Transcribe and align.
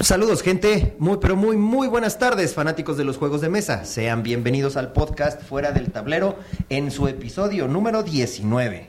Saludos 0.00 0.42
gente, 0.42 0.94
muy 0.98 1.18
pero 1.20 1.34
muy 1.36 1.56
muy 1.56 1.88
buenas 1.88 2.18
tardes 2.18 2.54
fanáticos 2.54 2.96
de 2.96 3.04
los 3.04 3.16
juegos 3.16 3.40
de 3.40 3.48
mesa. 3.48 3.84
Sean 3.84 4.22
bienvenidos 4.22 4.76
al 4.76 4.92
podcast 4.92 5.42
Fuera 5.42 5.72
del 5.72 5.90
Tablero 5.90 6.38
en 6.68 6.90
su 6.90 7.08
episodio 7.08 7.66
número 7.66 8.02
19. 8.02 8.86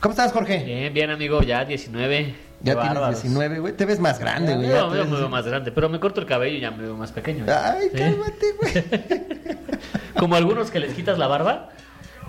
¿Cómo 0.00 0.12
estás 0.12 0.32
Jorge? 0.32 0.62
Bien, 0.64 0.92
bien 0.92 1.10
amigo, 1.10 1.42
ya 1.42 1.64
19. 1.64 2.34
Ya 2.62 2.74
Qué 2.74 2.80
tienes 2.80 2.80
bárbaros. 2.94 3.22
19, 3.22 3.58
güey. 3.60 3.72
Te 3.74 3.86
ves 3.86 4.00
más 4.00 4.18
grande, 4.18 4.54
güey. 4.54 4.68
veo, 4.68 4.88
te 4.90 5.04
me 5.04 5.16
veo 5.16 5.28
más 5.30 5.46
grande, 5.46 5.72
pero 5.72 5.88
me 5.88 5.98
corto 5.98 6.20
el 6.20 6.26
cabello 6.26 6.56
y 6.58 6.60
ya 6.60 6.70
me 6.70 6.82
veo 6.82 6.96
más 6.96 7.10
pequeño. 7.12 7.46
Ay, 7.48 7.88
Sí. 7.92 7.98
cálmate, 7.98 8.46
güey. 8.60 8.84
Como 10.18 10.36
algunos 10.36 10.70
que 10.70 10.80
les 10.80 10.92
quitas 10.94 11.16
la 11.18 11.26
barba. 11.26 11.70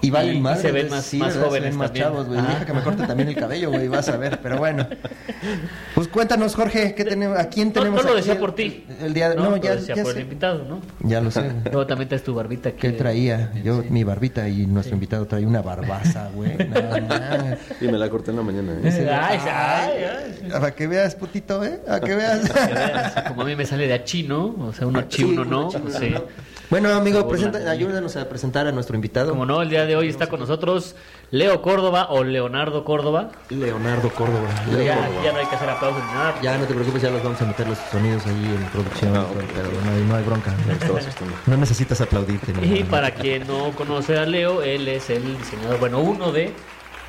Y 0.03 0.09
valen 0.09 0.35
Y- 0.35 0.37
y 0.37 0.41
más. 0.41 0.59
se 0.61 0.71
ven 0.71 0.89
más- 0.89 1.05
Sí, 1.05 1.17
más 1.17 1.35
jóvenes 1.37 1.69
ven 1.69 1.77
más 1.77 1.87
también. 1.89 2.05
chavos, 2.05 2.27
güey. 2.27 2.39
Ajá. 2.39 2.49
Deja 2.53 2.65
que 2.65 2.73
me 2.73 2.81
corte 2.81 3.05
también 3.05 3.29
el 3.29 3.35
cabello, 3.35 3.69
güey. 3.71 3.87
Vas 3.87 4.09
a 4.09 4.17
ver, 4.17 4.39
pero 4.41 4.57
bueno. 4.57 4.87
Pues 5.95 6.07
cuéntanos, 6.07 6.55
Jorge, 6.55 6.95
¿qué 6.95 7.03
tenemos? 7.03 7.37
¿a 7.37 7.49
quién 7.49 7.67
No, 7.67 7.73
tenemos 7.73 7.97
no 8.03 8.03
lo 8.03 8.09
aquí 8.11 8.17
decía 8.21 8.33
el- 8.33 8.39
por 8.39 8.55
ti. 8.55 8.85
El 9.01 9.13
día 9.13 9.29
de... 9.29 9.35
No, 9.35 9.49
lo 9.51 9.57
ya, 9.57 9.75
decía 9.75 9.95
ya 9.95 10.03
por 10.03 10.13
sé. 10.13 10.19
el 10.19 10.23
invitado, 10.25 10.63
¿no? 10.65 10.81
Ya 11.01 11.19
lo 11.21 11.29
sé. 11.31 11.51
Luego 11.65 11.85
también 11.85 12.07
traes 12.09 12.23
tu 12.23 12.33
barbita 12.33 12.69
aquí. 12.69 12.79
¿Qué 12.79 12.91
traía? 12.91 13.51
Yo, 13.63 13.81
Sí. 13.81 13.87
mi 13.89 14.03
barbita 14.03 14.47
y 14.47 14.65
nuestro 14.65 14.95
invitado 14.95 15.25
trae 15.27 15.45
una 15.45 15.61
barbaza, 15.61 16.29
güey. 16.33 16.51
No, 16.71 17.07
mames. 17.07 17.59
Y 17.81 17.85
me 17.87 17.97
la 17.97 18.09
corté 18.09 18.31
en 18.31 18.37
la 18.37 18.43
mañana. 18.43 18.71
¿eh? 18.73 18.81
Ese- 18.87 19.09
Ay, 19.09 19.39
ay, 19.45 19.91
ay. 20.43 20.49
Para 20.51 20.71
que 20.71 20.87
veas, 20.87 21.15
putito, 21.15 21.63
¿eh? 21.63 21.79
Para 21.85 21.99
que 21.99 22.15
veas. 22.15 22.49
Que 22.49 22.73
veas, 22.73 23.13
Como 23.27 23.41
a 23.41 23.45
mí 23.45 23.55
me 23.55 23.65
sale 23.65 23.87
de 23.87 23.93
achi, 23.93 24.23
¿no? 24.23 24.55
O 24.59 24.73
sea, 24.73 24.87
uno 24.87 25.01
chi, 25.03 25.17
Sí, 25.17 25.23
uno 25.25 25.43
no. 25.45 25.59
uno 25.67 25.69
chi, 25.71 25.77
uno 25.83 25.99
sí. 25.99 26.09
no. 26.11 26.23
Bueno, 26.71 26.89
amigo, 26.93 27.17
Se 27.19 27.23
burlan 27.25 27.51
presenta- 27.51 27.59
de 27.59 27.65
mí. 27.65 27.69
ayúdanos 27.71 28.15
a 28.15 28.29
presentar 28.29 28.65
a 28.65 28.71
nuestro 28.71 28.95
invitado. 28.95 29.31
Como 29.31 29.45
no, 29.45 29.61
el 29.61 29.69
día 29.69 29.85
de 29.85 29.97
hoy 29.97 30.07
está 30.07 30.27
con 30.27 30.39
nosotros 30.39 30.95
Leo 31.29 31.61
Córdoba 31.61 32.07
o 32.09 32.23
Leonardo 32.23 32.85
Córdoba. 32.85 33.29
Leonardo 33.49 34.09
Córdoba. 34.09 34.47
Leo 34.71 34.81
Ya, 34.81 34.95
Córdoba. 34.95 35.21
ya 35.23 35.31
no 35.33 35.39
hay 35.39 35.45
que 35.47 35.55
hacer 35.57 35.69
aplausos 35.69 36.01
ni 36.05 36.11
nada. 36.13 36.35
Ya 36.41 36.57
no 36.57 36.63
te 36.65 36.73
preocupes, 36.73 37.01
ya 37.01 37.09
los 37.11 37.21
vamos 37.21 37.41
a 37.41 37.45
meter 37.45 37.67
los 37.67 37.77
sonidos 37.91 38.25
ahí 38.25 38.55
en 38.57 38.65
producción. 38.69 39.15
Ah, 39.17 39.25
el 39.33 39.37
ok. 39.43 39.51
pedo, 39.51 39.69
no, 39.83 39.91
hay, 39.91 40.03
no 40.05 40.15
hay 40.15 40.23
bronca. 40.23 40.55
Me 40.65 40.73
estaba 40.73 40.99
asustando. 40.99 41.35
No 41.45 41.57
necesitas 41.57 41.99
aplaudirte. 41.99 42.53
mi 42.53 42.79
Y 42.79 42.83
para 42.85 43.11
quien 43.11 43.45
no 43.47 43.71
conoce 43.71 44.17
a 44.17 44.25
Leo, 44.25 44.61
él 44.61 44.87
es 44.87 45.09
el 45.09 45.37
diseñador, 45.37 45.77
bueno, 45.77 45.99
uno 45.99 46.31
de 46.31 46.53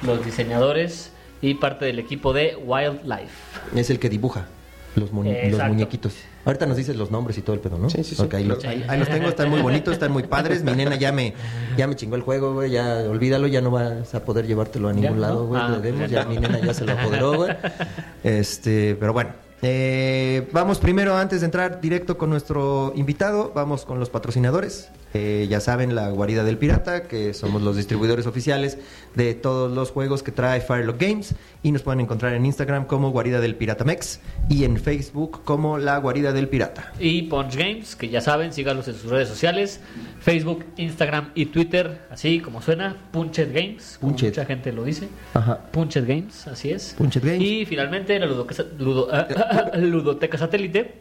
los 0.02 0.24
diseñadores 0.24 1.12
y 1.40 1.54
parte 1.54 1.84
del 1.84 2.00
equipo 2.00 2.32
de 2.32 2.56
Wildlife. 2.56 3.30
Es 3.76 3.90
el 3.90 4.00
que 4.00 4.08
dibuja 4.08 4.46
los, 4.96 5.12
muñe- 5.12 5.50
los 5.50 5.62
muñequitos. 5.68 6.12
Ahorita 6.44 6.66
nos 6.66 6.76
dices 6.76 6.96
los 6.96 7.10
nombres 7.10 7.38
y 7.38 7.42
todo 7.42 7.54
el 7.54 7.60
pedo, 7.60 7.78
¿no? 7.78 7.88
Sí, 7.88 8.02
sí, 8.04 8.14
sí, 8.16 8.22
Ok, 8.22 8.34
ahí, 8.34 8.44
los, 8.44 8.64
ahí- 8.64 8.84
ahí 8.88 8.98
los 8.98 9.08
tengo, 9.08 9.28
están 9.28 9.48
muy 9.48 9.60
bonitos, 9.62 9.92
están 9.94 10.10
muy 10.12 10.24
padres. 10.24 10.62
Mi 10.64 10.72
nena 10.72 10.96
ya 10.96 11.12
me, 11.12 11.34
ya 11.76 11.86
me 11.86 11.94
chingó 11.96 12.16
el 12.16 12.22
juego, 12.22 12.52
güey. 12.54 12.70
Ya 12.72 13.04
olvídalo, 13.08 13.46
ya 13.46 13.60
no 13.60 13.70
vas 13.70 14.14
a 14.14 14.24
poder 14.24 14.46
llevártelo 14.46 14.88
a 14.88 14.92
ningún 14.92 15.14
¿Ya? 15.14 15.20
lado, 15.20 15.42
¿No? 15.42 15.46
güey. 15.48 15.60
Ah, 15.62 16.06
ya. 16.08 16.24
mi 16.24 16.36
nena 16.38 16.58
ya 16.60 16.74
se 16.74 16.84
lo 16.84 16.92
apoderó, 16.92 17.36
güey. 17.36 17.54
Este, 18.24 18.96
pero 18.98 19.12
bueno. 19.12 19.30
Eh, 19.64 20.48
vamos 20.52 20.80
primero, 20.80 21.16
antes 21.16 21.40
de 21.40 21.44
entrar 21.46 21.80
directo 21.80 22.18
con 22.18 22.30
nuestro 22.30 22.92
invitado, 22.96 23.52
vamos 23.54 23.84
con 23.84 24.00
los 24.00 24.10
patrocinadores. 24.10 24.90
Eh, 25.14 25.46
ya 25.48 25.60
saben, 25.60 25.94
la 25.94 26.08
Guarida 26.08 26.42
del 26.42 26.56
Pirata, 26.58 27.02
que 27.04 27.34
somos 27.34 27.60
los 27.62 27.76
distribuidores 27.76 28.26
oficiales 28.26 28.78
de 29.14 29.34
todos 29.34 29.70
los 29.70 29.90
juegos 29.90 30.22
que 30.22 30.32
trae 30.32 30.60
Firelock 30.62 30.98
Games. 31.00 31.34
Y 31.62 31.70
nos 31.70 31.82
pueden 31.82 32.00
encontrar 32.00 32.32
en 32.34 32.44
Instagram 32.46 32.86
como 32.86 33.10
Guarida 33.10 33.40
del 33.40 33.54
Pirata 33.54 33.84
Mex 33.84 34.20
y 34.48 34.64
en 34.64 34.78
Facebook 34.78 35.42
como 35.44 35.78
La 35.78 35.98
Guarida 35.98 36.32
del 36.32 36.48
Pirata. 36.48 36.92
Y 36.98 37.22
Punch 37.24 37.54
Games, 37.56 37.94
que 37.94 38.08
ya 38.08 38.20
saben, 38.22 38.52
síganlos 38.52 38.88
en 38.88 38.94
sus 38.94 39.10
redes 39.10 39.28
sociales, 39.28 39.80
Facebook, 40.18 40.64
Instagram 40.76 41.30
y 41.36 41.46
Twitter, 41.46 42.00
así 42.10 42.40
como 42.40 42.62
suena, 42.62 42.96
Punched 43.12 43.52
Games, 43.54 43.98
mucha 44.00 44.44
gente 44.46 44.72
lo 44.72 44.82
dice. 44.82 45.08
Ajá. 45.34 45.58
Punched 45.70 46.08
Games, 46.08 46.48
así 46.48 46.70
es. 46.70 46.94
Punched 46.98 47.22
Games. 47.22 47.42
Y 47.42 47.66
finalmente 47.66 48.18
la 48.18 48.26
Ludoteca, 48.26 48.64
Ludo- 48.78 49.08
Ludoteca 49.76 50.38
Satélite, 50.38 50.94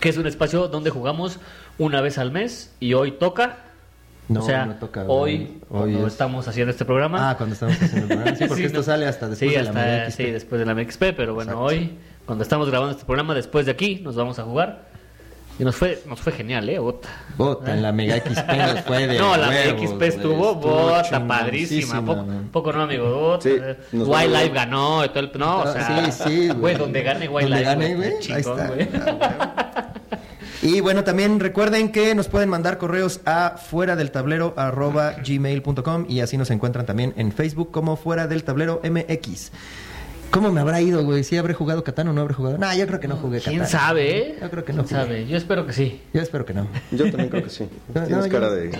que 0.00 0.08
es 0.08 0.16
un 0.16 0.26
espacio 0.26 0.68
donde 0.68 0.90
jugamos 0.90 1.38
una 1.78 2.00
vez 2.00 2.18
al 2.18 2.30
mes 2.32 2.74
y 2.80 2.94
hoy 2.94 3.12
toca. 3.12 3.58
No, 4.28 4.40
o 4.40 4.42
sea, 4.44 4.64
no 4.64 4.74
toca, 4.76 5.04
hoy. 5.08 5.58
Hoy 5.70 5.90
cuando 5.92 6.06
es- 6.06 6.12
estamos 6.12 6.46
haciendo 6.46 6.70
este 6.70 6.84
programa. 6.84 7.30
Ah, 7.30 7.36
cuando 7.36 7.54
estamos 7.54 7.74
haciendo 7.76 8.02
el 8.02 8.06
programa. 8.06 8.36
Sí, 8.36 8.44
porque 8.48 8.60
Sí, 8.62 8.66
esto 8.66 8.78
no. 8.78 8.84
sale 8.84 9.06
hasta 9.06 9.28
después 9.28 9.50
Sí, 9.50 9.56
de 9.56 9.62
la 9.64 9.70
hasta- 9.70 9.82
Mega 9.84 10.10
XP. 10.10 10.16
Sí, 10.16 10.30
después 10.30 10.58
de 10.60 10.66
la 10.66 10.74
MXP, 10.74 11.00
pero 11.16 11.34
bueno, 11.34 11.50
Exacto. 11.52 11.64
hoy, 11.64 11.98
cuando 12.26 12.42
estamos 12.44 12.68
grabando 12.70 12.92
este 12.92 13.04
programa, 13.04 13.34
después 13.34 13.66
de 13.66 13.72
aquí, 13.72 14.00
nos 14.04 14.14
vamos 14.14 14.38
a 14.38 14.44
jugar. 14.44 14.88
Y 15.60 15.64
nos 15.64 15.76
fue, 15.76 16.02
nos 16.06 16.18
fue 16.18 16.32
genial, 16.32 16.68
¿eh? 16.70 16.78
Bota. 16.78 17.08
Bota, 17.36 17.74
en 17.74 17.82
la 17.82 17.92
Mega 17.92 18.16
XP 18.16 18.48
nos 18.56 18.80
fue 18.86 19.06
de 19.06 19.18
no, 19.18 19.36
la 19.36 19.48
huevos, 19.50 19.90
XP 19.90 20.02
estuvo, 20.02 20.52
Estuvo 20.52 20.54
bota, 20.54 21.26
padrísima. 21.26 22.02
Poco, 22.50 22.72
no, 22.72 22.82
amigo. 22.82 23.10
Bota. 23.20 23.42
Sí, 23.42 23.56
Wildlife 23.92 24.48
ganó 24.54 25.04
y 25.04 25.08
todo 25.10 25.20
el. 25.20 25.30
No, 25.38 25.58
o 25.58 25.62
Ah, 25.66 25.72
sea. 25.72 26.10
sí, 26.10 26.22
sí, 26.24 26.48
Güey, 26.48 26.76
donde 26.76 27.02
gane 27.02 27.28
Wildlife. 27.28 27.64
Donde 27.64 27.84
gane, 27.88 27.94
güey. 27.96 28.14
Ahí 28.32 28.40
está. 28.40 28.64
Ah, 28.64 28.68
güey. 28.68 28.88
Y 30.62 30.80
bueno, 30.80 31.04
también 31.04 31.40
recuerden 31.40 31.90
que 31.90 32.14
nos 32.14 32.28
pueden 32.28 32.48
mandar 32.50 32.76
correos 32.76 33.20
a 33.24 33.56
fuera 33.56 33.96
del 33.96 34.10
tablero 34.10 34.52
arroba 34.58 35.14
gmail.com 35.26 36.04
y 36.08 36.20
así 36.20 36.36
nos 36.36 36.50
encuentran 36.50 36.84
también 36.84 37.14
en 37.16 37.32
Facebook 37.32 37.70
como 37.70 37.96
fuera 37.96 38.26
del 38.26 38.44
tablero 38.44 38.80
MX. 38.84 39.52
¿Cómo 40.30 40.52
me 40.52 40.60
habrá 40.60 40.80
ido, 40.80 41.02
güey? 41.04 41.24
¿Sí 41.24 41.36
habré 41.36 41.54
jugado 41.54 41.82
Catán 41.82 42.06
o 42.08 42.12
no 42.12 42.20
habré 42.20 42.34
jugado? 42.34 42.56
No, 42.56 42.72
yo 42.74 42.86
creo 42.86 43.00
que 43.00 43.08
no 43.08 43.16
jugué 43.16 43.38
Catán. 43.40 43.54
¿Quién 43.54 43.66
sabe, 43.66 44.18
eh? 44.18 44.38
Yo 44.40 44.48
creo 44.50 44.64
que 44.64 44.72
no 44.72 44.84
¿Quién 44.84 45.00
jugué. 45.00 45.08
sabe? 45.18 45.26
Yo 45.26 45.36
espero 45.36 45.66
que 45.66 45.72
sí. 45.72 46.00
Yo 46.14 46.22
espero 46.22 46.44
que 46.44 46.54
no. 46.54 46.68
Yo 46.92 47.04
también 47.10 47.28
creo 47.30 47.42
que 47.42 47.50
sí. 47.50 47.64
No, 47.94 48.02
Tienes 48.04 48.10
no, 48.10 48.26
yo- 48.26 48.32
cara 48.32 48.50
de 48.50 48.70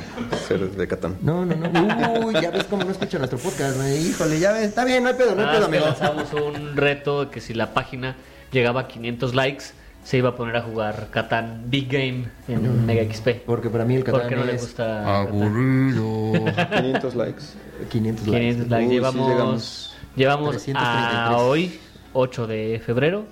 ser 0.47 0.71
de 0.71 0.87
Catán. 0.89 1.16
No, 1.22 1.44
no, 1.44 1.56
no. 1.56 2.27
Uy, 2.27 2.34
ya 2.41 2.50
ves 2.53 2.65
cómo 2.65 2.84
no 2.84 2.93
escucha 2.93 3.19
nuestro 3.19 3.39
podcast, 3.39 3.77
güey. 3.78 3.99
Híjole, 4.10 4.39
ya 4.39 4.53
ves. 4.53 4.69
Está 4.69 4.84
bien, 4.84 5.03
no 5.03 5.09
hay 5.09 5.16
pedo, 5.16 5.34
no 5.34 5.43
hay 5.43 5.49
Ah, 5.49 5.53
pedo, 5.55 5.66
amigo. 5.66 5.84
lanzamos 5.87 6.33
un 6.34 6.77
reto 6.77 7.25
de 7.25 7.31
que 7.31 7.41
si 7.41 7.53
la 7.53 7.75
página 7.75 8.15
llegaba 8.53 8.83
a 8.83 8.89
500 8.89 9.34
likes, 9.34 9.65
se 10.05 10.19
iba 10.19 10.28
a 10.31 10.37
poner 10.37 10.56
a 10.56 10.62
jugar 10.62 11.09
Catán 11.10 11.65
Big 11.66 11.91
Game 11.91 12.27
en 12.47 12.87
Mega 12.87 13.03
XP. 13.12 13.43
Porque 13.44 13.69
para 13.71 13.84
mí 13.84 13.97
el 13.97 14.05
Catán 14.05 14.21
Porque 14.21 14.37
no 14.37 14.44
le 14.44 14.55
es 14.55 14.60
gusta 14.62 15.21
aburrido. 15.22 16.33
500 16.77 17.15
likes. 17.16 17.43
500 17.91 18.27
likes. 18.28 18.39
500 18.39 18.69
likes. 18.69 18.84
Uy, 18.87 18.89
sí 18.89 18.94
llevamos 18.94 19.28
llegamos. 19.28 19.90
Llevamos 20.16 20.50
333. 20.50 21.15
a 21.15 21.37
hoy, 21.38 21.78
8 22.12 22.47
de 22.47 22.82
febrero. 22.84 23.25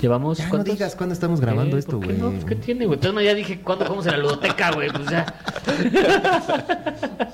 Llevamos. 0.00 0.36
Ya 0.38 0.44
no 0.44 0.50
¿cuántos? 0.50 0.74
digas 0.74 0.94
cuándo 0.94 1.12
estamos 1.14 1.40
grabando 1.40 1.76
Eh, 1.76 1.80
esto, 1.80 1.92
¿por 1.92 2.00
qué 2.08 2.14
güey. 2.14 2.18
no? 2.18 2.30
Pues, 2.32 2.44
¿Qué 2.44 2.54
tiene, 2.56 2.84
güey? 2.86 2.98
Entonces 2.98 3.24
ya 3.24 3.34
dije, 3.34 3.60
¿cuándo 3.62 3.84
jugamos 3.86 4.04
en 4.06 4.12
la 4.12 4.18
ludoteca, 4.18 4.72
güey? 4.72 4.90
Pues 4.90 5.06
ya. 5.08 5.26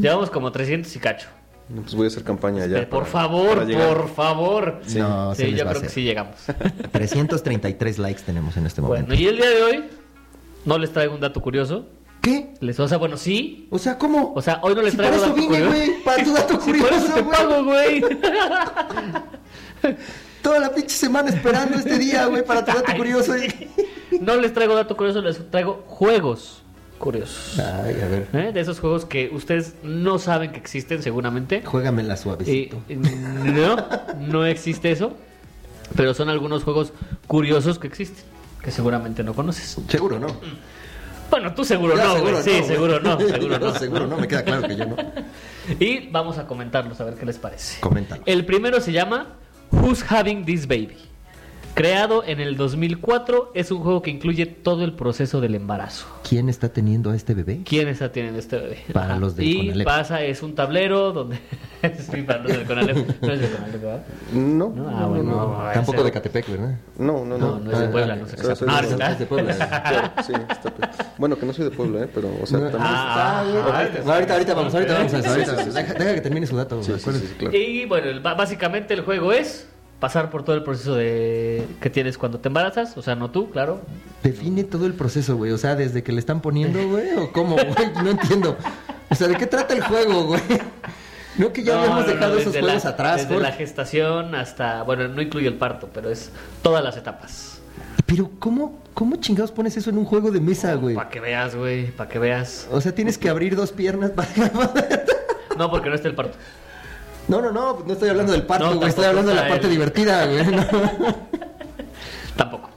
Llevamos 0.00 0.30
como 0.30 0.50
300 0.50 0.94
y 0.94 0.98
cacho. 0.98 1.28
No, 1.68 1.82
pues 1.82 1.94
voy 1.94 2.06
a 2.06 2.08
hacer 2.08 2.24
campaña 2.24 2.66
ya. 2.66 2.78
Eh, 2.78 2.86
por 2.86 3.00
para- 3.04 3.12
favor, 3.12 3.64
para 3.66 3.88
por 3.88 4.08
favor. 4.08 4.80
No, 4.96 5.34
se 5.36 5.46
sí, 5.46 5.54
yo 5.54 5.64
va 5.64 5.70
a 5.70 5.74
creo 5.74 5.82
que 5.82 5.88
sí 5.88 6.02
llegamos. 6.02 6.34
333 6.90 7.98
likes 8.00 8.22
tenemos 8.22 8.56
en 8.56 8.66
este 8.66 8.80
momento. 8.82 9.06
Bueno, 9.06 9.22
y 9.22 9.26
el 9.28 9.36
día 9.36 9.50
de 9.50 9.62
hoy 9.62 9.84
no 10.64 10.78
les 10.78 10.92
traigo 10.92 11.14
un 11.14 11.20
dato 11.20 11.40
curioso. 11.40 11.86
¿Qué? 12.20 12.52
Les, 12.60 12.78
o 12.78 12.86
sea, 12.88 12.98
bueno, 12.98 13.16
sí. 13.16 13.66
O 13.70 13.78
sea, 13.78 13.96
¿cómo? 13.98 14.32
O 14.34 14.42
sea, 14.42 14.60
hoy 14.62 14.74
no 14.74 14.82
les 14.82 14.92
Si 14.92 14.96
traigo 14.98 15.16
para 15.16 15.26
eso 15.26 15.34
vine, 15.34 15.48
curioso. 15.48 15.70
güey, 15.70 16.02
para 16.04 16.24
tu 16.24 16.32
dato 16.32 16.60
Sí, 16.64 16.72
por 16.72 16.92
eso 16.92 17.06
curioso, 17.06 17.14
te 17.14 17.22
güey. 17.22 17.36
pago, 17.36 17.64
güey. 17.64 18.00
Toda 20.42 20.58
la 20.58 20.72
pinche 20.72 20.96
semana 20.96 21.28
esperando 21.28 21.76
este 21.78 21.98
día, 21.98 22.26
güey, 22.26 22.44
para 22.44 22.64
tu 22.64 22.72
dato 22.72 22.92
curioso. 22.96 23.34
No 24.20 24.36
les 24.36 24.52
traigo 24.54 24.74
dato 24.74 24.96
curioso, 24.96 25.20
les 25.20 25.50
traigo 25.50 25.84
juegos 25.86 26.62
curiosos. 26.98 27.58
Ay, 27.58 27.96
a 28.02 28.08
ver. 28.08 28.28
¿Eh? 28.32 28.52
De 28.52 28.60
esos 28.60 28.80
juegos 28.80 29.04
que 29.06 29.30
ustedes 29.32 29.74
no 29.82 30.18
saben 30.18 30.52
que 30.52 30.58
existen 30.58 31.02
seguramente. 31.02 31.62
Juégamela 31.64 32.14
Y, 32.14 32.16
suavecito. 32.16 32.82
no, 32.88 33.76
no 34.18 34.46
existe 34.46 34.90
eso. 34.92 35.14
Pero 35.96 36.14
son 36.14 36.28
algunos 36.28 36.62
juegos 36.64 36.92
curiosos 37.26 37.78
que 37.78 37.86
existen. 37.86 38.24
Que 38.62 38.70
seguramente 38.70 39.22
no 39.24 39.34
conoces. 39.34 39.76
Seguro, 39.88 40.18
¿no? 40.18 40.28
Bueno, 41.30 41.54
tú 41.54 41.64
seguro 41.64 41.96
no, 41.96 42.14
seguro. 42.14 42.42
Sí, 42.42 42.62
seguro 42.64 43.00
no, 43.00 43.18
seguro 43.28 43.58
no. 43.58 43.74
seguro 43.74 44.06
no, 44.06 44.16
me 44.18 44.28
queda 44.28 44.42
claro 44.42 44.66
que 44.68 44.76
yo 44.76 44.86
no. 44.86 44.96
Y 45.78 46.08
vamos 46.08 46.38
a 46.38 46.46
comentarlos, 46.46 47.00
a 47.00 47.04
ver 47.04 47.14
qué 47.14 47.24
les 47.26 47.38
parece. 47.38 47.80
Coméntalo. 47.80 48.22
El 48.26 48.44
primero 48.44 48.80
se 48.80 48.92
llama 48.92 49.36
Who's 49.70 50.04
Having 50.10 50.44
This 50.44 50.66
Baby? 50.66 50.96
Creado 51.74 52.24
en 52.26 52.40
el 52.40 52.56
2004, 52.56 53.52
es 53.54 53.70
un 53.70 53.78
juego 53.82 54.02
que 54.02 54.10
incluye 54.10 54.44
todo 54.44 54.84
el 54.84 54.92
proceso 54.94 55.40
del 55.40 55.54
embarazo. 55.54 56.06
¿Quién 56.28 56.48
está 56.48 56.68
teniendo 56.70 57.10
a 57.10 57.16
este 57.16 57.32
bebé? 57.32 57.62
¿Quién 57.64 57.88
está 57.88 58.10
teniendo 58.12 58.38
este 58.38 58.58
bebé? 58.58 58.78
Para 58.92 59.16
los 59.16 59.34
del 59.36 59.46
Y 59.46 59.56
Conalep. 59.68 59.86
pasa, 59.86 60.22
es 60.22 60.42
un 60.42 60.54
tablero 60.54 61.12
donde... 61.12 61.38
sí, 62.10 62.22
para 62.22 62.40
los 62.40 62.52
del 62.52 62.66
Conalep. 62.66 62.96
No 63.22 63.32
es 63.32 63.40
del 63.40 63.50
Conalep, 63.52 63.80
¿verdad? 63.82 64.02
No, 64.32 64.68
No, 64.74 64.88
ah, 64.88 65.00
no, 65.00 65.08
bueno, 65.08 65.22
no, 65.24 65.30
no, 65.36 65.64
no. 65.64 65.72
Tampoco 65.72 65.96
ese- 65.98 66.04
de 66.04 66.12
Catepec, 66.12 66.48
¿verdad? 66.50 66.78
No, 66.98 67.24
no, 67.24 67.38
No, 67.38 67.58
no. 67.58 67.60
no 67.60 67.70
es 67.72 67.78
de 67.78 67.86
Ah, 67.86 67.90
Puebla, 67.90 68.12
ah, 68.12 68.16
no. 68.16 68.26
Soy- 68.56 68.68
Ah, 68.68 68.82
de- 68.82 68.88
¿verdad? 68.88 69.12
es 69.12 69.18
de 69.20 69.26
Puebla. 69.26 69.54
Pero, 70.16 70.24
sí, 70.26 70.32
está 70.50 70.70
pe- 70.74 70.88
Bueno, 71.18 71.36
que 71.38 71.46
no 71.46 71.52
soy 71.54 71.64
de 71.64 71.70
Puebla, 71.70 72.04
¿eh? 72.04 72.08
Pero, 72.12 72.28
o 72.42 72.46
sea, 72.46 72.58
también. 72.58 72.82
Ah, 72.82 73.42
ah, 73.44 73.88
No, 74.04 74.12
ahorita, 74.12 74.32
ahorita 74.34 74.54
vamos, 74.54 74.74
ahorita 74.74 74.92
vamos 74.94 75.14
a 75.14 75.16
Ahorita, 75.18 75.50
sí, 75.56 75.64
sí, 75.64 75.70
sí. 75.70 75.76
Deja, 75.76 75.94
deja 75.94 76.14
que 76.14 76.20
termine 76.20 76.46
su 76.46 76.56
dato. 76.56 76.82
Sí, 76.82 76.92
sí, 76.98 77.10
sí, 77.12 77.18
sí, 77.20 77.34
claro. 77.38 77.56
Y 77.56 77.86
bueno, 77.86 78.08
el- 78.08 78.20
ba- 78.20 78.34
básicamente 78.34 78.92
el 78.92 79.00
juego 79.02 79.32
es 79.32 79.66
pasar 80.00 80.30
por 80.30 80.42
todo 80.42 80.56
el 80.56 80.64
proceso 80.64 80.94
de 80.94 81.66
que 81.80 81.90
tienes 81.90 82.18
cuando 82.18 82.38
te 82.40 82.48
embarazas, 82.48 82.96
o 82.96 83.02
sea, 83.02 83.14
no 83.14 83.30
tú, 83.30 83.50
claro. 83.50 83.82
Define 84.22 84.64
todo 84.64 84.86
el 84.86 84.94
proceso, 84.94 85.36
güey. 85.36 85.52
O 85.52 85.58
sea, 85.58 85.76
desde 85.76 86.02
que 86.02 86.10
le 86.12 86.18
están 86.20 86.40
poniendo, 86.40 86.88
güey, 86.88 87.14
o 87.16 87.30
cómo, 87.32 87.54
güey. 87.56 87.92
No 88.02 88.10
entiendo. 88.10 88.56
O 89.10 89.14
sea, 89.14 89.28
¿de 89.28 89.36
qué 89.36 89.46
trata 89.46 89.74
el 89.74 89.82
juego, 89.82 90.24
güey? 90.24 90.40
No, 91.36 91.52
que 91.52 91.62
ya 91.62 91.78
habíamos 91.78 92.06
dejado 92.06 92.38
esos 92.38 92.56
juegos 92.56 92.84
la- 92.84 92.90
atrás, 92.90 93.28
Desde 93.28 93.40
la 93.40 93.52
gestación 93.52 94.34
hasta, 94.34 94.82
bueno, 94.82 95.06
no 95.08 95.22
incluye 95.22 95.46
el 95.48 95.54
parto, 95.54 95.88
pero 95.92 96.10
es 96.10 96.30
todas 96.62 96.82
las 96.82 96.96
etapas. 96.96 97.60
Pero, 98.06 98.30
¿cómo, 98.40 98.78
¿cómo 98.94 99.16
chingados 99.16 99.52
pones 99.52 99.76
eso 99.76 99.90
en 99.90 99.98
un 99.98 100.04
juego 100.04 100.30
de 100.32 100.40
mesa, 100.40 100.74
güey? 100.74 100.96
Para 100.96 101.08
que 101.08 101.20
veas, 101.20 101.54
güey, 101.54 101.92
para 101.92 102.10
que 102.10 102.18
veas. 102.18 102.66
O 102.72 102.80
sea, 102.80 102.92
tienes 102.94 103.16
que 103.16 103.28
abrir 103.28 103.54
dos 103.54 103.70
piernas 103.72 104.10
para... 104.10 104.28
No, 105.56 105.70
porque 105.70 105.88
no 105.88 105.94
está 105.94 106.08
el 106.08 106.14
parto. 106.14 106.36
No, 107.28 107.40
no, 107.40 107.52
no, 107.52 107.82
no 107.86 107.92
estoy 107.92 108.08
hablando 108.08 108.32
del 108.32 108.42
parto, 108.42 108.66
No, 108.70 108.76
güey. 108.76 108.88
Estoy 108.88 109.04
hablando 109.04 109.30
de 109.30 109.36
la 109.36 109.48
parte 109.48 109.68
divertida, 109.68 110.26
güey. 110.26 110.44
¿no? 110.46 110.66
Tampoco. 112.36 112.70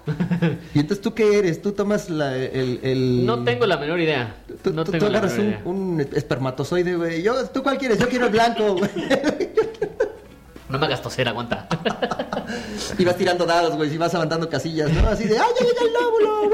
Y 0.75 0.79
entonces, 0.79 1.01
¿tú 1.01 1.13
qué 1.13 1.39
eres? 1.39 1.61
¿Tú 1.61 1.71
tomas 1.71 2.09
la, 2.09 2.35
el, 2.35 2.79
el- 2.83 3.25
No 3.25 3.43
tengo 3.43 3.65
la 3.65 3.77
menor 3.77 3.99
idea. 3.99 4.35
Tú, 4.61 4.73
no 4.73 4.83
tú- 4.83 4.91
tengo 4.91 5.05
tú 5.05 5.11
la 5.11 5.19
agarras 5.19 5.37
menor 5.37 5.61
un, 5.65 5.99
idea. 6.01 6.07
un 6.09 6.17
espermatozoide, 6.17 6.95
güey. 6.95 7.21
Yo, 7.23 7.45
¿Tú 7.49 7.63
cuál 7.63 7.77
quieres? 7.77 7.97
Yo 7.99 8.09
quiero 8.09 8.25
el 8.25 8.31
blanco, 8.31 8.75
güey. 8.75 8.89
No 10.69 10.77
me 10.79 10.85
hagas 10.87 11.01
toser, 11.01 11.27
aguanta. 11.29 11.67
Y 12.97 13.05
vas 13.05 13.15
tirando 13.15 13.45
dados, 13.45 13.75
güey, 13.75 13.91
y 13.93 13.97
vas 13.97 14.13
avantando 14.13 14.49
casillas, 14.49 14.91
¿no? 14.91 15.07
Así 15.07 15.23
de, 15.25 15.37
¡ay, 15.39 15.45
ya 15.59 15.65
llega 15.65 15.81
el 15.81 15.93
lóbulo! 15.93 16.43
¡uh! 16.43 16.49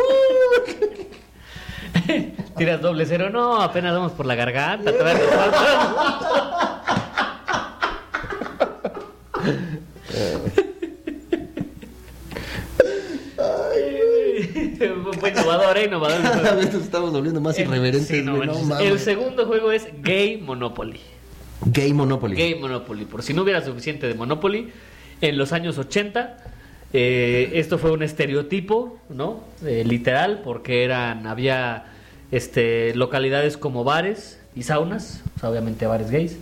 Tiras 2.57 2.81
doble 2.81 3.05
cero, 3.05 3.29
no, 3.31 3.61
apenas 3.61 3.93
vamos 3.93 4.11
por 4.13 4.25
la 4.25 4.35
garganta. 4.35 4.91
Innovador, 15.83 16.19
¿eh? 16.19 16.23
Cada 16.23 16.55
vez 16.55 16.73
nos 16.73 16.83
estamos 16.83 17.11
volviendo 17.11 17.41
más 17.41 17.57
El- 17.57 17.67
irreverentes, 17.67 18.07
sí, 18.07 18.21
no 18.23 18.35
güey. 18.37 18.47
No, 18.47 18.53
manches. 18.53 18.67
mames. 18.69 18.87
el 18.91 18.99
segundo 18.99 19.45
juego 19.45 19.71
es 19.71 19.87
Gay 20.01 20.37
Monopoly. 20.37 20.99
Gay 21.65 21.93
Monopoly. 21.93 22.35
Gay 22.35 22.55
Monopoly. 22.55 23.05
Por 23.05 23.21
si 23.23 23.33
no 23.33 23.43
hubiera 23.43 23.63
suficiente 23.63 24.07
de 24.07 24.13
Monopoly, 24.13 24.69
en 25.21 25.37
los 25.37 25.51
años 25.51 25.77
80, 25.77 26.37
eh, 26.93 27.51
esto 27.55 27.77
fue 27.77 27.91
un 27.91 28.01
estereotipo, 28.03 28.97
¿no? 29.09 29.41
Eh, 29.65 29.83
literal, 29.85 30.41
porque 30.43 30.83
eran, 30.83 31.27
había 31.27 31.85
este, 32.31 32.95
localidades 32.95 33.57
como 33.57 33.83
bares 33.83 34.39
y 34.55 34.63
saunas, 34.63 35.21
o 35.35 35.39
sea, 35.39 35.49
obviamente 35.49 35.85
bares 35.85 36.09
gays 36.11 36.37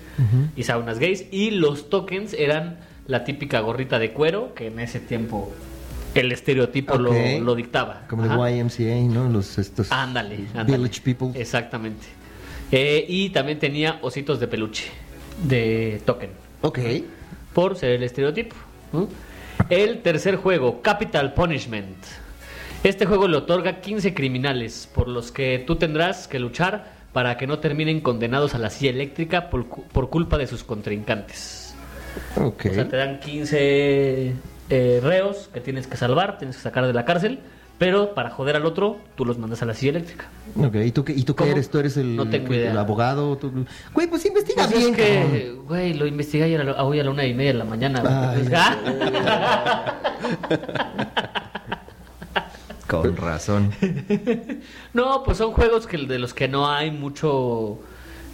y 0.56 0.63
saunas 0.63 1.00
gays, 1.00 1.25
y 1.31 1.51
los 1.51 1.90
tokens 1.90 2.33
eran 2.33 2.80
la 3.07 3.24
típica 3.24 3.60
gorrita 3.62 4.00
de 4.00 4.12
cuero, 4.12 4.54
que 4.54 4.68
en 4.68 4.80
ese 4.80 5.00
tiempo 5.00 5.51
el 6.22 6.31
estereotipo 6.31 6.98
lo- 6.98 7.56
dictaba. 7.56 8.04
Como 8.10 8.24
de 8.24 8.30
Ajá. 8.30 8.52
YMCA, 8.52 8.96
¿no? 9.14 9.30
Los 9.30 9.58
estos... 9.58 9.92
Ándale, 9.92 10.40
ándale. 10.56 10.78
Village 10.78 11.02
People. 11.02 11.40
Exactamente. 11.40 12.06
Eh, 12.72 13.06
y 13.08 13.30
también 13.30 13.60
tenía 13.60 14.00
ositos 14.02 14.40
de 14.40 14.48
peluche 14.48 14.86
de 15.44 16.02
token, 16.06 16.31
Ok. 16.62 16.80
por 17.54 17.75
ser 17.78 17.92
el 17.92 18.04
estereotipo. 18.04 18.56
¿no? 18.92 19.08
El 19.69 20.02
tercer 20.02 20.36
juego, 20.38 20.81
Capital 20.81 21.34
Punishment. 21.34 21.96
Este 22.84 23.06
juego 23.06 23.28
le 23.28 23.38
otorga 23.38 23.81
15 23.81 24.14
criminales 24.14 24.88
por 24.94 25.08
los 25.08 25.31
que 25.31 25.64
tú 25.66 25.78
tendrás 25.78 26.28
que 26.28 26.40
luchar 26.40 26.92
para 27.14 27.38
que 27.38 27.48
no 27.48 27.60
terminen 27.60 28.02
condenados 28.02 28.54
a 28.54 28.60
la 28.60 28.69
silla 28.69 28.92
eléctrica 28.92 29.50
por, 29.50 29.68
cu- 29.68 29.84
por 29.92 30.10
culpa 30.10 30.38
de 30.38 30.46
sus 30.48 30.64
contrincantes. 30.64 31.74
Ok. 32.36 32.68
O 32.69 32.74
sea, 32.74 32.88
te 32.88 32.96
dan 32.98 33.19
15 33.19 34.34
eh, 34.69 35.00
reos 35.04 35.50
que 35.54 35.62
tienes 35.62 35.88
que 35.88 35.98
salvar, 35.98 36.38
tienes 36.38 36.58
que 36.58 36.62
sacar 36.64 36.86
de 36.88 36.94
la 36.94 37.06
cárcel, 37.06 37.40
pero 37.78 38.16
para 38.16 38.31
joder 38.31 38.56
al 38.56 38.66
otro, 38.66 38.98
tú 39.16 39.24
los 39.24 39.38
mandas 39.38 39.62
a 39.62 39.66
la 39.66 39.74
silla 39.75 39.92
eléctrica. 39.92 40.25
Ok, 40.56 40.75
¿y 40.84 40.92
tú 40.92 41.06
qué, 41.06 41.14
y 41.14 41.24
tú 41.24 41.36
eres? 41.44 41.69
¿Tú 41.69 41.78
eres 41.80 41.96
el, 41.98 42.16
No 42.16 42.28
tengo 42.28 42.48
el 42.54 42.60
idea. 42.60 42.80
abogado? 42.80 43.38
¿Tú- 43.38 43.66
Güey, 43.94 44.08
pues 44.08 44.25
investiga 44.25 44.66
Pues 44.68 44.78
bien, 44.80 44.92
es 44.92 44.98
que, 44.98 45.52
güey, 45.68 45.94
lo 45.94 46.08
investigué 46.08 46.46
ayer 46.46 46.62
a 46.62 46.64
la- 46.64 46.84
hoy 46.84 47.00
a 47.00 47.04
la 47.04 47.12
una 47.12 47.25
y 47.25 47.34
media 47.36 47.52
de 47.54 47.58
la 47.60 47.66
mañana. 47.66 48.31
Ay. 48.34 48.50
¡ah! 48.56 49.94
Con 52.88 53.16
razón. 53.18 53.72
No, 54.94 55.22
pues 55.24 55.38
son 55.38 55.52
juegos 55.52 55.86
que 55.86 55.98
de 55.98 56.18
los 56.18 56.34
que 56.34 56.48
no 56.48 56.72
hay 56.72 56.90
mucho 56.90 57.80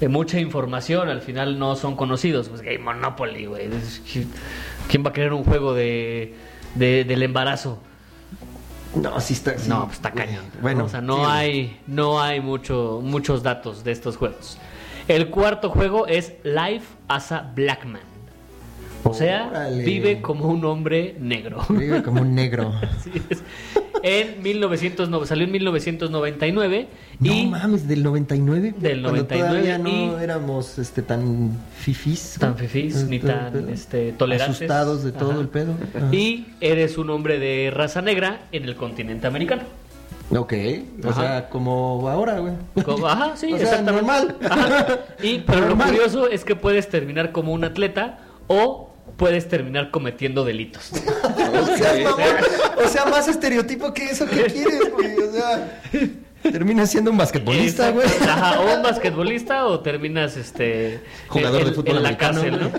mucha 0.09 0.39
información, 0.39 1.09
al 1.09 1.21
final 1.21 1.57
no 1.59 1.75
son 1.75 1.95
conocidos. 1.95 2.49
Pues 2.49 2.61
Game 2.61 2.79
Monopoly, 2.79 3.45
güey. 3.45 3.69
¿Quién 4.89 5.05
va 5.05 5.09
a 5.09 5.13
querer 5.13 5.33
un 5.33 5.43
juego 5.43 5.73
de, 5.73 6.35
de- 6.75 7.03
del 7.05 7.23
embarazo? 7.23 7.79
No, 8.95 9.19
sí 9.19 9.33
está... 9.33 9.57
sí, 9.57 9.69
no, 9.69 9.85
pues 9.85 9.93
está 9.97 10.11
cañón. 10.11 10.43
Bueno. 10.61 10.85
o 10.85 10.89
sea, 10.89 11.01
no 11.01 11.17
sí. 11.17 11.31
hay 11.31 11.79
no 11.87 12.21
hay 12.21 12.41
mucho 12.41 12.99
muchos 13.03 13.41
datos 13.41 13.83
de 13.83 13.91
estos 13.91 14.17
juegos. 14.17 14.57
El 15.07 15.29
cuarto 15.29 15.69
juego 15.69 16.05
es 16.07 16.33
Life 16.43 16.85
as 17.07 17.31
a 17.31 17.51
Black 17.55 17.85
Man. 17.85 18.01
O 19.05 19.13
sea, 19.13 19.47
Órale. 19.49 19.83
vive 19.83 20.21
como 20.21 20.45
un 20.47 20.63
hombre 20.63 21.15
negro. 21.19 21.59
Vive 21.69 22.03
como 22.03 22.21
un 22.21 22.35
negro. 22.35 22.73
Es. 23.29 23.43
En 24.05 24.43
1909, 24.43 25.25
salió 25.27 25.45
en 25.45 25.51
1999 25.53 26.87
No 27.19 27.31
y 27.33 27.45
mames, 27.47 27.87
del 27.87 28.03
99. 28.03 28.73
Del 28.77 29.01
cuando 29.01 29.21
99 29.23 29.47
todavía 29.49 29.77
no 29.77 29.89
y- 30.19 30.23
éramos 30.23 30.77
este, 30.79 31.01
tan 31.01 31.51
fifís. 31.79 32.37
tan 32.39 32.57
fifís 32.57 32.95
ni 33.05 33.19
tan 33.19 33.69
este, 33.69 34.13
tolerantes. 34.13 34.57
Asustados 34.57 35.03
de 35.03 35.11
todo 35.11 35.31
Ajá. 35.31 35.39
el 35.41 35.47
pedo. 35.47 35.75
Ajá. 35.95 36.07
Y 36.13 36.47
eres 36.59 36.97
un 36.97 37.09
hombre 37.11 37.39
de 37.39 37.71
raza 37.73 38.01
negra 38.01 38.41
en 38.51 38.63
el 38.65 38.75
continente 38.75 39.27
americano. 39.27 39.61
Ok, 40.35 40.53
o 41.03 41.09
Ajá. 41.09 41.21
sea, 41.21 41.49
como 41.49 42.07
ahora, 42.09 42.39
güey. 42.39 42.53
Como- 42.83 43.07
ajá, 43.07 43.35
sí, 43.37 43.47
O 43.53 43.57
sea, 43.57 43.65
exactamente. 43.67 44.05
normal. 44.07 44.37
Ajá. 44.49 44.99
Y, 45.21 45.39
pero 45.45 45.69
lo 45.69 45.77
curioso 45.77 46.27
es 46.29 46.43
que 46.43 46.55
puedes 46.55 46.89
terminar 46.89 47.31
como 47.31 47.53
un 47.53 47.63
atleta 47.63 48.19
o 48.47 48.89
puedes 49.17 49.47
terminar 49.47 49.91
cometiendo 49.91 50.43
delitos. 50.43 50.91
O 51.53 51.77
sea, 51.77 51.93
mamón. 52.03 52.19
O 52.83 52.87
sea, 52.87 53.05
más 53.05 53.27
estereotipo 53.27 53.93
que 53.93 54.05
eso, 54.05 54.25
¿qué 54.25 54.43
quieres, 54.45 54.91
güey? 54.91 55.15
O 55.19 55.31
sea, 55.31 55.81
terminas 56.51 56.89
siendo 56.91 57.11
un 57.11 57.17
basquetbolista, 57.17 57.91
güey. 57.91 58.07
Ajá, 58.21 58.59
o 58.59 58.75
un 58.75 58.83
basquetbolista 58.83 59.65
o 59.67 59.79
terminas 59.79 60.37
este 60.37 61.01
Jugador 61.27 61.61
en, 61.61 61.67
de 61.67 61.73
fútbol 61.73 61.97
en 61.97 62.03
la 62.03 62.09
americano, 62.09 62.41
cárcel, 62.41 62.71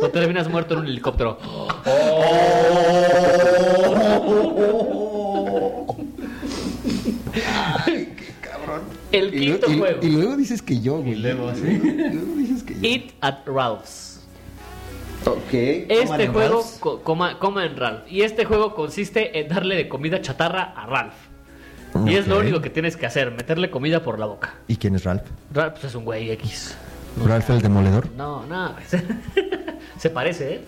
¿no? 0.00 0.06
O 0.06 0.10
terminas 0.10 0.48
muerto 0.48 0.74
en 0.74 0.80
un 0.80 0.86
helicóptero. 0.86 1.38
Ay, 7.86 8.14
qué 8.16 8.34
cabrón. 8.40 8.82
El 9.12 9.30
quinto 9.32 9.70
y- 9.70 9.78
juego. 9.78 9.98
Y, 10.02 10.08
luego 10.10 10.36
dices 10.36 10.62
que 10.62 10.80
yo, 10.80 10.98
güey. 10.98 11.12
Y 11.12 11.16
luego, 11.16 11.52
sí. 11.54 11.62
Y 11.66 11.78
luego 12.14 12.34
dices 12.36 12.62
que 12.62 12.74
yo. 12.74 12.80
Eat 12.82 13.12
at 13.20 13.46
Ralph's. 13.46 14.20
Ok. 15.26 15.52
Este 15.52 16.28
juego, 16.28 16.64
coma, 17.02 17.38
coma 17.38 17.66
en 17.66 17.76
Ralph. 17.76 18.10
Y 18.10 18.22
este 18.22 18.44
juego 18.44 18.74
consiste 18.74 19.38
en 19.38 19.48
darle 19.48 19.76
de 19.76 19.88
comida 19.88 20.20
chatarra 20.22 20.72
a 20.76 20.86
Ralph. 20.86 21.14
Y 22.06 22.14
es 22.14 22.26
lo 22.28 22.38
único 22.38 22.60
que 22.60 22.70
tienes 22.70 22.96
que 22.96 23.06
hacer, 23.06 23.30
meterle 23.32 23.70
comida 23.70 24.02
por 24.02 24.18
la 24.18 24.26
boca. 24.26 24.54
¿Y 24.68 24.76
quién 24.76 24.94
es 24.94 25.04
Ralph? 25.04 25.24
Ralph 25.52 25.72
pues, 25.74 25.84
es 25.86 25.94
un 25.94 26.04
güey 26.04 26.30
X. 26.32 26.74
Ralph 27.24 27.50
el 27.50 27.60
demoledor. 27.62 28.08
No, 28.12 28.46
no. 28.46 28.74
se 29.98 30.10
parece, 30.10 30.54
¿eh? 30.54 30.60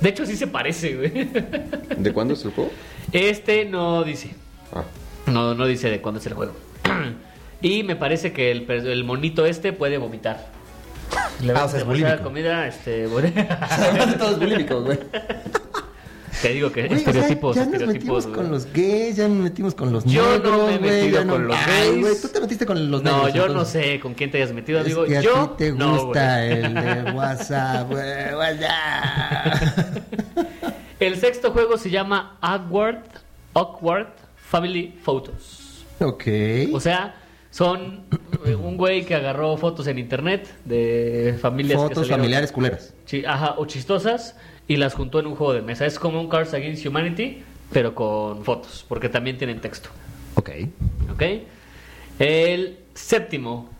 De 0.00 0.10
hecho, 0.10 0.26
sí 0.26 0.36
se 0.36 0.46
parece, 0.46 0.94
güey. 0.96 1.10
¿De 1.96 2.12
cuándo 2.12 2.34
es 2.34 2.44
el 2.44 2.52
juego? 2.52 2.70
Este 3.12 3.64
no 3.64 4.04
dice. 4.04 4.34
Ah, 4.72 4.84
No, 5.26 5.54
no 5.54 5.66
dice 5.66 5.90
de 5.90 6.00
cuándo 6.00 6.20
es 6.20 6.26
el 6.26 6.34
juego. 6.34 6.52
y 7.62 7.82
me 7.82 7.96
parece 7.96 8.32
que 8.32 8.50
el, 8.50 8.70
el 8.70 9.04
monito 9.04 9.46
este 9.46 9.72
puede 9.72 9.96
vomitar. 9.98 10.46
Le 11.42 11.52
Ah, 11.52 11.54
vas 11.54 11.64
o 11.64 11.68
sea, 11.70 11.78
a 11.78 11.80
es 11.80 11.86
bulímico. 11.86 12.22
comida, 12.22 12.66
este. 12.68 13.08
Todos 14.18 14.38
bulímicos, 14.38 14.84
güey. 14.84 14.98
Te 16.42 16.50
digo 16.50 16.70
que 16.70 16.86
Güey, 16.86 16.92
o 17.00 17.02
sea, 17.02 17.08
estereotipos, 17.10 17.56
ya 17.56 17.64
nos 17.64 17.72
estereotipos. 17.74 17.94
metimos 17.94 18.26
güey. 18.26 18.36
con 18.36 18.50
los 18.52 18.72
gays, 18.72 19.16
ya 19.16 19.28
nos 19.28 19.36
metimos 19.38 19.74
con 19.74 19.92
los 19.92 20.04
Yo 20.04 20.22
no 20.22 20.30
negros, 20.32 20.66
me 20.66 20.74
he 20.74 20.78
güey, 20.78 20.90
metido 21.02 21.24
no- 21.24 21.32
con 21.32 21.48
los 21.48 21.56
Ay, 21.56 21.88
gays. 21.90 22.00
güey, 22.00 22.14
tú 22.22 22.28
te 22.28 22.40
metiste 22.40 22.66
con 22.66 22.90
los 22.90 23.02
negros. 23.02 23.22
No, 23.22 23.28
yo 23.28 23.48
no 23.48 23.64
sé 23.64 23.98
con 24.00 24.14
quién 24.14 24.30
te 24.30 24.38
hayas 24.38 24.52
metido, 24.52 24.80
Es 24.80 24.94
que 24.94 25.16
a 25.18 25.20
yo 25.20 25.50
ti 25.50 25.64
te 25.64 25.72
no, 25.72 26.04
gusta 26.06 26.44
el 26.46 26.74
de 26.74 27.12
WhatsApp, 27.14 27.90
güey, 27.90 28.34
WhatsApp. 28.34 29.98
El 31.00 31.16
sexto 31.16 31.52
juego 31.52 31.76
se 31.76 31.90
llama 31.90 32.36
Awkward, 32.40 33.02
Awkward 33.54 34.08
Family 34.36 34.96
Photos. 35.02 35.84
ok. 36.00 36.24
O 36.72 36.80
sea, 36.80 37.14
son 37.50 38.04
eh, 38.44 38.54
un 38.54 38.76
güey 38.76 39.04
que 39.04 39.14
agarró 39.14 39.56
fotos 39.56 39.86
en 39.86 39.98
internet 39.98 40.48
de 40.64 41.36
familias 41.40 41.80
Fotos 41.80 42.08
familiares 42.08 42.52
culeras. 42.52 42.94
ajá, 43.26 43.54
o 43.58 43.66
chistosas 43.66 44.34
y 44.68 44.76
las 44.76 44.94
juntó 44.94 45.18
en 45.18 45.26
un 45.26 45.34
juego 45.34 45.54
de 45.54 45.62
mesa. 45.62 45.86
Es 45.86 45.98
como 45.98 46.20
un 46.20 46.28
Cards 46.28 46.54
Against 46.54 46.86
Humanity, 46.86 47.42
pero 47.72 47.94
con 47.94 48.44
fotos, 48.44 48.84
porque 48.86 49.08
también 49.08 49.38
tienen 49.38 49.60
texto. 49.60 49.88
Ok. 50.34 50.50
¿Ok? 51.12 51.22
El 52.18 52.78
séptimo, 52.94 53.70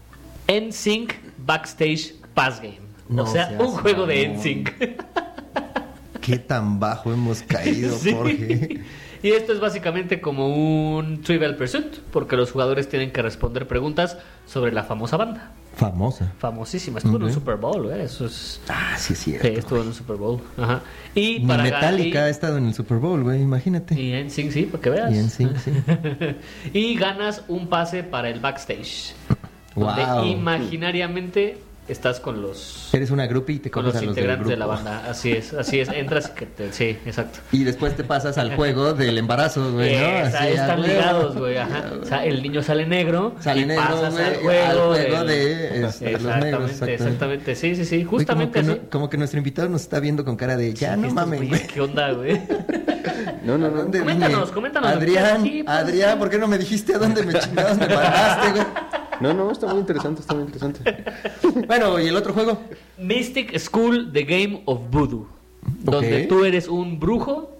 NSYNC 0.49 1.13
Backstage 1.39 2.15
Pass 2.35 2.61
Game. 2.61 2.81
No 3.09 3.25
o 3.25 3.27
sea, 3.27 3.55
un 3.59 3.69
juego 3.69 4.07
de. 4.07 4.29
NSYNC. 4.29 4.71
Qué 6.21 6.39
tan 6.39 6.81
bajo 6.81 7.13
hemos 7.13 7.43
caído, 7.43 7.97
Sí. 7.99 8.13
Jorge. 8.13 8.81
Y 9.21 9.31
esto 9.33 9.53
es 9.53 9.59
básicamente 9.59 10.21
como 10.21 10.97
un 10.97 11.23
Trivial 11.23 11.57
Pursuit, 11.57 11.99
porque 12.13 12.37
los 12.37 12.53
jugadores 12.53 12.89
tienen 12.89 13.11
que 13.11 13.21
responder 13.21 13.67
preguntas 13.67 14.17
sobre 14.47 14.71
la 14.71 14.85
famosa 14.85 15.17
banda. 15.17 15.55
Famosa. 15.79 16.33
Famosísima. 16.39 16.99
Estuvo 16.99 17.17
en 17.17 17.23
un 17.23 17.29
Ok. 17.29 17.35
Super 17.35 17.57
Bowl, 17.57 17.85
güey. 17.85 18.01
Eso 18.01 18.27
es. 18.27 18.61
Ah, 18.69 18.95
sí, 18.99 19.13
es 19.13 19.19
Sí, 19.21 19.31
cierto. 19.31 19.49
estuvo 19.49 19.81
en 19.81 19.87
un 19.87 19.95
Super 19.95 20.17
Bowl. 20.17 20.41
Ajá. 20.59 20.83
Y 21.15 21.41
para 21.47 21.63
Metallica 21.63 22.19
ha 22.19 22.23
ganar. 22.23 22.31
estado 22.31 22.57
en 22.59 22.67
el 22.67 22.75
Super 22.75 22.99
Bowl, 22.99 23.23
güey, 23.23 23.41
imagínate. 23.41 23.95
Y, 23.95 24.09
y 24.09 24.13
en 24.15 24.31
Sync, 24.31 24.51
sí, 24.51 24.63
para 24.65 24.83
que 24.83 24.91
veas. 24.91 25.13
Y 25.15 25.19
en 25.19 25.31
Sync, 25.31 25.57
sí. 25.57 25.71
y 26.75 26.95
ganas 26.97 27.45
un 27.49 27.69
pase 27.69 28.03
para 28.03 28.29
el 28.29 28.41
backstage. 28.41 29.15
Donde 29.77 30.05
Wow. 30.05 30.25
imaginariamente 30.27 31.59
estás 31.89 32.21
con 32.21 32.41
los. 32.43 32.91
Eres 32.93 33.11
una 33.11 33.27
groupie 33.27 33.57
y 33.57 33.59
te 33.61 33.71
Con 33.71 33.85
los 33.85 33.95
a 33.95 33.97
los 33.97 34.03
del 34.03 34.11
integrantes 34.11 34.49
de 34.49 34.57
la 34.57 34.67
banda, 34.67 35.05
así 35.09 35.33
es, 35.33 35.53
así 35.55 35.81
es, 35.81 35.89
entras 35.89 36.31
y 36.33 36.39
que 36.39 36.47
te, 36.47 36.73
sí, 36.73 36.97
exacto. 37.07 37.41
Y 37.53 37.65
después 37.65 37.97
te 37.97 38.05
pasas 38.05 38.37
al 38.39 38.55
juego 38.57 38.93
del 38.95 39.19
embarazo, 39.19 39.73
güey, 39.73 39.97
¿no? 39.97 40.03
Eh, 40.03 40.23
o 40.27 40.31
sea, 40.31 40.41
Así, 40.41 40.49
están 40.53 40.83
ligados, 40.83 41.37
güey, 41.37 41.57
ajá. 41.57 41.85
O 42.01 42.05
sea, 42.05 42.25
el 42.25 42.43
niño 42.43 42.63
sale 42.63 42.87
negro, 42.87 43.35
Sale 43.41 43.63
y 43.63 43.67
negro, 43.67 43.85
pasas 43.85 44.13
güey, 44.15 44.25
al 44.27 44.35
juego, 44.37 44.93
al 44.93 45.01
juego 45.07 45.25
del- 45.25 45.27
de, 45.27 45.65
este, 45.65 45.81
los 45.81 45.95
exactamente, 46.01 46.45
negros, 46.45 46.71
exactamente. 46.71 46.95
exactamente, 47.05 47.55
sí, 47.55 47.75
sí, 47.77 47.85
sí, 47.85 47.97
Güey, 48.05 48.05
justamente 48.05 48.61
como 48.61 48.71
así. 48.73 48.79
que, 48.79 48.85
no- 48.85 48.91
como 48.91 49.11
que 49.11 49.17
nuestro 49.19 49.39
invitado 49.39 49.69
nos 49.69 49.83
está 49.83 50.01
viendo 50.01 50.25
con 50.25 50.37
cara 50.37 50.57
de 50.57 50.75
ya 50.75 50.97
no 50.97 51.11
mames, 51.11 51.49
güey. 51.49 51.67
¿Qué 51.67 51.81
onda, 51.81 52.13
güey? 52.13 52.41
No, 53.43 53.57
no, 53.57 53.71
no. 53.71 53.79
¿Dónde 53.79 54.01
Coméntanos, 54.01 54.41
vine? 54.43 54.53
coméntanos. 54.55 54.91
Adrián, 54.93 55.43
pues, 55.43 55.65
Adrián. 55.67 56.19
¿por 56.19 56.29
qué 56.29 56.39
no 56.39 56.47
me 56.49 56.59
dijiste 56.59 56.95
a 56.95 56.99
dónde 56.99 57.23
me 57.23 57.33
chingados 57.35 57.79
me 57.79 57.89
mandaste, 57.89 58.51
güey? 58.51 58.63
No, 59.21 59.35
no, 59.35 59.51
está 59.51 59.67
muy 59.69 59.81
interesante, 59.81 60.21
está 60.21 60.35
muy 60.35 60.45
interesante. 60.45 61.05
Bueno, 61.67 61.99
¿y 61.99 62.07
el 62.07 62.17
otro 62.17 62.33
juego? 62.33 62.61
Mystic 62.99 63.57
School, 63.59 64.11
The 64.13 64.23
Game 64.25 64.63
of 64.67 64.81
Voodoo. 64.91 65.27
Donde 65.83 66.23
Ok. 66.23 66.29
tú 66.29 66.45
eres 66.45 66.69
un 66.69 66.99
brujo 67.01 67.57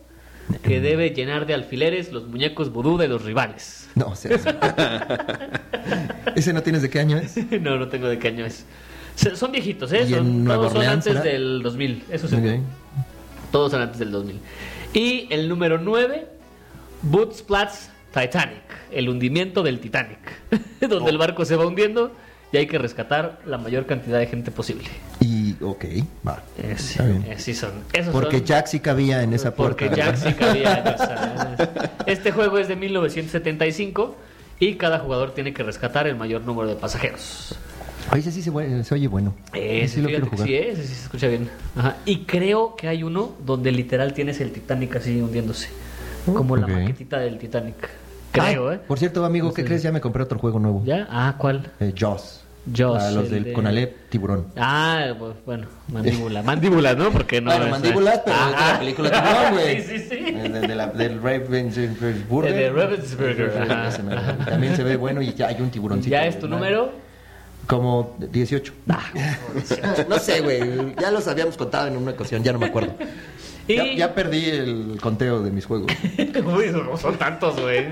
que 0.63 0.81
debe 0.81 1.11
llenar 1.11 1.47
de 1.47 1.55
alfileres 1.55 2.13
los 2.13 2.27
muñecos 2.27 2.73
vudú 2.73 2.97
de 2.97 3.09
los 3.09 3.25
rivales. 3.25 3.89
No, 3.95 4.09
o 4.09 4.17
sea. 4.17 4.31
¿Ese 6.35 6.53
no 6.53 6.63
tienes 6.63 6.83
de 6.83 6.91
qué 6.91 7.01
año 7.01 7.19
es? 7.19 7.37
no, 7.61 7.77
no 7.79 7.89
tengo 7.89 8.09
de 8.09 8.19
qué 8.19 8.29
año 8.29 8.47
es. 8.47 8.65
Son 9.35 9.51
viejitos, 9.51 9.93
¿eh? 9.93 10.05
¿Y 10.09 10.15
en 10.15 10.19
Son, 10.21 10.45
Nueva 10.45 10.63
todos 10.69 10.73
son 10.75 10.87
antes 10.87 11.23
del 11.25 11.63
2000. 11.63 12.05
Eso 12.11 12.29
sí. 12.29 12.37
Todos 13.51 13.73
son 13.73 13.83
antes 13.83 13.99
del 13.99 14.13
2000. 14.13 14.39
Y 14.95 15.27
el 15.31 15.49
número 15.49 15.79
9, 15.79 16.27
Bootsplat's 17.03 17.91
Titanic. 18.21 18.63
El 18.91 19.09
hundimiento 19.09 19.63
del 19.63 19.81
Titanic. 19.81 20.19
donde 20.89 21.11
el 21.11 21.19
barco 21.19 21.45
se 21.45 21.57
va 21.57 21.67
hundiendo 21.67 22.13
y 22.53 22.57
hay 22.57 22.67
que 22.67 22.79
rescatar 22.79 23.41
la 23.45 23.59
mayor 23.59 23.87
cantidad 23.87 24.19
de 24.19 24.27
gente 24.27 24.51
posible. 24.51 24.85
Y, 25.21 25.55
ok, 25.63 25.85
va. 26.27 26.43
Sí 27.37 27.55
son. 27.55 27.73
Esos 27.93 28.13
Porque 28.13 28.39
son- 28.39 28.47
Jack 28.47 28.67
sí 28.67 28.81
cabía 28.81 29.23
en 29.23 29.35
esa 29.35 29.55
puerta. 29.55 29.85
Porque 29.87 29.95
Jack 29.95 30.17
sí 30.17 30.33
cabía 30.33 30.79
en 30.79 30.87
esa. 30.89 31.93
Este 32.07 32.33
juego 32.33 32.59
es 32.59 32.69
de 32.69 32.77
1975 32.77 34.17
y 34.61 34.75
cada 34.77 34.99
jugador 34.99 35.35
tiene 35.35 35.53
que 35.53 35.63
rescatar 35.63 36.07
el 36.07 36.17
mayor 36.17 36.43
número 36.43 36.69
de 36.69 36.77
pasajeros. 36.77 37.55
Ese 38.17 38.33
sí 38.33 38.41
se, 38.41 38.51
oye 38.51 39.09
bueno. 39.09 39.35
Ese, 39.53 39.97
sí 39.97 40.01
lo 40.01 40.09
quiero 40.09 40.27
jugar. 40.27 40.47
sí, 40.47 40.55
ese 40.55 40.83
sí 40.83 40.95
se 40.95 41.03
escucha 41.03 41.29
bien. 41.29 41.51
Ajá. 41.77 41.97
Y 42.07 42.21
creo 42.25 42.75
que 42.75 42.89
hay 42.89 43.03
uno 43.03 43.35
donde 43.45 43.71
literal 43.71 44.15
tienes 44.15 44.41
el 44.41 44.51
Titanic 44.53 44.97
así 44.97 45.21
hundiéndose. 45.21 45.69
Como 46.25 46.57
la 46.57 46.67
maquetita 46.67 47.19
del 47.19 47.39
Titanic. 47.39 47.77
Creo, 48.45 48.69
Ah, 48.69 48.75
¿eh? 48.75 48.81
Por 48.87 48.99
cierto, 48.99 49.25
amigo, 49.25 49.53
¿qué 49.53 49.63
sé. 49.63 49.67
crees? 49.69 49.83
Ya 49.83 49.93
me 49.93 50.01
compré 50.01 50.23
otro 50.23 50.39
juego 50.39 50.59
nuevo. 50.59 50.83
¿Ya? 50.85 51.07
Ah, 51.11 51.35
¿cuál? 51.39 51.71
Eh, 51.81 51.93
Jaws. 51.97 52.43
Jaws, 52.75 53.03
A 53.03 53.11
los 53.13 53.25
el 53.25 53.31
del 53.31 53.45
de- 53.45 53.53
Conalep 53.55 54.11
Tiburón. 54.11 54.47
Ah, 54.57 55.15
bu- 55.19 55.33
bueno, 55.47 55.69
mandíbula. 55.91 56.43
Mandíbula, 56.45 56.95
¿no? 56.95 57.11
Porque 57.11 57.41
no. 57.41 57.51
bueno, 57.51 57.65
es- 57.65 57.71
mandíbulas, 57.71 58.21
pero 58.25 58.37
es 58.37 58.47
de 58.51 58.73
la 58.73 58.79
película 58.79 59.11
Tiburón, 59.11 59.53
güey. 59.55 59.83
Sí, 59.87 59.99
sí, 59.99 60.07
sí. 60.11 60.17
Eh, 60.27 60.49
De, 60.51 60.61
de 60.61 60.75
la, 60.75 60.87
del 60.89 61.23
Ravensburger. 61.23 62.53
El 62.53 62.55
de 62.55 62.71
Ravensburger, 62.71 63.63
ajá. 63.71 64.37
También 64.45 64.77
se 64.77 64.85
ve 64.85 64.97
bueno 64.97 65.23
y 65.23 65.33
ya 65.33 65.49
hay 65.49 65.61
un 65.63 65.71
tiburoncito. 65.71 66.11
¿Ya 66.11 66.27
es 66.27 66.39
tu 66.39 66.47
número? 66.47 66.91
Como 67.67 68.17
18. 68.19 68.73
Ah, 68.89 69.01
no 70.09 70.19
sé, 70.19 70.41
güey. 70.41 70.95
Ya 71.01 71.11
los 71.11 71.27
habíamos 71.29 71.57
contado 71.57 71.87
en 71.89 71.97
una 71.97 72.13
ocasión, 72.13 72.43
ya 72.43 72.53
no 72.53 72.59
me 72.59 72.67
acuerdo. 72.67 72.93
Y... 73.69 73.77
Ya, 73.77 73.93
ya 73.93 74.15
perdí 74.15 74.47
el 74.47 74.99
conteo 75.01 75.43
de 75.43 75.51
mis 75.51 75.67
juegos. 75.67 75.93
Uy, 76.19 76.67
no 76.73 76.97
son 76.97 77.17
tantos, 77.17 77.61
güey. 77.61 77.87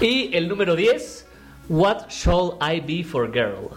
Y 0.00 0.34
el 0.36 0.48
número 0.48 0.74
10, 0.76 1.26
What 1.68 2.08
shall 2.08 2.52
I 2.60 2.80
be 2.80 3.04
for 3.04 3.32
girl? 3.32 3.68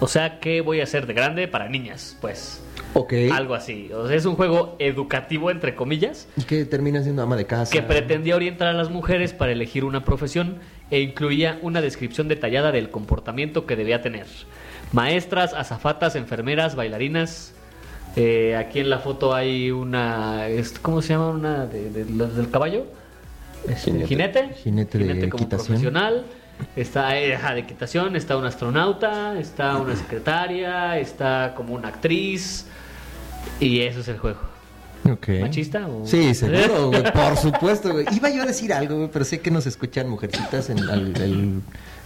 O 0.00 0.08
sea, 0.08 0.40
¿qué 0.40 0.60
voy 0.62 0.80
a 0.80 0.84
hacer 0.84 1.06
de 1.06 1.12
grande 1.12 1.46
para 1.46 1.68
niñas? 1.68 2.16
Pues 2.20 2.60
Ok. 2.94 3.12
algo 3.32 3.54
así. 3.54 3.90
O 3.92 4.08
sea, 4.08 4.16
es 4.16 4.24
un 4.24 4.34
juego 4.34 4.76
educativo, 4.78 5.50
entre 5.50 5.74
comillas, 5.74 6.26
¿Y 6.36 6.42
qué 6.42 6.64
termina 6.64 7.02
siendo 7.02 7.22
ama 7.22 7.36
de 7.36 7.46
casa? 7.46 7.70
que 7.70 7.82
pretendía 7.82 8.34
orientar 8.34 8.68
a 8.68 8.72
las 8.72 8.90
mujeres 8.90 9.32
para 9.32 9.52
elegir 9.52 9.84
una 9.84 10.04
profesión 10.04 10.58
e 10.90 11.00
incluía 11.00 11.58
una 11.62 11.80
descripción 11.80 12.26
detallada 12.28 12.72
del 12.72 12.90
comportamiento 12.90 13.66
que 13.66 13.76
debía 13.76 14.00
tener. 14.02 14.26
Maestras, 14.92 15.54
azafatas, 15.54 16.16
enfermeras, 16.16 16.74
bailarinas. 16.74 17.54
Eh, 18.16 18.56
aquí 18.56 18.80
en 18.80 18.90
la 18.90 18.98
foto 18.98 19.34
hay 19.34 19.70
una, 19.70 20.46
¿cómo 20.82 21.00
se 21.00 21.14
llama? 21.14 21.28
Una 21.30 21.66
de, 21.66 21.90
de- 21.90 22.04
del 22.04 22.50
caballo. 22.50 22.84
Este, 23.66 24.06
Jinete. 24.06 24.06
jinete. 24.06 24.54
Jinete 24.62 24.98
de 24.98 25.28
como 25.30 25.42
equitación. 25.44 25.66
profesional. 25.66 26.24
Está 26.76 27.18
eh, 27.18 27.36
de 27.36 27.60
equitación, 27.60 28.14
está 28.14 28.36
un 28.36 28.44
astronauta, 28.44 29.38
está 29.38 29.76
una 29.78 29.96
secretaria, 29.96 30.98
está 30.98 31.54
como 31.56 31.74
una 31.74 31.88
actriz. 31.88 32.66
Y 33.58 33.80
eso 33.80 34.00
es 34.00 34.08
el 34.08 34.18
juego. 34.18 34.40
Ok. 35.10 35.28
¿Machista 35.40 35.86
o- 35.88 36.06
Sí, 36.06 36.34
seguro, 36.34 36.88
güey. 36.90 37.02
Por 37.12 37.36
supuesto, 37.36 37.92
güey. 37.92 38.06
Iba 38.14 38.30
yo 38.30 38.42
a 38.42 38.46
decir 38.46 38.72
algo, 38.72 38.96
güey, 38.96 39.08
pero 39.12 39.24
sé 39.24 39.40
que 39.40 39.50
nos 39.50 39.66
escuchan 39.66 40.08
mujercitas 40.08 40.70
en 40.70 40.78
el, 40.78 41.16
el 41.20 41.60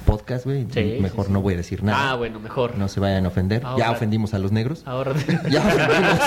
podcast, 0.07 0.45
güey. 0.47 0.67
Sí, 0.73 0.99
Mejor 1.01 1.25
sí, 1.25 1.29
sí. 1.29 1.33
no 1.33 1.43
voy 1.43 1.55
a 1.55 1.57
decir 1.59 1.83
nada. 1.83 2.11
Ah, 2.13 2.15
bueno, 2.17 2.41
mejor. 2.41 2.77
No 2.79 2.89
se 2.89 3.01
vayan 3.01 3.25
a 3.25 3.29
ofender. 3.29 3.65
Ahora- 3.65 3.85
Ya 3.85 3.91
ofendimos 3.93 4.33
a 4.35 4.39
los 4.39 4.53
negros. 4.53 4.83
Ahora. 4.87 5.13
Ya 5.51 5.61
ofendimos, 5.63 6.21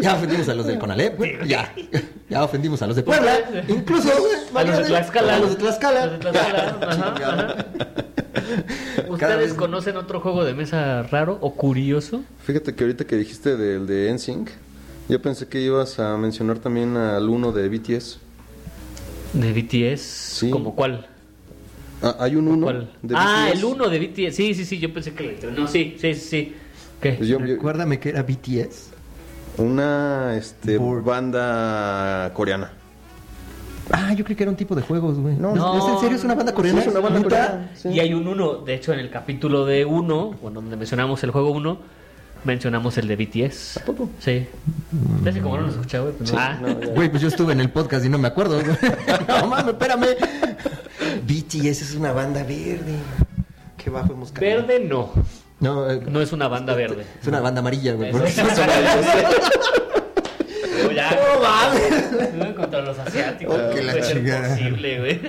ya 0.00 0.14
ofendimos 0.14 0.48
a 0.48 0.54
los 0.54 0.66
del 0.66 0.78
Conalep, 0.78 1.16
güey. 1.16 1.46
Ya. 1.48 1.72
Ya 2.28 2.44
ofendimos 2.44 2.82
a 2.82 2.86
los 2.86 2.96
de 2.96 3.02
Puebla. 3.02 3.34
Incluso, 3.68 4.10
güey. 4.18 4.64
A 4.66 4.68
los 4.68 4.78
de 4.78 4.84
Tlaxcala. 4.84 5.36
A 5.36 5.38
los 5.38 5.50
de 5.50 5.56
Tlaxcala. 5.56 6.06
Los 6.06 6.12
de 6.14 6.18
Tlaxcala, 6.18 6.78
ajá, 6.82 7.14
ajá. 7.16 7.66
Cada 8.96 9.08
¿Ustedes 9.10 9.38
vez- 9.38 9.54
conocen 9.54 9.96
otro 9.96 10.20
juego 10.20 10.44
de 10.44 10.54
mesa 10.54 11.02
raro 11.04 11.38
o 11.40 11.54
curioso? 11.54 12.22
Fíjate 12.44 12.74
que 12.74 12.84
ahorita 12.84 13.04
que 13.06 13.16
dijiste 13.16 13.56
del 13.56 13.86
de 13.86 14.12
NSYNC, 14.12 14.50
yo 15.08 15.22
pensé 15.22 15.46
que 15.48 15.60
ibas 15.60 15.98
a 15.98 16.16
mencionar 16.16 16.58
también 16.58 16.96
al 16.96 17.28
uno 17.28 17.52
de 17.52 17.68
BTS. 17.68 18.18
De 19.32 19.52
BTS. 19.52 20.46
¿Como 20.50 20.74
cuál? 20.74 21.06
Ah, 22.02 22.16
hay 22.20 22.36
un 22.36 22.48
uno 22.48 22.64
¿Cuál? 22.66 22.90
de 23.02 23.14
ah, 23.16 23.46
BTS. 23.50 23.58
el 23.58 23.64
uno 23.64 23.88
de 23.88 23.98
BTS. 23.98 24.34
Sí, 24.36 24.54
sí, 24.54 24.64
sí, 24.64 24.78
yo 24.78 24.92
pensé 24.92 25.12
que 25.14 25.22
le 25.24 25.50
No, 25.52 25.66
sí, 25.66 25.96
sí, 26.00 26.14
sí, 26.14 26.20
sí. 26.20 26.54
¿Qué? 27.00 27.12
Pues 27.12 27.28
yo- 27.28 27.38
yo- 27.38 27.46
Recuérdame 27.46 27.98
que 28.00 28.08
era 28.10 28.22
BTS. 28.22 28.90
una 29.58 30.36
este, 30.36 30.78
banda 30.78 32.30
coreana. 32.34 32.72
Ah, 33.90 34.12
yo 34.14 34.24
creí 34.24 34.36
que 34.36 34.42
era 34.42 34.50
un 34.50 34.56
tipo 34.56 34.74
de 34.74 34.82
juegos, 34.82 35.16
güey. 35.18 35.36
No, 35.36 35.54
No. 35.54 35.78
¿Es 35.78 35.84
en 35.94 36.00
serio? 36.00 36.16
¿Es 36.16 36.24
una 36.24 36.34
banda 36.34 36.52
coreana? 36.52 36.82
Sí, 36.82 36.88
es 36.88 36.94
una 36.94 37.00
banda 37.00 37.22
coreana. 37.22 37.70
Sí. 37.74 37.88
Y 37.90 38.00
hay 38.00 38.12
un 38.14 38.26
uno, 38.26 38.56
de 38.56 38.74
hecho, 38.74 38.92
en 38.92 38.98
el 38.98 39.10
capítulo 39.10 39.64
de 39.64 39.84
uno, 39.84 40.32
bueno, 40.42 40.60
donde 40.60 40.76
mencionamos 40.76 41.22
el 41.22 41.30
juego 41.30 41.50
uno, 41.52 41.78
mencionamos 42.46 42.96
el 42.98 43.08
de 43.08 43.16
BTS. 43.16 43.78
¿A 43.78 43.84
poco? 43.84 44.08
Sí. 44.20 44.46
Ese 45.26 45.40
como 45.40 45.56
no 45.58 45.64
lo 45.64 45.68
escuché, 45.70 45.98
güey. 45.98 46.12
pues 46.14 46.32
no. 46.32 46.38
Ah. 46.38 46.58
no. 46.60 46.74
Güey, 46.92 47.08
pues 47.10 47.20
yo 47.22 47.28
estuve 47.28 47.52
en 47.52 47.60
el 47.60 47.70
podcast 47.70 48.04
y 48.04 48.08
no 48.08 48.16
me 48.18 48.28
acuerdo. 48.28 48.60
güey. 48.62 48.76
no 49.28 49.46
mames, 49.48 49.72
espérame. 49.74 50.06
BTS 51.26 51.82
es 51.82 51.94
una 51.94 52.12
banda 52.12 52.42
verde. 52.42 52.96
Qué 53.76 53.90
bajo 53.90 54.12
hemos 54.12 54.32
caído. 54.32 54.66
Verde 54.66 54.80
no. 54.80 55.12
No, 55.60 55.90
eh, 55.90 56.00
No 56.08 56.20
es 56.20 56.32
una 56.32 56.48
banda 56.48 56.74
verde. 56.74 57.04
es 57.20 57.26
una 57.28 57.40
banda 57.40 57.60
amarilla, 57.60 57.94
güey. 57.94 58.10
Eso. 58.10 58.18
Por 58.18 58.26
eso- 58.28 58.42
Pero 60.76 60.90
ya, 60.92 61.10
No 61.10 61.42
mames. 61.42 62.54
Contra 62.56 62.80
los 62.82 62.98
asiáticos. 62.98 63.58
Oh, 63.58 63.74
que 63.74 63.82
la 63.82 64.00
chingada. 64.00 64.48
posible, 64.56 64.98
güey. 64.98 65.20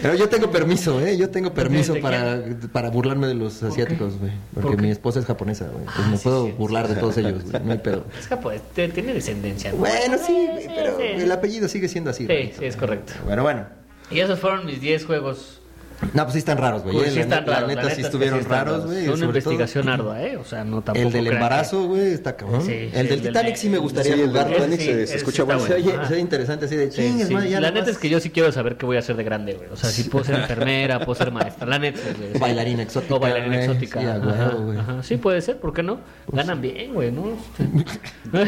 Pero 0.00 0.14
yo 0.14 0.28
tengo 0.28 0.50
permiso, 0.50 1.00
¿eh? 1.00 1.16
Yo 1.16 1.28
tengo 1.30 1.52
permiso 1.52 1.94
¿De 1.94 2.00
para, 2.00 2.42
para 2.72 2.90
burlarme 2.90 3.26
de 3.26 3.34
los 3.34 3.62
asiáticos, 3.62 4.18
güey. 4.18 4.32
Porque 4.54 4.76
mi 4.76 4.90
esposa 4.90 5.20
es 5.20 5.26
japonesa, 5.26 5.66
güey. 5.66 5.80
Entonces 5.80 6.04
Ah, 6.06 6.10
me 6.10 6.16
sí, 6.16 6.24
puedo 6.24 6.46
sí, 6.46 6.52
burlar 6.58 6.88
de 6.88 6.94
todos 6.96 7.16
ellos, 7.18 7.44
güey. 7.44 7.62
No 7.64 7.72
hay 7.72 7.78
pedo. 7.78 8.04
Es 8.18 8.28
pues, 8.42 8.62
te- 8.74 8.88
tiene 8.88 9.12
descendencia. 9.14 9.72
¿no? 9.72 9.78
Bueno, 9.78 10.16
sí, 10.24 10.48
pero 10.74 10.98
el 10.98 11.30
apellido 11.32 11.68
sigue 11.68 11.88
siendo 11.88 12.10
así, 12.10 12.26
Sí, 12.26 12.52
sí, 12.58 12.64
es 12.64 12.76
correcto. 12.76 13.12
Bueno, 13.26 13.42
bueno. 13.42 13.66
Y 14.10 14.20
esos 14.20 14.38
fueron 14.40 14.66
mis 14.66 14.80
10 14.80 15.04
juegos. 15.06 15.59
No, 16.14 16.22
pues 16.22 16.32
sí 16.32 16.38
están 16.38 16.56
raros, 16.58 16.82
güey. 16.82 16.94
Pues 16.96 17.10
sí 17.10 17.16
la 17.16 17.20
están 17.22 17.40
neta- 17.44 17.54
raros. 17.54 17.74
La 17.74 17.82
neta 17.82 17.94
sí 17.94 18.00
estuvieron 18.02 18.40
sí 18.42 18.46
raros, 18.48 18.86
güey. 18.86 19.04
Fue 19.06 19.14
una 19.14 19.24
investigación 19.26 19.84
todo- 19.84 19.94
ardua, 19.94 20.22
¿eh? 20.22 20.36
O 20.38 20.44
sea, 20.44 20.64
no 20.64 20.82
tampoco. 20.82 21.06
El 21.06 21.12
del 21.12 21.26
embarazo, 21.26 21.86
güey, 21.88 22.12
está 22.12 22.36
cabrón. 22.36 22.62
Sí, 22.62 22.68
sí, 22.68 22.72
el 22.72 22.94
el 23.00 23.08
del 23.08 23.22
del- 23.22 23.32
Titanic 23.32 23.56
sí 23.56 23.68
me 23.68 23.78
gustaría 23.78 24.14
Sí, 24.14 24.20
el 24.22 24.32
del. 24.32 24.46
Titanic 24.46 24.80
Sí, 24.80 24.86
se, 24.86 25.06
se 25.06 25.16
escucha 25.16 25.44
bueno. 25.44 25.60
Se 25.60 25.74
oye, 25.74 25.92
se 26.06 26.12
oye 26.14 26.20
interesante 26.20 26.64
así 26.64 26.76
de 26.76 26.90
Sí, 26.90 27.02
chingues, 27.02 27.28
sí. 27.28 27.34
madre, 27.34 27.50
ya 27.50 27.60
La 27.60 27.70
neta 27.70 27.90
es 27.90 27.98
que 27.98 28.08
yo 28.08 28.18
sí 28.18 28.30
quiero 28.30 28.50
saber 28.50 28.76
qué 28.76 28.86
voy 28.86 28.96
a 28.96 29.00
hacer 29.00 29.16
de 29.16 29.24
grande, 29.24 29.54
güey. 29.54 29.68
O 29.70 29.76
sea, 29.76 29.90
si 29.90 30.04
puedo 30.04 30.24
ser 30.24 30.36
enfermera, 30.36 31.00
puedo 31.04 31.14
ser 31.16 31.30
maestra. 31.32 31.66
La 31.66 31.78
neta, 31.78 32.00
güey. 32.18 32.32
sí. 32.32 32.38
Bailarina 32.38 32.82
exótica, 32.82 33.14
O 33.14 33.20
bailarina 33.20 33.60
exótica. 33.62 34.00
Sí, 35.02 35.18
puede 35.18 35.42
ser, 35.42 35.58
¿por 35.58 35.74
qué 35.74 35.82
no? 35.82 36.00
Ganan 36.32 36.62
bien, 36.62 36.94
güey, 36.94 37.12
¿no? 37.12 37.36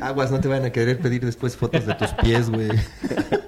Aguas, 0.00 0.30
no 0.30 0.40
te 0.40 0.48
van 0.48 0.64
a 0.64 0.70
querer 0.70 0.98
pedir 0.98 1.24
después 1.24 1.56
fotos 1.56 1.86
de 1.86 1.94
tus 1.94 2.08
pies, 2.14 2.50
güey. 2.50 2.68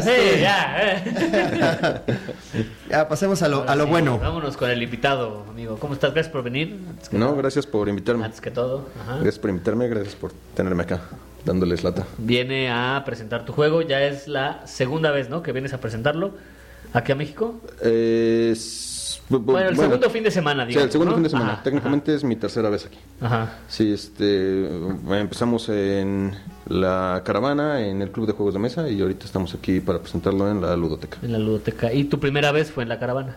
Sí, 0.00 0.40
ya, 0.40 0.76
eh. 0.80 2.00
Ya, 2.90 3.08
pasemos 3.08 3.42
a 3.42 3.48
lo, 3.48 3.68
a 3.68 3.74
lo 3.76 3.84
Sí, 3.84 3.90
bueno. 3.90 4.18
Vámonos 4.18 4.56
con 4.56 4.70
el 4.70 4.82
invitado, 4.82 5.44
amigo. 5.48 5.78
¿Cómo 5.78 5.94
estás? 5.94 6.12
Gracias 6.12 6.32
por 6.32 6.42
venir. 6.42 6.78
No, 7.10 7.18
nada. 7.26 7.32
gracias 7.38 7.66
por 7.66 7.88
invitarme. 7.88 8.24
Antes 8.24 8.40
que 8.40 8.50
todo. 8.50 8.88
Ajá. 9.00 9.14
Gracias 9.16 9.38
por 9.38 9.50
invitarme, 9.50 9.88
gracias 9.88 10.14
por 10.14 10.32
tenerme 10.54 10.82
acá, 10.82 11.00
dándoles 11.44 11.82
lata. 11.84 12.06
Viene 12.18 12.70
a 12.70 13.02
presentar 13.06 13.44
tu 13.44 13.52
juego. 13.52 13.82
Ya 13.82 14.02
es 14.02 14.28
la 14.28 14.66
segunda 14.66 15.10
vez, 15.10 15.30
¿no? 15.30 15.42
Que 15.42 15.52
vienes 15.52 15.72
a 15.72 15.78
presentarlo 15.80 16.32
aquí 16.92 17.12
a 17.12 17.14
México. 17.14 17.60
Eh, 17.82 18.50
es- 18.52 18.90
bu- 19.32 19.38
bu- 19.44 19.52
Bueno, 19.52 19.68
el 19.70 19.76
segundo 19.76 20.10
fin 20.10 20.22
de 20.24 20.30
semana, 20.30 20.62
Sí, 20.64 20.68
digamos. 20.68 20.86
el 20.86 20.92
segundo 20.92 21.10
¿no? 21.12 21.16
fin 21.16 21.22
de 21.24 21.30
semana. 21.30 21.52
Ajá, 21.54 21.62
Técnicamente 21.62 22.14
es 22.14 22.24
mi 22.24 22.36
tercera 22.36 22.68
vez 22.70 22.86
aquí. 22.86 22.98
Ajá. 23.20 23.58
Sí, 23.68 23.92
este, 23.92 24.66
empezamos 25.10 25.68
en 25.68 26.32
la 26.68 27.22
caravana, 27.24 27.80
en 27.86 28.02
el 28.02 28.10
club 28.10 28.26
de 28.26 28.32
juegos 28.32 28.54
de 28.54 28.60
mesa 28.60 28.88
y 28.88 29.00
ahorita 29.00 29.24
estamos 29.26 29.54
aquí 29.54 29.80
para 29.80 29.98
presentarlo 30.00 30.50
en 30.50 30.60
la 30.60 30.76
ludoteca. 30.76 31.18
En 31.22 31.32
la 31.32 31.38
ludoteca. 31.38 31.92
¿Y 31.92 32.04
tu 32.04 32.20
primera 32.20 32.52
vez 32.52 32.70
fue 32.70 32.82
en 32.82 32.88
la 32.88 32.98
caravana? 32.98 33.36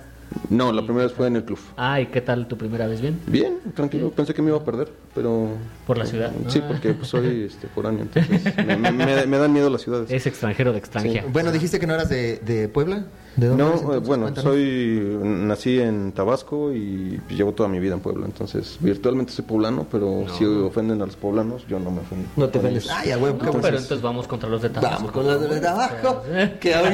No, 0.49 0.71
la 0.73 0.81
primera 0.83 1.05
vez 1.05 1.13
fue 1.15 1.27
en 1.27 1.35
el 1.35 1.43
club. 1.45 1.59
Ah, 1.77 2.01
¿y 2.01 2.07
qué 2.07 2.19
tal 2.19 2.47
tu 2.47 2.57
primera 2.57 2.87
vez? 2.87 2.99
¿Bien? 2.99 3.19
Bien, 3.27 3.57
tranquilo, 3.75 4.09
pensé 4.09 4.33
que 4.33 4.41
me 4.41 4.49
iba 4.49 4.57
a 4.57 4.63
perder, 4.65 4.91
pero... 5.13 5.49
Por 5.85 5.99
la 5.99 6.05
ciudad. 6.07 6.31
Sí, 6.47 6.59
Ah. 6.63 6.67
porque 6.67 6.93
pues, 6.93 7.07
soy 7.09 7.43
este, 7.43 7.67
foráneo, 7.67 8.01
entonces 8.13 8.55
me, 8.65 8.75
me- 8.75 8.91
me- 8.91 9.25
me 9.27 9.37
dan 9.37 9.53
miedo 9.53 9.69
las 9.69 9.81
ciudades. 9.81 10.09
Es 10.11 10.25
extranjero 10.25 10.73
de 10.73 10.79
extranjera. 10.79 11.25
Bueno, 11.31 11.51
dijiste 11.51 11.79
que 11.79 11.85
no 11.87 11.93
eras 11.93 12.09
de, 12.09 12.37
de 12.39 12.67
Puebla. 12.67 13.05
¿De 13.35 13.47
dónde 13.47 13.63
No, 13.63 13.69
eres, 13.69 13.81
eh, 13.81 13.83
entonces? 13.83 14.07
bueno, 14.07 14.23
Cuéntanos. 14.23 14.53
soy 14.53 15.19
nací 15.23 15.79
en 15.79 16.11
Tabasco 16.13 16.71
y 16.73 17.19
llevo 17.29 17.51
toda 17.53 17.67
mi 17.67 17.79
vida 17.79 17.93
en 17.93 17.99
Puebla, 17.99 18.25
entonces 18.25 18.77
virtualmente 18.79 19.33
soy 19.33 19.43
poblano, 19.45 19.85
pero 19.91 20.23
No. 20.27 20.33
si 20.33 20.45
ofenden 20.45 21.01
a 21.01 21.05
los 21.05 21.15
poblanos, 21.17 21.65
yo 21.67 21.79
no 21.79 21.91
me 21.91 21.99
ofendo. 22.01 22.27
No 22.37 22.47
te 22.47 22.59
ofendes. 22.59 22.89
Ay, 22.89 23.11
a 23.11 23.17
huevo, 23.17 23.37
No, 23.37 23.45
bueno. 23.45 23.59
pero 23.61 23.77
entonces 23.77 24.01
vamos 24.01 24.27
contra 24.27 24.47
los 24.49 24.61
de 24.61 24.69
Tabasco. 24.69 24.95
Vamos 24.97 25.11
con 25.11 25.27
los 25.27 25.41
de. 25.41 25.57
Eh. 25.57 26.55
Que 26.59 26.73
hay 26.75 26.85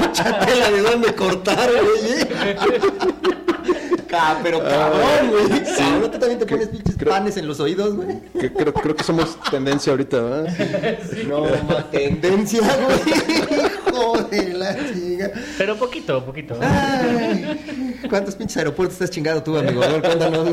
mucha 0.00 0.38
tela 0.46 0.70
de 0.70 0.82
dónde 0.82 1.14
cortar, 1.14 1.68
güey. 1.70 3.40
Ca- 4.10 4.40
pero 4.42 4.58
cabrón, 4.62 5.30
güey. 5.30 5.62
Cabrón, 5.76 6.10
tú 6.10 6.18
también 6.18 6.38
te 6.40 6.46
pones 6.46 6.68
pinches 6.68 6.96
creo- 6.96 7.10
panes 7.12 7.36
en 7.36 7.46
los 7.46 7.60
oídos, 7.60 7.94
güey. 7.94 8.18
Que 8.40 8.52
creo, 8.52 8.72
creo 8.74 8.96
que 8.96 9.04
somos 9.04 9.38
tendencia 9.50 9.92
ahorita, 9.92 10.20
¿verdad? 10.20 10.98
No, 11.28 11.42
ma, 11.68 11.88
tendencia, 11.90 12.60
güey. 12.60 12.98
Hijo 13.86 14.22
de 14.30 14.48
la 14.54 14.76
chica. 14.92 15.30
Pero 15.58 15.76
poquito, 15.76 16.24
poquito. 16.24 16.56
Ay, 16.60 17.98
¿Cuántos 18.08 18.34
pinches 18.34 18.56
aeropuertos 18.56 18.94
estás 18.94 19.10
chingado 19.10 19.42
tú, 19.42 19.56
amigo? 19.56 19.82
A 19.82 19.88
ver, 19.88 20.00
cuéntanos. 20.02 20.48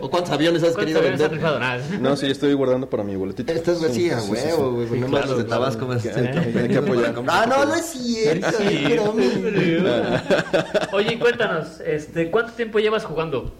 ¿O 0.00 0.10
cuántos 0.10 0.30
aviones 0.32 0.62
has 0.62 0.74
¿Cuántos 0.74 0.80
querido 0.84 0.98
aviones 1.00 1.20
has 1.20 1.30
vender? 1.30 1.38
rifado? 1.38 1.58
Nada. 1.58 1.82
No, 2.00 2.16
sí, 2.16 2.30
estoy 2.30 2.52
guardando 2.54 2.88
para 2.88 3.02
mi 3.02 3.16
boletito. 3.16 3.52
Estás 3.52 3.78
Sí, 3.78 3.84
vacía, 3.86 4.20
sí, 4.20 4.26
sí, 4.26 4.32
huevo, 4.32 4.68
sí. 4.70 4.74
güey. 4.76 4.88
Sí, 4.88 4.98
no 5.00 5.06
claro, 5.08 5.36
de. 5.36 5.44
Tabasco 5.44 5.90
Hay 5.90 5.98
que- 6.00 6.58
hay 6.60 6.68
que 6.68 6.78
apoyar. 6.78 7.14
Ah, 7.28 7.46
no, 7.48 7.64
no 7.64 7.74
es 7.74 7.86
cierto. 7.86 8.48
Sí. 8.58 8.96
Oye, 10.92 11.18
cuéntanos, 11.18 11.80
este, 11.84 12.30
¿cuánto 12.52 12.56
tiempo 12.56 12.78
llevas 12.78 13.04
jugando? 13.04 13.50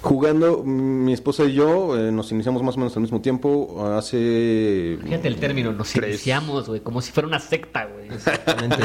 Jugando, 0.00 0.62
mi 0.64 1.14
esposa 1.14 1.44
y 1.44 1.54
yo 1.54 1.96
eh, 1.98 2.12
nos 2.12 2.30
iniciamos 2.30 2.62
más 2.62 2.74
o 2.76 2.78
menos 2.78 2.94
al 2.94 3.00
mismo 3.02 3.22
tiempo. 3.22 3.86
Hace. 3.96 4.98
Fíjate 5.02 5.28
el 5.28 5.36
término, 5.36 5.72
nos 5.72 5.92
Tres. 5.92 6.10
iniciamos, 6.10 6.68
güey, 6.68 6.80
como 6.80 7.00
si 7.00 7.10
fuera 7.10 7.26
una 7.26 7.38
secta, 7.40 7.86
güey. 7.86 8.08
Exactamente. 8.08 8.76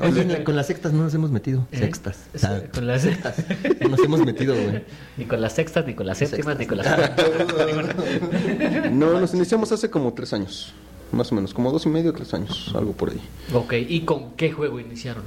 Oye, 0.06 0.22
en 0.22 0.32
la- 0.32 0.44
con 0.44 0.56
las 0.56 0.66
sectas 0.68 0.94
no 0.94 1.02
nos 1.02 1.12
hemos 1.12 1.30
metido. 1.30 1.66
¿Eh? 1.70 1.78
Sextas. 1.80 2.28
Ah, 2.42 2.60
Con 2.72 2.86
las 2.86 3.04
No 3.80 3.88
nos 3.90 4.00
hemos 4.00 4.24
metido, 4.24 4.54
güey. 4.54 4.84
Ni 5.18 5.26
con 5.26 5.40
las 5.42 5.52
sextas, 5.52 5.84
ni 5.86 5.92
con 5.94 6.06
las 6.06 6.16
séptimas, 6.16 6.58
ni 6.58 6.66
con 6.66 6.78
las 6.78 7.10
No, 8.90 9.20
nos 9.20 9.34
iniciamos 9.34 9.70
hace 9.72 9.90
como 9.90 10.14
tres 10.14 10.32
años. 10.32 10.72
Más 11.12 11.30
o 11.30 11.34
menos, 11.34 11.52
como 11.52 11.70
dos 11.72 11.84
y 11.84 11.90
medio, 11.90 12.12
tres 12.14 12.32
años, 12.32 12.72
algo 12.74 12.92
por 12.92 13.10
ahí. 13.10 13.20
Ok, 13.52 13.74
¿y 13.86 14.00
con 14.00 14.32
qué 14.32 14.50
juego 14.50 14.80
iniciaron? 14.80 15.22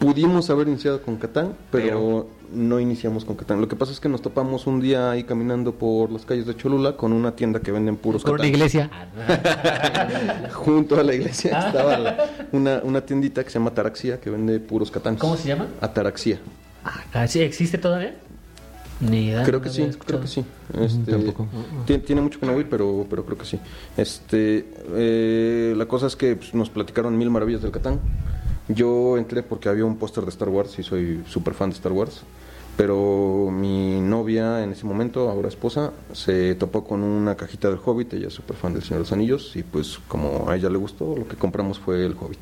Pudimos 0.00 0.50
haber 0.50 0.68
iniciado 0.68 1.02
con 1.02 1.16
Catán, 1.16 1.54
pero, 1.70 2.28
no 2.52 2.80
iniciamos 2.80 3.24
con 3.24 3.36
Catán. 3.36 3.60
Lo 3.60 3.68
que 3.68 3.76
pasa 3.76 3.92
es 3.92 4.00
que 4.00 4.08
nos 4.08 4.22
topamos 4.22 4.66
un 4.66 4.80
día 4.80 5.10
ahí 5.12 5.22
caminando 5.24 5.72
por 5.74 6.10
las 6.10 6.24
calles 6.24 6.46
de 6.46 6.56
Cholula 6.56 6.96
con 6.96 7.12
una 7.12 7.36
tienda 7.36 7.60
que 7.60 7.70
venden 7.70 7.96
puros 7.96 8.22
¿Con 8.24 8.32
una 8.34 8.38
Catán. 8.42 8.54
iglesia? 8.54 8.90
Junto 10.54 10.98
a 10.98 11.02
la 11.04 11.14
iglesia 11.14 11.58
estaba 11.66 11.98
la- 11.98 12.16
una, 12.52 12.80
una 12.82 13.00
tiendita 13.02 13.44
que 13.44 13.50
se 13.50 13.58
llama 13.58 13.70
Ataraxia 13.70 14.18
que 14.20 14.30
vende 14.30 14.58
puros 14.58 14.90
Catán. 14.90 15.16
¿Cómo 15.16 15.36
se 15.36 15.48
llama? 15.48 15.68
Ataraxia. 15.80 16.40
Ah, 17.12 17.26
¿sí 17.28 17.40
¿Existe 17.40 17.78
todavía? 17.78 18.16
Ni 19.00 19.26
idea. 19.26 19.44
Creo 19.44 19.62
que 19.62 19.70
sí, 19.70 19.88
creo 20.04 20.20
que 20.20 20.26
sí. 20.26 20.44
Este, 20.78 21.12
tampoco. 21.12 21.46
Tiene, 21.86 22.02
tiene 22.02 22.20
mucho 22.20 22.38
que 22.40 22.46
no 22.46 22.52
voy, 22.52 22.64
pero, 22.64 23.06
pero 23.08 23.24
creo 23.24 23.38
que 23.38 23.46
sí. 23.46 23.58
Este, 23.96 24.66
eh, 24.94 25.72
la 25.76 25.86
cosa 25.86 26.06
es 26.08 26.16
que 26.16 26.36
pues, 26.36 26.52
nos 26.54 26.68
platicaron 26.68 27.16
mil 27.16 27.30
maravillas 27.30 27.62
del 27.62 27.70
Catán. 27.70 27.98
Yo 28.74 29.16
entré 29.18 29.42
porque 29.42 29.68
había 29.68 29.84
un 29.84 29.96
póster 29.96 30.24
de 30.24 30.30
Star 30.30 30.48
Wars 30.48 30.78
y 30.78 30.82
soy 30.82 31.22
súper 31.28 31.54
fan 31.54 31.70
de 31.70 31.76
Star 31.76 31.92
Wars. 31.92 32.22
Pero 32.76 33.48
mi 33.52 34.00
novia 34.00 34.62
en 34.62 34.72
ese 34.72 34.86
momento, 34.86 35.28
ahora 35.28 35.48
esposa, 35.48 35.90
se 36.12 36.54
topó 36.54 36.84
con 36.84 37.02
una 37.02 37.34
cajita 37.36 37.68
del 37.68 37.78
Hobbit. 37.84 38.14
Ella 38.14 38.28
es 38.28 38.32
súper 38.34 38.56
fan 38.56 38.72
del 38.72 38.82
Señor 38.82 38.98
de 38.98 39.00
los 39.00 39.12
Anillos. 39.12 39.56
Y 39.56 39.62
pues, 39.64 39.98
como 40.08 40.48
a 40.48 40.56
ella 40.56 40.70
le 40.70 40.78
gustó, 40.78 41.14
lo 41.16 41.26
que 41.28 41.36
compramos 41.36 41.78
fue 41.78 42.06
el 42.06 42.12
Hobbit 42.18 42.38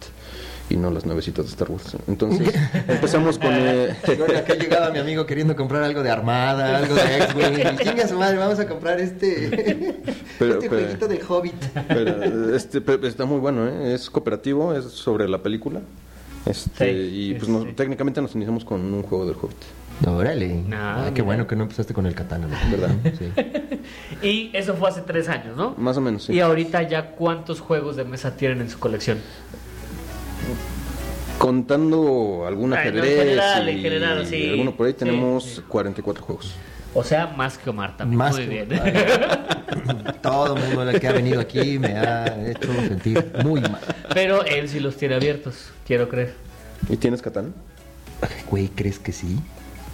y 0.70 0.76
no 0.76 0.90
las 0.90 1.06
navecitas 1.06 1.46
de 1.46 1.50
Star 1.50 1.70
Wars. 1.70 1.96
Entonces, 2.06 2.54
empezamos 2.88 3.38
con. 3.38 3.48
eh, 3.52 3.96
Chingón, 4.06 4.36
acá 4.36 4.54
llegaba 4.54 4.90
mi 4.90 4.98
amigo 5.00 5.24
queriendo 5.26 5.56
comprar 5.56 5.82
algo 5.82 6.02
de 6.02 6.10
armada, 6.10 6.76
algo 6.76 6.94
de 6.94 7.16
X-Wing. 7.16 7.58
Y 7.80 7.84
Chinga 7.84 8.06
su 8.06 8.16
madre, 8.18 8.36
vamos 8.36 8.60
a 8.60 8.68
comprar 8.68 9.00
este. 9.00 9.48
Pero- 10.38 10.54
este 10.54 10.68
pero- 10.68 10.82
jueguito 10.82 11.08
del 11.08 11.20
Hobbit. 11.26 11.64
Pero, 11.88 12.54
este, 12.54 12.80
pero 12.80 13.08
está 13.08 13.24
muy 13.24 13.40
bueno, 13.40 13.66
¿eh? 13.66 13.94
es 13.94 14.08
cooperativo, 14.08 14.72
es 14.74 14.84
sobre 14.84 15.26
la 15.28 15.42
película. 15.42 15.80
Este, 16.46 16.92
Sí, 16.92 17.10
y 17.30 17.34
pues 17.34 17.46
sí, 17.46 17.52
nos- 17.52 17.76
técnicamente 17.76 18.22
nos 18.22 18.34
iniciamos 18.34 18.64
con 18.64 18.80
un 18.94 19.02
juego 19.02 19.26
del 19.26 19.36
Hobbit. 19.36 19.56
Órale. 20.06 20.62
Ah, 20.72 21.04
Ay, 21.06 21.12
qué 21.12 21.22
bueno 21.22 21.46
que 21.46 21.56
no 21.56 21.64
empezaste 21.64 21.92
con 21.92 22.06
el 22.06 22.14
katana, 22.14 22.46
¿no? 22.46 22.56
¿Verdad? 22.70 22.94
Sí. 23.18 24.26
Y 24.26 24.50
eso 24.56 24.74
fue 24.74 24.88
hace 24.90 25.00
tres 25.00 25.28
años, 25.28 25.56
¿no? 25.56 25.74
Más 25.78 25.96
o 25.96 26.00
menos, 26.00 26.24
sí. 26.24 26.32
Y 26.34 26.40
ahorita 26.40 26.82
ya 26.88 27.10
cuántos 27.12 27.60
juegos 27.60 27.96
de 27.96 28.04
mesa 28.04 28.36
tienen 28.36 28.60
en 28.60 28.68
su 28.70 28.78
colección. 28.78 29.18
Contando 31.38 32.44
algún 32.46 32.72
Ay, 32.72 32.90
no, 32.90 32.98
en 32.98 32.98
ajedrez 32.98 33.18
general, 33.18 33.68
en 33.68 33.78
y 33.78 33.82
general, 33.82 34.26
sí. 34.26 34.50
alguno 34.50 34.76
por 34.76 34.86
ahí, 34.86 34.92
Sí, 34.92 34.98
tenemos 34.98 35.44
sí. 35.44 35.60
44 35.68 36.24
juegos. 36.24 36.54
O 36.94 37.04
sea, 37.04 37.26
más 37.26 37.58
que 37.58 37.70
Omar 37.70 37.96
también. 37.96 38.18
Más 38.18 38.34
Muy 38.36 38.46
que- 38.48 38.64
bien. 38.64 38.68
Todo 40.22 40.56
el 40.56 40.62
mundo 40.62 40.90
el 40.90 41.00
que 41.00 41.08
ha 41.08 41.12
venido 41.12 41.40
aquí 41.40 41.78
me 41.78 41.92
ha 41.98 42.26
hecho 42.48 42.72
sentir 42.72 43.32
muy 43.44 43.60
mal. 43.60 43.80
Pero 44.14 44.44
él 44.44 44.68
sí 44.68 44.80
los 44.80 44.96
tiene 44.96 45.14
abiertos, 45.14 45.70
quiero 45.86 46.08
creer. 46.08 46.34
¿Y 46.88 46.96
tienes 46.96 47.22
Catán? 47.22 47.54
Güey, 48.50 48.68
¿crees 48.68 48.98
que 48.98 49.12
sí? 49.12 49.38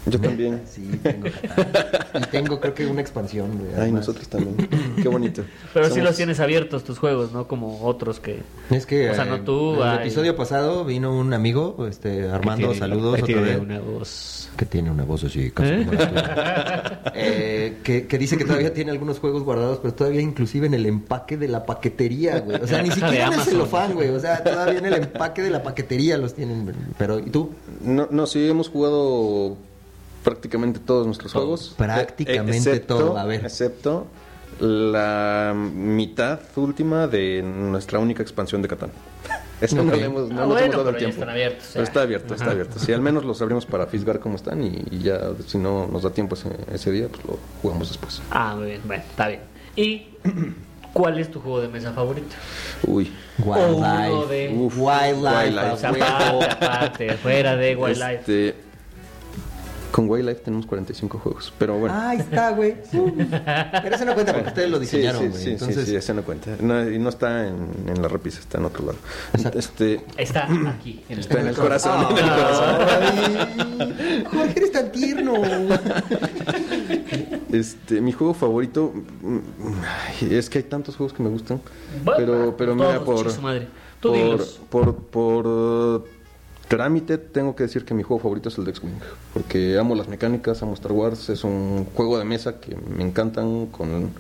Yo 0.07 0.21
también. 0.21 0.61
Sí, 0.67 0.83
tengo. 1.03 1.29
Y 1.29 2.27
tengo, 2.31 2.61
creo 2.61 2.75
que 2.75 2.87
una 2.87 3.01
expansión, 3.01 3.59
güey. 3.59 3.71
Ay, 3.81 3.91
nosotros 3.91 4.29
también. 4.29 4.69
Qué 5.03 5.09
bonito. 5.09 5.43
Pero 5.73 5.89
sí 5.91 6.01
los 6.01 6.15
tienes 6.17 6.41
abiertos 6.41 6.85
tus 6.85 6.99
juegos, 6.99 7.33
¿no? 7.33 7.49
Como 7.49 7.83
otros 7.85 8.21
que... 8.21 8.43
Es 8.71 8.85
que 8.87 9.11
O 9.11 9.15
sea, 9.15 9.25
no 9.25 9.37
eh, 9.37 9.43
tú, 9.45 9.75
en 9.77 9.81
el 9.81 9.89
ay. 9.89 9.99
episodio 10.07 10.37
pasado 10.37 10.85
vino 10.85 11.17
un 11.19 11.33
amigo, 11.33 11.87
este 11.89 12.29
Armando, 12.29 12.67
tiene- 12.69 12.79
saludos 12.79 13.17
que 13.17 13.23
otra 13.23 13.35
tiene 13.35 13.43
vez. 13.51 13.61
una 13.61 13.81
voz... 13.81 14.51
Que 14.57 14.67
tiene 14.67 14.91
una 14.91 15.03
voz 15.05 15.25
así, 15.25 15.51
casi 15.51 15.71
¿Eh? 15.73 15.85
como 15.87 15.99
la 15.99 16.09
tuya. 16.11 17.13
Eh, 17.17 17.79
que, 17.83 18.07
que 18.07 18.19
dice 18.19 18.37
que 18.37 18.45
todavía 18.45 18.73
tiene 18.73 18.93
algunos 18.93 19.19
juegos 19.19 19.43
guardados, 19.43 19.79
pero 19.83 19.95
todavía 19.95 20.21
inclusive 20.21 20.67
en 20.69 20.75
el 20.75 20.87
empaque 20.87 21.37
de 21.37 21.49
la 21.49 21.67
paquetería, 21.67 22.39
güey. 22.41 22.61
O 22.63 22.67
sea, 22.67 22.81
ni 22.83 22.91
siquiera 22.93 23.27
en 23.29 23.33
el 23.33 23.41
celofán, 23.41 23.95
güey. 23.95 24.11
O 24.11 24.21
sea, 24.21 24.45
todavía 24.45 24.79
en 24.79 24.87
el 24.87 24.95
empaque 24.95 25.43
de 25.43 25.51
la 25.51 25.63
paquetería 25.65 26.19
los 26.19 26.35
tienen. 26.35 26.73
Pero, 26.99 27.19
¿y 27.19 27.31
tú? 27.31 27.51
No, 27.83 28.07
no, 28.13 28.27
sí, 28.29 28.49
hemos 28.49 28.69
jugado 28.69 29.57
prácticamente 30.25 30.81
todos 30.81 31.07
nuestros 31.07 31.33
Todos. 31.33 31.45
juegos. 31.45 31.75
Prácticamente 31.77 32.73
Eh, 32.73 32.81
todo, 32.81 33.17
a 33.17 33.25
ver. 33.25 33.45
Excepto 33.45 34.07
la 34.61 35.53
mitad 35.55 36.41
última 36.57 37.07
de 37.07 37.43
nuestra 37.43 37.99
única 37.99 38.23
expansión 38.23 38.63
de 38.63 38.69
Catán. 38.69 38.91
Eso 39.61 39.77
no 39.77 39.93
Ok. 39.93 39.97
le 39.99 40.05
hemos, 40.05 40.29
no 40.31 40.43
Ah, 40.43 40.47
bueno, 40.47 40.61
hemos 40.61 40.71
dado 40.77 40.85
pero 40.85 40.89
el 40.89 40.95
ya 40.95 40.99
tiempo. 40.99 41.15
están 41.15 41.29
abiertos, 41.31 41.71
Pero 41.73 41.85
está 41.85 42.03
abierto, 42.03 42.35
está 42.35 42.45
Ajá. 42.47 42.53
abierto. 42.53 42.79
Si 42.79 42.93
al 42.93 43.01
menos 43.01 43.25
los 43.25 43.41
abrimos 43.43 43.67
para 43.67 43.87
fisgar 43.87 44.19
cómo 44.21 44.37
están 44.37 44.63
y, 44.63 44.83
y 44.91 44.99
ya 45.01 45.31
si 45.47 45.59
no 45.59 45.87
nos 45.87 46.03
da 46.03 46.11
tiempo 46.11 46.35
ese, 46.35 46.49
ese 46.73 46.91
día, 46.91 47.09
pues 47.09 47.25
lo 47.25 47.39
jugamos 47.63 47.89
después. 47.89 48.21
Ah, 48.31 48.55
muy 48.57 48.67
bien, 48.67 48.81
bueno, 48.85 49.03
está 49.09 49.29
bien. 49.29 49.41
¿Y 49.77 50.07
cuál 50.93 51.19
es 51.19 51.31
tu 51.31 51.41
juego 51.41 51.61
de 51.61 51.69
mesa 51.69 51.93
favorito? 51.93 52.35
Uy. 52.87 53.13
Wildlife. 53.39 54.33
de- 54.35 54.55
Uf, 54.57 54.75
Wildlife. 54.77 55.45
Wildlife. 55.45 55.71
O 55.73 55.77
sea, 55.77 55.91
aparte, 56.51 57.13
fuera 57.15 57.57
de 57.57 57.77
Wildlife. 57.77 58.15
Este, 58.21 58.55
con 59.95 60.11
Wildlife 60.11 60.41
tenemos 60.41 60.67
45 60.67 61.19
juegos, 61.21 61.53
pero 61.57 61.79
bueno. 61.79 61.95
Ah, 61.97 62.11
ahí 62.11 62.19
está, 62.19 62.51
güey. 62.51 62.75
Pero 62.91 63.95
eso 63.95 64.05
no 64.05 64.15
cuenta 64.15 64.33
porque 64.33 64.49
ustedes 64.49 64.69
lo 64.69 64.79
Sí, 64.79 64.81
diseñaron, 64.81 65.23
sí, 65.23 65.29
güey. 65.29 65.43
sí, 65.45 65.51
Entonces, 65.53 65.85
sí, 65.85 65.91
sí, 65.93 65.97
ese 65.97 66.15
no 66.15 66.25
cuenta. 66.25 66.57
No, 66.59 66.91
y 66.91 66.99
no 66.99 67.11
está 67.11 67.47
en, 67.47 67.69
en 67.87 68.03
la 68.03 68.09
repisa, 68.09 68.41
está 68.41 68.59
en 68.59 68.65
otro 68.65 68.87
lado. 68.87 68.99
Este, 69.57 70.05
Está 70.17 70.49
aquí. 70.69 71.01
En 71.09 71.13
el 71.13 71.21
está 71.21 71.41
en 71.41 71.47
el 71.47 71.55
corazón. 71.55 71.93
Ah, 71.95 72.09
en 72.11 72.19
el 72.19 72.31
corazón. 72.35 73.79
Ay, 73.79 74.25
Jorge, 74.33 74.53
eres 74.57 74.73
tan 74.73 74.91
tierno. 74.91 75.35
Este, 77.53 78.01
mi 78.01 78.11
juego 78.11 78.35
favorito 78.35 78.93
mm, 79.23 80.33
es 80.33 80.51
que 80.51 80.59
hay 80.59 80.65
tantos 80.65 80.97
juegos 80.97 81.13
que 81.13 81.23
me 81.23 81.29
gustan, 81.29 81.61
Bueno, 82.03 82.17
pero 82.19 82.57
pero 82.57 82.75
mira 82.75 82.99
por 83.05 83.33
por, 84.01 84.45
por 84.69 84.97
por 84.97 85.47
uh, 85.47 86.05
trámite 86.69 87.19
tengo 87.19 87.55
que 87.55 87.65
decir 87.65 87.85
que 87.85 87.95
mi 87.95 88.03
juego 88.03 88.23
favorito 88.23 88.49
es 88.49 88.59
el 88.59 88.65
de 88.65 88.71
X-Wing, 88.71 89.01
porque 89.33 89.79
amo 89.79 89.95
las 89.95 90.09
mecánicas, 90.09 90.63
amo 90.63 90.75
Star 90.75 90.93
Wars, 90.93 91.29
es 91.29 91.45
un 91.45 91.87
juego 91.95 92.19
de 92.19 92.25
mesa 92.25 92.61
que 92.61 92.77
me 92.77 93.05
encantan 93.05 93.67
con 93.67 94.13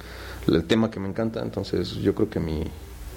el 0.46 0.64
tema 0.64 0.90
que 0.90 1.00
me 1.00 1.08
encanta, 1.08 1.40
entonces 1.40 1.94
yo 1.94 2.14
creo 2.14 2.28
que 2.30 2.40
mi 2.40 2.64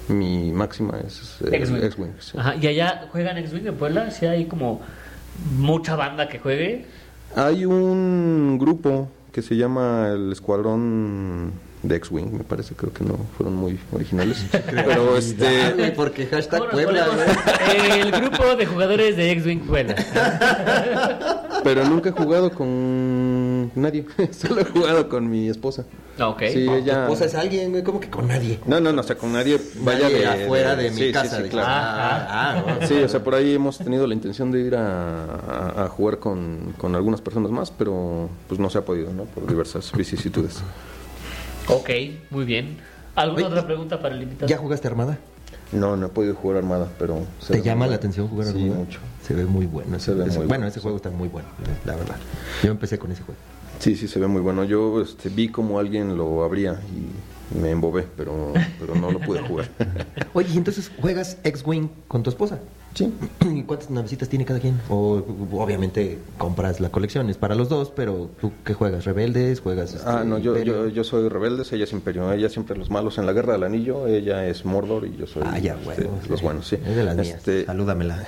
mi 0.08 0.52
máxima 0.52 0.98
es 1.06 1.36
eh, 1.42 1.50
X-Wing. 1.52 2.12
Sí. 2.18 2.38
Ajá, 2.38 2.56
y 2.56 2.66
allá 2.66 3.08
juegan 3.12 3.36
X-Wing 3.38 3.66
en 3.66 3.74
Puebla, 3.74 4.10
si 4.10 4.26
hay 4.26 4.46
como 4.46 4.80
mucha 5.56 5.96
banda 5.96 6.28
que 6.28 6.38
juegue. 6.38 6.86
Hay 7.36 7.64
un 7.64 8.58
grupo 8.58 9.08
que 9.32 9.42
se 9.42 9.56
llama 9.56 10.08
el 10.08 10.32
Escuadrón 10.32 11.52
de 11.82 11.94
X-Wing, 11.96 12.32
me 12.38 12.44
parece, 12.44 12.74
creo 12.74 12.92
que 12.92 13.04
no 13.04 13.16
fueron 13.36 13.54
muy 13.56 13.78
originales. 13.92 14.44
Pero 14.50 15.14
Ah, 15.14 15.18
este. 15.18 15.72
güey, 15.76 15.94
porque 15.94 16.26
hashtag 16.26 16.60
¿Cómo 16.60 16.72
Puebla. 16.72 17.06
El 18.00 18.10
grupo 18.10 18.56
de 18.56 18.66
jugadores 18.66 19.16
de 19.16 19.30
X-Wing 19.32 19.60
Puebla. 19.60 19.94
Pero 21.64 21.84
nunca 21.84 22.08
he 22.10 22.12
jugado 22.12 22.50
con 22.52 23.70
nadie. 23.74 24.06
Solo 24.32 24.60
he 24.60 24.64
jugado 24.64 25.08
con 25.08 25.28
mi 25.28 25.48
esposa. 25.48 25.84
Ah, 26.18 26.28
Ok. 26.30 26.42
Sí, 26.52 26.64
Tu 26.66 26.74
ella. 26.74 27.02
esposa 27.02 27.24
es 27.26 27.34
alguien, 27.34 27.70
güey, 27.70 27.82
como 27.84 28.00
que 28.00 28.10
con 28.10 28.26
nadie. 28.28 28.58
No, 28.66 28.80
no, 28.80 28.92
no, 28.92 29.00
o 29.00 29.04
sea, 29.04 29.16
con 29.16 29.32
nadie 29.32 29.60
vaya 29.80 30.00
Nadie 30.08 30.18
de. 30.18 30.26
afuera 30.44 30.74
de, 30.76 30.90
mi 30.90 30.96
sí, 30.96 31.12
casa. 31.12 31.36
sí, 31.36 31.42
de- 31.44 31.48
claro. 31.48 31.68
Ah, 31.70 32.26
ah, 32.28 32.64
ah, 32.80 32.86
Sí, 32.86 32.94
o 32.94 33.08
sea, 33.08 33.22
por 33.22 33.34
ahí 33.34 33.54
hemos 33.54 33.78
tenido 33.78 34.06
la 34.06 34.14
intención 34.14 34.50
de 34.50 34.60
ir 34.60 34.74
a, 34.76 35.24
a- 35.24 35.84
a 35.84 35.88
jugar 35.88 36.18
con, 36.18 36.74
con 36.76 36.94
algunas 36.96 37.20
personas 37.20 37.50
más, 37.52 37.70
pero 37.70 38.28
pues 38.48 38.58
no 38.60 38.68
se 38.70 38.78
ha 38.78 38.84
podido, 38.84 39.12
¿no? 39.12 39.24
Por 39.24 39.46
diversas 39.46 39.92
vicisitudes. 39.92 40.60
Ok, 41.68 41.90
muy 42.30 42.44
bien. 42.44 42.78
¿Alguna 43.14 43.38
Oye, 43.46 43.46
otra 43.46 43.66
pregunta 43.66 44.00
para 44.00 44.14
el 44.14 44.22
invitado? 44.22 44.48
¿Ya 44.48 44.56
jugaste 44.58 44.86
Armada? 44.88 45.18
No, 45.72 45.96
no 45.96 46.06
he 46.06 46.08
podido 46.08 46.34
jugar 46.34 46.58
Armada, 46.58 46.88
pero... 46.98 47.26
se 47.40 47.52
¿Te 47.52 47.58
ve 47.58 47.64
llama 47.64 47.86
la 47.86 47.96
atención 47.96 48.28
jugar 48.28 48.46
Sí, 48.46 48.52
Armada? 48.62 48.74
mucho. 48.78 49.00
Se 49.26 49.34
ve 49.34 49.44
muy 49.44 49.66
bueno. 49.66 49.98
Se 49.98 50.14
ve 50.14 50.22
ese- 50.22 50.28
muy 50.30 50.36
bueno, 50.38 50.48
bueno, 50.48 50.66
ese 50.66 50.74
sí. 50.76 50.82
juego 50.82 50.96
está 50.96 51.10
muy 51.10 51.28
bueno, 51.28 51.48
la 51.84 51.96
verdad. 51.96 52.16
Yo 52.62 52.70
empecé 52.70 52.98
con 52.98 53.12
ese 53.12 53.22
juego. 53.22 53.38
Sí, 53.78 53.94
sí, 53.96 54.08
se 54.08 54.18
ve 54.18 54.26
muy 54.26 54.40
bueno. 54.40 54.64
Yo 54.64 55.02
este, 55.02 55.28
vi 55.28 55.48
como 55.48 55.78
alguien 55.78 56.16
lo 56.16 56.42
abría 56.42 56.80
y 56.90 57.58
me 57.58 57.70
embobé, 57.70 58.06
pero, 58.16 58.52
pero 58.80 58.94
no 58.94 59.10
lo 59.10 59.20
pude 59.20 59.40
jugar. 59.40 59.68
Oye, 60.32 60.48
¿y 60.54 60.56
entonces 60.56 60.90
juegas 61.00 61.36
X-Wing 61.44 61.88
con 62.08 62.22
tu 62.22 62.30
esposa? 62.30 62.58
Sí. 62.94 63.12
¿Y 63.44 63.62
cuántas 63.62 63.90
navecitas 63.90 64.28
tiene 64.28 64.44
cada 64.44 64.60
quien? 64.60 64.80
O 64.88 65.22
obviamente 65.52 66.18
compras 66.36 66.80
la 66.80 66.90
colección, 66.90 67.30
es 67.30 67.36
para 67.36 67.54
los 67.54 67.68
dos, 67.68 67.92
pero 67.94 68.30
¿tú 68.40 68.52
qué 68.64 68.74
juegas? 68.74 69.04
¿Rebeldes? 69.04 69.60
¿Juegas 69.60 69.94
este, 69.94 70.08
Ah, 70.08 70.24
no, 70.24 70.38
yo, 70.38 70.56
yo, 70.58 70.88
yo 70.88 71.04
soy 71.04 71.28
rebeldes, 71.28 71.72
ella 71.72 71.84
es 71.84 71.92
imperio. 71.92 72.32
Ella 72.32 72.48
siempre 72.48 72.76
los 72.76 72.90
malos 72.90 73.18
en 73.18 73.26
la 73.26 73.32
guerra 73.32 73.52
del 73.52 73.62
anillo, 73.64 74.06
ella 74.06 74.46
es 74.46 74.64
Mordor 74.64 75.06
y 75.06 75.16
yo 75.16 75.26
soy 75.26 75.42
Ah, 75.46 75.58
ya, 75.58 75.74
este, 75.74 75.84
bueno. 76.04 76.18
los 76.28 76.42
buenos, 76.42 76.66
sí. 76.66 76.76
Es 76.76 76.96
de 76.96 77.04
las 77.04 77.14
mías. 77.16 77.28
Este, 77.36 77.64
Salúdamela. 77.66 78.24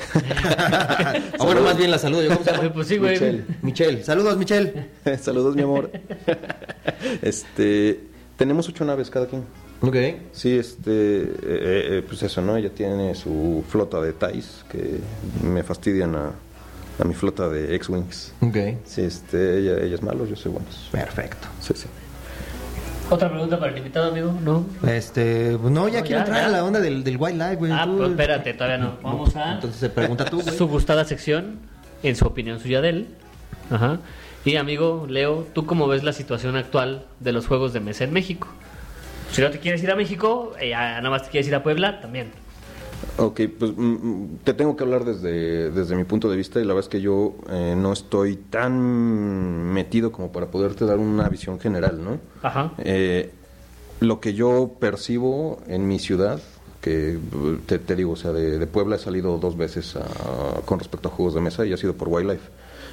o 1.38 1.44
bueno, 1.44 1.62
más 1.62 1.77
bien 1.77 1.90
la 1.90 1.99
saludo. 1.99 2.23
¿Yo 2.23 2.29
cómo 2.31 2.44
se 2.44 2.53
llama? 2.53 2.73
Pues 2.73 2.87
sí, 2.88 2.99
güey. 2.99 3.12
Michelle. 3.14 3.44
Michelle. 3.62 4.05
Saludos, 4.05 4.37
Michelle. 4.37 4.88
Saludos, 5.20 5.57
mi 5.57 5.62
amor. 5.62 5.90
este, 7.23 8.01
tenemos 8.37 8.68
ocho 8.68 8.85
naves 8.85 9.11
cada 9.11 9.27
quien. 9.27 9.44
Ok. 9.82 9.96
Sí, 10.32 10.58
este, 10.58 11.22
eh, 11.22 11.28
eh, 11.42 12.04
pues 12.06 12.22
eso, 12.22 12.42
¿no? 12.42 12.56
Ella 12.56 12.70
tiene 12.70 13.14
su 13.14 13.64
flota 13.68 14.00
de 14.00 14.12
TIEs 14.12 14.64
que 14.70 15.00
me 15.42 15.62
fastidian 15.62 16.14
a, 16.16 16.32
a 16.98 17.04
mi 17.04 17.14
flota 17.14 17.48
de 17.48 17.74
X-Wings. 17.76 18.34
Ok. 18.42 18.56
Sí, 18.84 19.02
este, 19.02 19.58
ella, 19.58 19.78
ella 19.82 19.94
es 19.94 20.02
malo, 20.02 20.26
yo 20.26 20.36
soy 20.36 20.52
bueno. 20.52 20.66
Perfecto. 20.92 21.48
Sí, 21.60 21.72
sí. 21.74 21.86
¿Otra 23.08 23.28
pregunta 23.30 23.58
para 23.58 23.72
el 23.72 23.78
invitado, 23.78 24.10
amigo? 24.10 24.32
¿No? 24.44 24.66
Este, 24.88 25.56
pues 25.58 25.72
no, 25.72 25.88
ya 25.88 26.00
No, 26.00 26.06
quiero 26.06 26.18
ya, 26.20 26.26
entrar 26.26 26.40
ya. 26.42 26.46
a 26.46 26.50
la 26.50 26.64
onda 26.64 26.78
del, 26.80 27.02
del 27.02 27.16
wildlife, 27.16 27.56
güey. 27.56 27.72
Ah, 27.72 27.84
pues 27.96 28.10
espérate, 28.10 28.54
todavía 28.54 28.78
no. 28.78 28.98
Vamos 29.02 29.34
a 29.34 29.54
Entonces 29.54 29.80
se 29.80 29.90
pregunta 29.90 30.26
tú, 30.26 30.42
güey. 30.42 30.56
su 30.56 30.68
gustada 30.68 31.04
sección, 31.04 31.58
en 32.02 32.14
su 32.16 32.26
opinión 32.26 32.60
suya 32.60 32.80
de 32.80 32.88
él. 32.90 33.06
Ajá. 33.70 33.98
Y 34.44 34.56
amigo 34.56 35.06
Leo, 35.08 35.46
¿tú 35.54 35.66
cómo 35.66 35.88
ves 35.88 36.04
la 36.04 36.12
situación 36.12 36.56
actual 36.56 37.04
de 37.18 37.32
los 37.32 37.46
juegos 37.46 37.72
de 37.72 37.80
mesa 37.80 38.04
en 38.04 38.12
México? 38.12 38.46
Si 39.32 39.40
no 39.40 39.50
te 39.50 39.58
quieres 39.58 39.82
ir 39.82 39.90
a 39.90 39.96
México, 39.96 40.52
eh, 40.60 40.70
nada 40.72 41.08
más 41.10 41.22
te 41.24 41.30
quieres 41.30 41.46
ir 41.48 41.54
a 41.54 41.62
Puebla, 41.62 42.00
también. 42.00 42.30
Ok, 43.16 43.40
pues 43.58 43.72
mm, 43.76 43.82
mm, 43.82 44.38
te 44.44 44.54
tengo 44.54 44.76
que 44.76 44.84
hablar 44.84 45.04
desde, 45.04 45.70
desde 45.70 45.94
mi 45.96 46.04
punto 46.04 46.28
de 46.30 46.36
vista 46.36 46.58
y 46.60 46.64
la 46.64 46.74
verdad 46.74 46.86
es 46.86 46.88
que 46.88 47.00
yo 47.00 47.34
eh, 47.50 47.74
no 47.76 47.92
estoy 47.92 48.36
tan 48.36 48.78
metido 49.72 50.10
como 50.12 50.32
para 50.32 50.46
poderte 50.50 50.84
dar 50.84 50.98
una 50.98 51.28
visión 51.28 51.58
general, 51.60 52.02
¿no? 52.02 52.18
Ajá. 52.42 52.72
Eh, 52.78 53.30
lo 54.00 54.20
que 54.20 54.34
yo 54.34 54.72
percibo 54.80 55.60
en 55.66 55.86
mi 55.86 55.98
ciudad, 55.98 56.40
que 56.80 57.12
eh, 57.14 57.18
te, 57.66 57.78
te 57.78 57.94
digo, 57.96 58.12
o 58.12 58.16
sea, 58.16 58.32
de, 58.32 58.58
de 58.58 58.66
Puebla 58.66 58.96
he 58.96 58.98
salido 58.98 59.38
dos 59.38 59.56
veces 59.56 59.96
a- 59.96 60.60
con 60.64 60.78
respecto 60.78 61.08
a 61.08 61.10
juegos 61.12 61.34
de 61.34 61.40
mesa 61.40 61.64
y 61.66 61.72
ha 61.72 61.76
sido 61.76 61.94
por 61.94 62.08
Wildlife. 62.08 62.48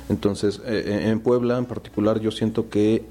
Entonces, 0.10 0.62
eh, 0.66 1.04
en 1.10 1.20
Puebla 1.22 1.58
en 1.58 1.66
particular 1.66 2.20
yo 2.20 2.32
siento 2.32 2.70
que 2.70 3.04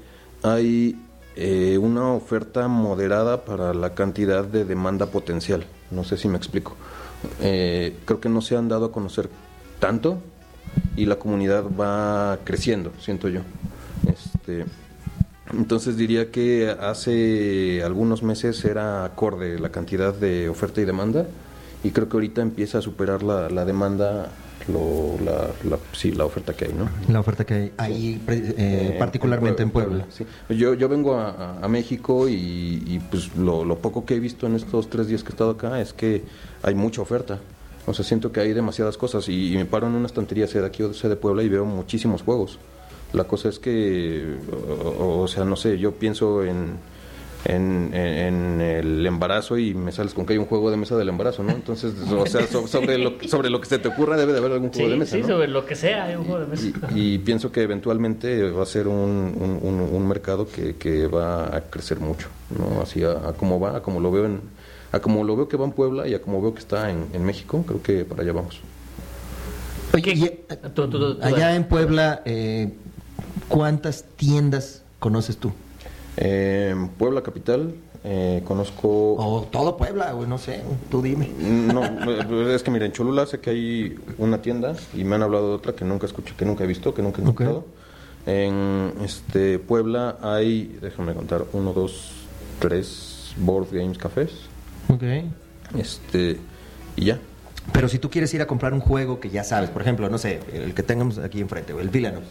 hay 0.43 0.95
eh, 1.39 1.77
una 1.77 2.13
oferta 2.13 2.67
moderada 2.67 3.45
para 3.45 3.71
la 3.75 3.93
cantidad 3.93 4.43
de 4.43 4.65
demanda 4.65 5.05
potencial. 5.05 5.65
No 5.91 6.03
sé 6.03 6.17
si 6.17 6.27
me 6.27 6.35
explico. 6.35 6.75
Eh, 7.41 7.95
creo 8.05 8.19
que 8.19 8.27
no 8.27 8.41
se 8.41 8.57
han 8.57 8.67
dado 8.67 8.85
a 8.85 8.91
conocer 8.91 9.29
tanto 9.79 10.17
y 10.95 11.05
la 11.05 11.17
comunidad 11.17 11.65
va 11.79 12.39
creciendo, 12.43 12.91
siento 12.99 13.29
yo. 13.29 13.41
Este, 14.07 14.65
entonces 15.53 15.95
diría 15.95 16.31
que 16.31 16.69
hace 16.69 17.83
algunos 17.83 18.23
meses 18.23 18.65
era 18.65 19.05
acorde 19.05 19.59
la 19.59 19.69
cantidad 19.69 20.15
de 20.15 20.49
oferta 20.49 20.81
y 20.81 20.85
demanda 20.85 21.27
y 21.83 21.91
creo 21.91 22.09
que 22.09 22.17
ahorita 22.17 22.41
empieza 22.41 22.79
a 22.79 22.81
superar 22.81 23.21
la, 23.21 23.47
la 23.49 23.63
demanda, 23.63 24.31
lo, 24.67 25.15
la, 25.23 25.47
la- 25.69 25.79
sí, 25.93 26.11
la 26.11 26.25
oferta 26.25 26.53
que 26.53 26.65
hay, 26.65 26.73
¿no? 26.73 26.89
La 27.11 27.19
oferta 27.19 27.45
que 27.45 27.53
hay 27.53 27.71
ahí, 27.77 28.21
eh, 28.27 28.53
Eh, 28.57 28.95
particularmente 28.99 29.63
en 29.63 29.69
Puebla. 29.71 30.05
sí. 30.09 30.25
Yo, 30.49 30.73
yo 30.73 30.89
vengo 30.89 31.15
a, 31.15 31.29
a- 31.29 31.59
a 31.65 31.67
México 31.67 32.27
y, 32.27 32.33
y, 32.85 32.99
pues 33.09 33.35
lo, 33.35 33.63
lo 33.63 33.77
poco 33.77 34.05
que 34.05 34.15
he 34.15 34.19
visto 34.19 34.45
en 34.47 34.55
estos 34.55 34.89
tres 34.89 35.07
días 35.07 35.23
que 35.23 35.29
he 35.29 35.31
estado 35.33 35.51
acá 35.51 35.79
es 35.81 35.93
que 35.93 36.23
hay 36.63 36.75
mucha 36.75 37.01
oferta. 37.01 37.39
O 37.85 37.93
sea, 37.93 38.03
siento 38.03 38.31
que 38.33 38.41
hay 38.41 38.51
demasiadas 38.51 38.97
cosas 38.97 39.29
y, 39.29 39.53
y 39.53 39.57
me 39.57 39.65
paro 39.65 39.87
en 39.87 39.93
una 39.93 40.07
estantería, 40.07 40.47
sea 40.47 40.61
de 40.61 40.67
aquí 40.67 40.83
o 40.83 40.93
sea 40.93 41.09
de 41.09 41.15
Puebla, 41.15 41.43
y 41.43 41.49
veo 41.49 41.63
muchísimos 41.63 42.21
juegos. 42.21 42.59
La 43.13 43.23
cosa 43.23 43.47
es 43.47 43.59
que, 43.59 44.35
o, 44.99 45.21
o 45.21 45.27
sea, 45.29 45.45
no 45.45 45.55
sé, 45.55 45.77
yo 45.79 45.93
pienso 45.93 46.43
en, 46.43 46.73
en, 47.47 47.91
en- 47.93 48.59
en 48.59 48.61
el 48.61 49.05
embarazo 49.05 49.57
y 49.57 49.73
me 49.73 49.91
sales 49.91 50.13
con 50.13 50.25
que 50.25 50.33
hay 50.33 50.39
un 50.39 50.45
juego 50.45 50.69
de 50.71 50.77
mesa 50.77 50.95
del 50.97 51.09
embarazo, 51.09 51.43
¿no? 51.43 51.51
Entonces, 51.51 51.93
o 52.11 52.25
sea, 52.25 52.45
so- 52.47 52.67
sobre, 52.67 52.97
lo, 52.97 53.13
sobre 53.27 53.49
lo 53.49 53.59
que 53.61 53.67
se 53.67 53.79
te 53.79 53.87
ocurra 53.87 54.17
debe 54.17 54.33
de 54.33 54.39
haber 54.39 54.51
algún 54.51 54.69
juego 54.71 54.85
Sí, 54.87 54.91
de 54.91 54.97
mesa, 54.97 55.15
sí, 55.15 55.21
¿no? 55.21 55.27
sobre 55.27 55.47
lo 55.47 55.65
que 55.65 55.75
sea, 55.75 56.03
hay 56.05 56.15
un 56.15 56.25
juego 56.25 56.41
de 56.41 56.47
mesa. 56.47 56.67
Y, 56.93 57.13
y 57.13 57.17
pienso 57.19 57.51
que 57.51 57.61
eventualmente 57.61 58.49
va 58.51 58.63
a 58.63 58.65
ser 58.65 58.87
un, 58.87 58.97
un- 59.39 59.59
un- 59.61 59.81
un 59.91 60.07
mercado 60.07 60.47
que, 60.47 60.75
que 60.75 61.07
va 61.07 61.55
a 61.55 61.61
crecer 61.61 61.99
mucho, 61.99 62.27
¿no? 62.57 62.81
Así 62.81 63.03
a, 63.03 63.11
a 63.29 63.33
como 63.33 63.59
va, 63.59 63.77
a 63.77 63.81
como 63.81 63.99
lo 63.99 64.11
veo 64.11 64.25
en, 64.25 64.41
a 64.91 64.99
como 64.99 65.23
lo 65.23 65.35
veo 65.35 65.47
que 65.47 65.57
va 65.57 65.65
en 65.65 65.71
Puebla 65.71 66.07
y 66.07 66.13
a 66.13 66.21
como 66.21 66.41
veo 66.41 66.53
que 66.53 66.59
está 66.59 66.89
en, 66.91 67.07
en 67.13 67.23
México, 67.23 67.63
creo 67.67 67.81
que 67.81 68.05
para 68.05 68.23
allá 68.23 68.33
vamos. 68.33 68.59
Oye, 69.93 70.11
eh, 70.13 70.45
Tú, 70.75 70.87
tú, 70.87 70.99
tú, 70.99 71.15
tú, 71.15 71.23
allá 71.25 71.55
en 71.55 71.63
Puebla, 71.65 72.21
eh, 72.25 72.73
¿cuántas 73.47 74.03
tiendas 74.15 74.83
conoces 74.99 75.37
tú? 75.37 75.51
En 76.17 76.89
Puebla 76.89 77.21
capital 77.21 77.75
eh, 78.03 78.41
conozco 78.45 79.15
O 79.15 79.47
todo 79.51 79.77
Puebla, 79.77 80.13
güey, 80.13 80.27
no 80.27 80.37
sé, 80.37 80.63
tú 80.89 81.01
dime. 81.01 81.29
No, 81.39 81.83
eh, 81.85 82.55
es 82.55 82.63
que 82.63 82.71
mira, 82.71 82.85
en 82.85 82.91
Cholula 82.91 83.25
sé 83.25 83.39
que 83.39 83.49
hay 83.49 83.95
una 84.17 84.41
tienda 84.41 84.75
y 84.93 85.03
me 85.03 85.15
han 85.15 85.23
hablado 85.23 85.49
de 85.49 85.55
otra 85.55 85.73
que 85.73 85.85
nunca 85.85 86.05
escuché, 86.05 86.33
que 86.35 86.45
nunca 86.45 86.63
he 86.63 86.67
visto, 86.67 86.93
que 86.93 87.01
nunca 87.01 87.19
he 87.19 87.21
encontrado. 87.21 87.65
En 88.25 88.93
este 89.03 89.59
Puebla 89.59 90.17
hay, 90.21 90.77
déjame 90.81 91.13
contar, 91.13 91.45
uno, 91.53 91.73
dos, 91.73 92.11
tres 92.59 93.33
board 93.37 93.67
games 93.71 93.97
cafés. 93.97 94.31
Ok. 94.89 95.03
Este, 95.77 96.37
y 96.95 97.05
ya. 97.05 97.19
Pero 97.73 97.89
si 97.89 97.99
tú 97.99 98.09
quieres 98.09 98.33
ir 98.33 98.41
a 98.41 98.47
comprar 98.47 98.73
un 98.73 98.79
juego 98.79 99.19
que 99.19 99.29
ya 99.29 99.43
sabes, 99.43 99.69
por 99.69 99.81
ejemplo, 99.81 100.09
no 100.09 100.17
sé, 100.17 100.39
el 100.53 100.73
que 100.73 100.83
tengamos 100.83 101.17
aquí 101.17 101.41
enfrente, 101.41 101.73
el 101.77 101.89
Villanos. 101.89 102.23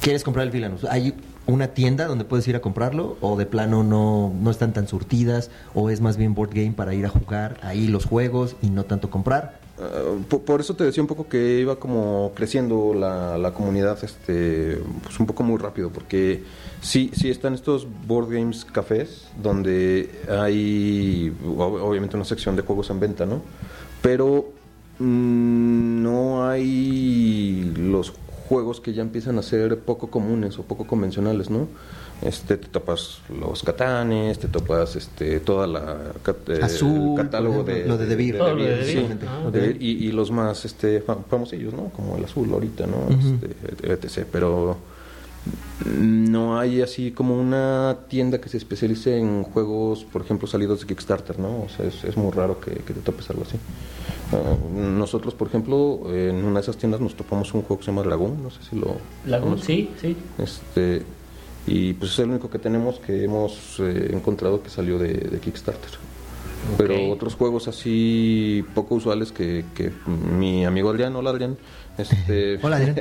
¿Quieres 0.00 0.24
comprar 0.24 0.46
el 0.46 0.50
Villanos? 0.52 0.84
¿Hay 0.84 1.14
una 1.46 1.68
tienda 1.68 2.06
donde 2.06 2.24
puedes 2.24 2.46
ir 2.48 2.56
a 2.56 2.60
comprarlo? 2.60 3.18
¿O 3.20 3.36
de 3.36 3.44
plano 3.44 3.82
no, 3.82 4.32
no 4.40 4.50
están 4.50 4.72
tan 4.72 4.88
surtidas? 4.88 5.50
¿O 5.74 5.90
es 5.90 6.00
más 6.00 6.16
bien 6.16 6.34
board 6.34 6.50
game 6.54 6.72
para 6.72 6.94
ir 6.94 7.04
a 7.04 7.10
jugar 7.10 7.58
ahí 7.62 7.86
los 7.86 8.06
juegos 8.06 8.56
y 8.62 8.70
no 8.70 8.84
tanto 8.84 9.10
comprar? 9.10 9.60
Ah, 9.78 10.14
po- 10.28 10.40
por, 10.40 10.60
eso 10.60 10.74
te 10.74 10.84
decía 10.84 11.02
un 11.02 11.06
poco 11.06 11.28
que 11.28 11.60
iba 11.60 11.76
como 11.76 12.32
creciendo 12.34 12.94
la, 12.94 13.36
la 13.36 13.52
comunidad 13.52 13.98
este 14.02 14.78
pues 15.02 15.18
un 15.20 15.26
poco 15.26 15.42
muy 15.42 15.58
rápido 15.58 15.90
porque 15.90 16.44
sí 16.82 17.10
sí 17.14 17.30
están 17.30 17.54
estos 17.54 17.86
board 18.06 18.30
games 18.30 18.66
cafés 18.66 19.28
donde 19.42 20.10
hay 20.30 21.32
ob- 21.46 21.80
obviamente 21.82 22.16
una 22.16 22.26
sección 22.26 22.56
de 22.56 22.62
juegos 22.62 22.90
en 22.90 23.00
venta 23.00 23.24
no 23.24 23.40
pero 24.02 24.50
mm, 24.98 26.02
no 26.02 26.46
hay 26.46 27.72
los 27.78 28.12
juegos 28.50 28.80
que 28.80 28.92
ya 28.92 29.02
empiezan 29.02 29.38
a 29.38 29.42
ser 29.42 29.78
poco 29.78 30.08
comunes 30.10 30.58
o 30.58 30.62
poco 30.64 30.84
convencionales, 30.84 31.48
¿no? 31.50 31.68
Este, 32.20 32.56
te 32.58 32.66
topas 32.68 33.20
los 33.40 33.62
catanes, 33.62 34.38
te 34.40 34.48
topas 34.48 34.96
este, 34.96 35.38
toda 35.40 35.66
la 35.66 35.96
eh, 36.48 36.60
Azul, 36.62 37.14
catálogo 37.16 37.62
ejemplo, 37.62 37.74
de, 37.74 37.88
lo 37.88 37.96
de 38.76 38.84
sí. 38.92 38.98
Ah, 39.46 39.50
y, 39.80 39.90
y 40.08 40.12
los 40.12 40.30
más 40.32 40.64
este, 40.64 41.02
fam- 41.06 41.24
famosillos, 41.30 41.72
¿no? 41.72 41.84
Como 41.96 42.16
el 42.18 42.24
azul 42.24 42.52
ahorita, 42.52 42.86
¿no? 42.86 42.96
Este, 43.08 43.92
etc. 44.06 44.26
Pero 44.30 44.76
no 45.86 46.58
hay 46.58 46.82
así 46.82 47.10
como 47.12 47.38
una 47.38 47.98
tienda 48.08 48.40
que 48.40 48.48
se 48.48 48.56
especialice 48.58 49.18
en 49.18 49.42
juegos, 49.42 50.04
por 50.04 50.22
ejemplo, 50.22 50.46
salidos 50.46 50.80
de 50.80 50.86
Kickstarter, 50.86 51.38
¿no? 51.38 51.62
O 51.62 51.68
sea, 51.68 51.86
es, 51.86 52.04
es 52.04 52.16
muy 52.16 52.30
raro 52.32 52.60
que, 52.60 52.72
que 52.72 52.92
te 52.92 53.00
topes 53.00 53.30
algo 53.30 53.42
así. 53.42 53.56
Ah, 54.32 54.56
nosotros, 54.74 55.34
por 55.34 55.48
ejemplo, 55.48 56.02
en 56.12 56.44
una 56.44 56.54
de 56.56 56.60
esas 56.60 56.76
tiendas 56.76 57.00
nos 57.00 57.14
topamos 57.14 57.52
un 57.54 57.62
juego 57.62 57.78
que 57.78 57.84
se 57.86 57.90
llama 57.90 58.04
Lagoon, 58.04 58.42
no 58.42 58.50
sé 58.50 58.60
si 58.68 58.76
lo... 58.76 58.96
Conozco. 59.24 59.64
sí, 59.64 59.90
sí. 60.00 60.16
Este, 60.38 61.02
y 61.66 61.94
pues 61.94 62.12
es 62.12 62.18
el 62.20 62.30
único 62.30 62.50
que 62.50 62.58
tenemos 62.58 62.98
que 63.00 63.24
hemos 63.24 63.80
eh, 63.80 64.10
encontrado 64.12 64.62
que 64.62 64.70
salió 64.70 64.98
de, 64.98 65.14
de 65.14 65.40
Kickstarter. 65.40 65.90
Pero 66.76 67.10
otros 67.10 67.34
juegos 67.34 67.68
así 67.68 68.64
poco 68.74 68.94
usuales 68.94 69.32
que, 69.32 69.64
que 69.74 69.90
mi 70.06 70.64
amigo 70.66 70.90
Adrián, 70.90 71.16
hola 71.16 71.30
Adrián, 71.30 71.56
este, 72.00 72.58
Hola, 72.62 72.76
Adrián. 72.76 72.96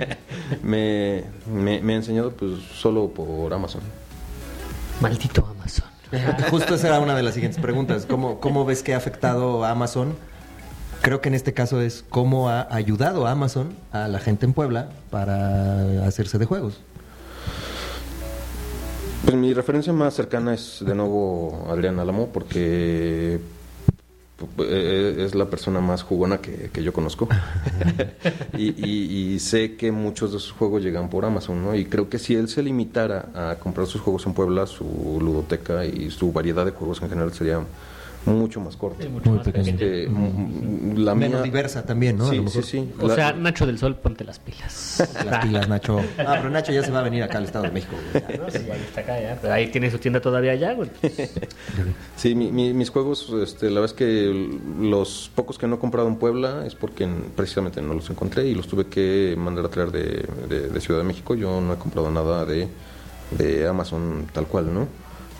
me, 0.62 1.24
me, 1.50 1.80
me 1.80 1.92
ha 1.94 1.96
enseñado 1.96 2.32
pues 2.32 2.60
solo 2.74 3.08
por 3.08 3.52
Amazon. 3.52 3.82
Maldito 5.00 5.46
Amazon. 5.46 5.86
Justo 6.50 6.74
esa 6.74 6.88
era 6.88 7.00
una 7.00 7.16
de 7.16 7.22
las 7.22 7.34
siguientes 7.34 7.60
preguntas. 7.60 8.06
¿Cómo, 8.06 8.40
cómo 8.40 8.64
ves 8.64 8.82
que 8.82 8.94
ha 8.94 8.96
afectado 8.96 9.64
a 9.64 9.70
Amazon? 9.70 10.14
Creo 11.02 11.20
que 11.20 11.28
en 11.28 11.34
este 11.34 11.52
caso 11.52 11.80
es 11.80 12.04
cómo 12.08 12.48
ha 12.48 12.66
ayudado 12.74 13.26
a 13.26 13.32
Amazon 13.32 13.74
a 13.92 14.08
la 14.08 14.20
gente 14.20 14.46
en 14.46 14.54
Puebla 14.54 14.88
para 15.10 16.06
hacerse 16.06 16.38
de 16.38 16.46
juegos. 16.46 16.80
Pues 19.24 19.36
mi 19.36 19.52
referencia 19.54 19.92
más 19.92 20.14
cercana 20.14 20.54
es 20.54 20.82
de 20.84 20.94
nuevo 20.94 21.66
Adrián 21.70 21.98
Álamo 21.98 22.28
porque 22.28 23.40
es 24.58 25.34
la 25.34 25.46
persona 25.48 25.80
más 25.80 26.02
jugona 26.02 26.38
que, 26.38 26.70
que 26.72 26.82
yo 26.82 26.92
conozco 26.92 27.28
y, 28.56 28.68
y- 28.84 29.34
y 29.34 29.38
sé 29.38 29.76
que 29.76 29.92
muchos 29.92 30.32
de 30.32 30.38
sus 30.38 30.52
juegos 30.52 30.82
llegan 30.82 31.08
por 31.10 31.24
Amazon, 31.24 31.62
¿no? 31.62 31.74
Y 31.74 31.84
creo 31.86 32.08
que 32.08 32.18
si 32.18 32.34
él 32.34 32.48
se 32.48 32.62
limitara 32.62 33.28
a 33.34 33.56
comprar 33.56 33.86
sus 33.86 34.00
juegos 34.00 34.26
en 34.26 34.34
Puebla, 34.34 34.66
su 34.66 35.18
ludoteca 35.20 35.84
y 35.86 36.10
su 36.10 36.32
variedad 36.32 36.64
de 36.64 36.72
juegos 36.72 37.00
en 37.02 37.08
general 37.10 37.32
sería 37.32 37.60
mucho 38.26 38.60
más 38.60 38.76
corta. 38.76 39.06
Mucho 39.08 39.30
Muy 39.30 39.38
más. 39.38 39.46
Este, 39.48 40.08
mm, 40.08 40.96
la 40.98 41.14
Menos 41.14 41.40
mía- 41.40 41.42
diversa 41.42 41.84
también, 41.84 42.16
¿no? 42.16 42.28
Sí, 42.30 42.42
sí, 42.48 42.62
sí. 42.62 42.90
O 43.00 43.08
La- 43.08 43.14
sea, 43.14 43.32
Nacho 43.36 43.66
del 43.66 43.78
Sol, 43.78 43.96
ponte 43.96 44.24
las 44.24 44.38
pilas. 44.38 45.02
Las 45.24 45.44
pilas, 45.44 45.68
Nacho. 45.68 46.00
Ah, 46.18 46.34
pero 46.38 46.50
Nacho 46.50 46.72
ya 46.72 46.82
se 46.82 46.90
va 46.90 47.00
a 47.00 47.02
venir 47.02 47.22
acá 47.22 47.38
al 47.38 47.44
Estado 47.44 47.64
de 47.66 47.70
México. 47.72 47.94
güey. 48.12 48.38
No, 48.38 48.50
sí, 48.50 48.58
ahí 48.70 48.80
está 48.86 49.00
acá 49.02 49.20
ya. 49.20 49.38
Pero 49.40 49.52
ahí 49.52 49.66
tiene 49.68 49.90
su 49.90 49.98
tienda 49.98 50.20
todavía 50.20 50.52
allá, 50.52 50.72
güey. 50.74 50.90
Sí, 52.16 52.34
mi- 52.34 52.50
mi- 52.50 52.72
mis 52.72 52.90
juegos, 52.90 53.30
este, 53.42 53.66
la 53.70 53.80
verdad 53.80 53.86
es 53.86 53.92
que 53.92 54.48
los 54.80 55.30
pocos 55.34 55.58
que 55.58 55.66
no 55.66 55.76
he 55.76 55.78
comprado 55.78 56.08
en 56.08 56.16
Puebla 56.16 56.64
es 56.66 56.74
porque 56.74 57.06
precisamente 57.36 57.82
no 57.82 57.92
los 57.94 58.08
encontré 58.08 58.46
y 58.46 58.54
los 58.54 58.66
tuve 58.68 58.86
que 58.86 59.34
mandar 59.36 59.66
a 59.66 59.68
traer 59.68 59.90
de, 59.90 60.26
de- 60.48 60.68
de 60.68 60.80
Ciudad 60.80 61.00
de 61.00 61.04
México. 61.06 61.34
Yo 61.34 61.60
no 61.60 61.74
he 61.74 61.76
comprado 61.76 62.10
nada 62.10 62.44
de, 62.46 62.68
de 63.36 63.66
Amazon 63.68 64.26
tal 64.32 64.46
cual, 64.46 64.72
¿no? 64.72 64.86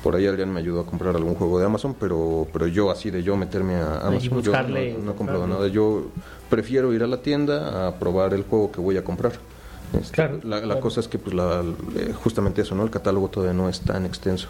Por 0.05 0.15
ahí 0.15 0.27
Adrián 0.27 0.53
me 0.53 0.61
ayudó 0.61 0.81
a 0.83 0.87
comprar 0.87 1.17
algún 1.17 1.35
juego 1.35 1.59
de 1.59 1.65
Amazon, 1.65 1.97
pero, 1.99 2.47
pero 2.53 2.67
yo 2.67 2.91
así 2.91 3.11
de 3.11 3.23
yo 3.23 3.39
meterme 3.39 3.77
a 3.77 4.07
Amazon, 4.07 4.43
yo 4.43 4.53
no, 4.53 5.13
he 5.13 5.15
comprado 5.15 5.47
nada. 5.47 5.67
Yo 5.69 6.09
prefiero 6.51 6.93
ir 6.93 7.03
a 7.03 7.07
la 7.07 7.23
tienda 7.23 7.89
a 7.89 7.95
probar 7.95 8.35
el 8.35 8.43
juego 8.43 8.71
que 8.71 8.83
voy 8.83 8.99
a 8.99 9.03
comprar. 9.03 9.33
Este, 9.99 10.13
Claro, 10.13 10.41
la, 10.43 10.57
la 10.57 10.63
claro. 10.63 10.81
cosa 10.81 11.01
es 11.01 11.09
que 11.09 11.19
pues 11.19 11.35
la, 11.35 11.65
eh, 11.97 12.13
justamente 12.23 12.61
eso, 12.61 12.75
¿no? 12.75 12.83
El 12.83 12.91
catálogo 12.91 13.29
todavía 13.31 13.55
no 13.55 13.67
es 13.67 13.81
tan 13.81 14.05
extenso 14.05 14.49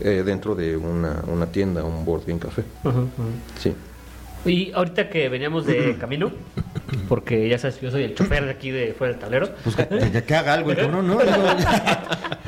eh, 0.00 0.22
dentro 0.22 0.54
de 0.54 0.76
una, 0.76 1.24
una 1.28 1.46
tienda, 1.46 1.82
un 1.82 2.04
board 2.04 2.26
game 2.26 2.38
café. 2.38 2.62
Sí. 3.58 3.72
Y 4.46 4.72
ahorita 4.72 5.10
que 5.10 5.28
veníamos 5.28 5.66
de 5.66 5.96
camino, 6.00 6.30
porque 7.08 7.48
ya 7.48 7.58
sabes, 7.58 7.80
yo 7.80 7.90
soy 7.90 8.04
el 8.04 8.14
chofer 8.14 8.44
de 8.44 8.50
aquí 8.50 8.70
de 8.70 8.94
fuera 8.94 9.12
del 9.12 9.20
tablero, 9.20 9.48
Pues 9.64 9.76
que, 9.76 9.86
que- 9.86 10.22
que 10.24 10.34
haga 10.34 10.54
algo 10.54 10.70
el 10.70 10.76
cabrón, 10.78 11.06
¿no? 11.06 11.18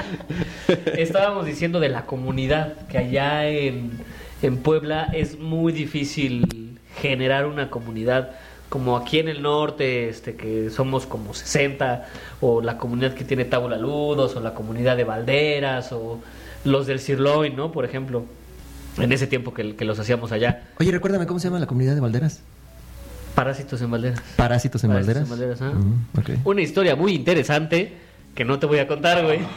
Estábamos 0.97 1.47
diciendo 1.47 1.81
de 1.81 1.89
la 1.89 2.07
comunidad, 2.07 2.87
que 2.89 2.99
allá 2.99 3.49
en, 3.49 3.91
en 4.43 4.59
Puebla 4.59 5.09
es 5.13 5.39
muy 5.39 5.73
difícil 5.73 6.79
generar 7.01 7.47
una 7.47 7.71
comunidad 7.71 8.31
como 8.69 8.97
aquí 8.97 9.19
en 9.19 9.29
el 9.29 9.43
norte, 9.43 10.09
este 10.09 10.35
que 10.35 10.71
somos 10.71 11.05
como 11.05 11.35
60, 11.35 12.07
o 12.41 12.63
la 12.63 12.79
comunidad 12.79 13.13
que 13.13 13.25
tiene 13.25 13.45
Tabula 13.45 13.77
Ludos, 13.77 14.35
o 14.35 14.41
la 14.41 14.55
comunidad 14.55 14.97
de 14.97 15.05
Valderas, 15.05 15.93
o 15.93 16.21
los 16.65 16.87
del 16.87 16.99
Sirloin, 16.99 17.55
¿no? 17.55 17.71
Por 17.71 17.85
ejemplo, 17.85 18.25
en 18.99 19.13
ese 19.13 19.27
tiempo 19.27 19.55
que, 19.55 19.75
que 19.77 19.85
los 19.85 19.99
hacíamos 19.99 20.33
allá. 20.33 20.65
Oye, 20.79 20.91
recuérdame 20.91 21.27
cómo 21.27 21.39
se 21.41 21.49
llama 21.49 21.59
la 21.61 21.67
comunidad 21.67 21.95
de 21.95 22.01
Valderas. 22.01 22.41
Parásitos 23.35 23.81
en 23.81 23.91
Valderas. 23.91 24.21
Parásitos 24.37 24.85
en 24.85 24.91
Parásitos 24.91 25.29
Valderas. 25.29 25.59
en 25.59 25.59
Valderas, 25.59 25.63
¿ah? 25.63 26.33
Mm. 26.35 26.47
Una 26.49 26.61
historia 26.61 26.97
muy 26.97 27.13
interesante 27.15 27.95
que 28.35 28.45
no 28.45 28.59
te 28.59 28.67
voy 28.67 28.79
a 28.79 28.87
contar, 28.87 29.23
güey. 29.25 29.41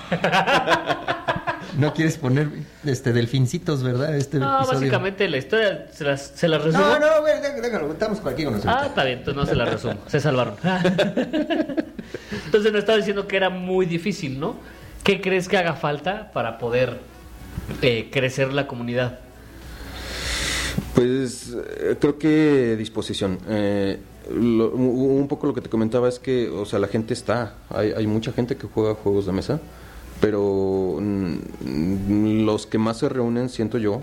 No 1.77 1.93
quieres 1.93 2.17
poner 2.17 2.47
este 2.85 3.11
delfincitos, 3.11 3.83
¿verdad? 3.83 4.15
Este 4.15 4.39
No, 4.39 4.59
episodio. 4.59 4.79
básicamente 4.79 5.27
la 5.27 5.37
historia 5.37 5.87
se 5.91 6.05
las, 6.05 6.21
se 6.33 6.47
las 6.47 6.63
resumo. 6.63 6.85
No, 6.85 6.99
no, 6.99 7.21
güey, 7.21 7.41
dé- 7.41 7.59
déjalo, 7.61 7.91
estamos 7.91 8.19
por 8.21 8.31
aquí 8.31 8.45
con 8.45 8.53
nosotros. 8.53 8.77
Ah, 8.81 8.85
está 8.85 9.03
bien, 9.03 9.17
entonces 9.19 9.43
no 9.43 9.45
se 9.45 9.55
la 9.57 9.65
resumo. 9.65 9.95
Se 10.07 10.21
salvaron. 10.21 10.55
Entonces 12.45 12.71
nos 12.71 12.79
estaba 12.79 12.97
diciendo 12.97 13.27
que 13.27 13.35
era 13.35 13.49
muy 13.49 13.85
difícil, 13.85 14.39
¿no? 14.39 14.55
¿Qué 15.03 15.19
crees 15.19 15.49
que 15.49 15.57
haga 15.57 15.73
falta 15.73 16.31
para 16.31 16.57
poder 16.59 16.99
eh, 17.81 18.09
crecer 18.11 18.53
la 18.53 18.67
comunidad? 18.67 19.19
Pues 20.95 21.55
eh, 21.79 21.95
creo 21.99 22.17
que 22.17 22.75
disposición. 22.77 23.38
Eh, 23.49 23.99
lo- 24.34 24.71
un 24.71 25.27
poco 25.27 25.45
lo 25.47 25.53
que 25.53 25.62
te 25.62 25.69
comentaba 25.69 26.08
es 26.10 26.19
que, 26.19 26.49
o 26.49 26.65
sea, 26.65 26.79
la 26.79 26.88
gente 26.88 27.13
está. 27.13 27.55
Hay, 27.69 27.91
hay 27.91 28.08
mucha 28.08 28.31
gente 28.31 28.55
que 28.55 28.65
juega 28.67 28.95
juegos 28.95 29.25
de 29.25 29.34
mesa, 29.34 29.60
pero 30.21 30.97
mm, 31.01 32.45
los 32.45 32.65
que 32.65 32.77
más 32.77 32.97
se 32.99 33.10
reúnen, 33.10 33.49
siento 33.49 33.77
yo, 33.77 34.01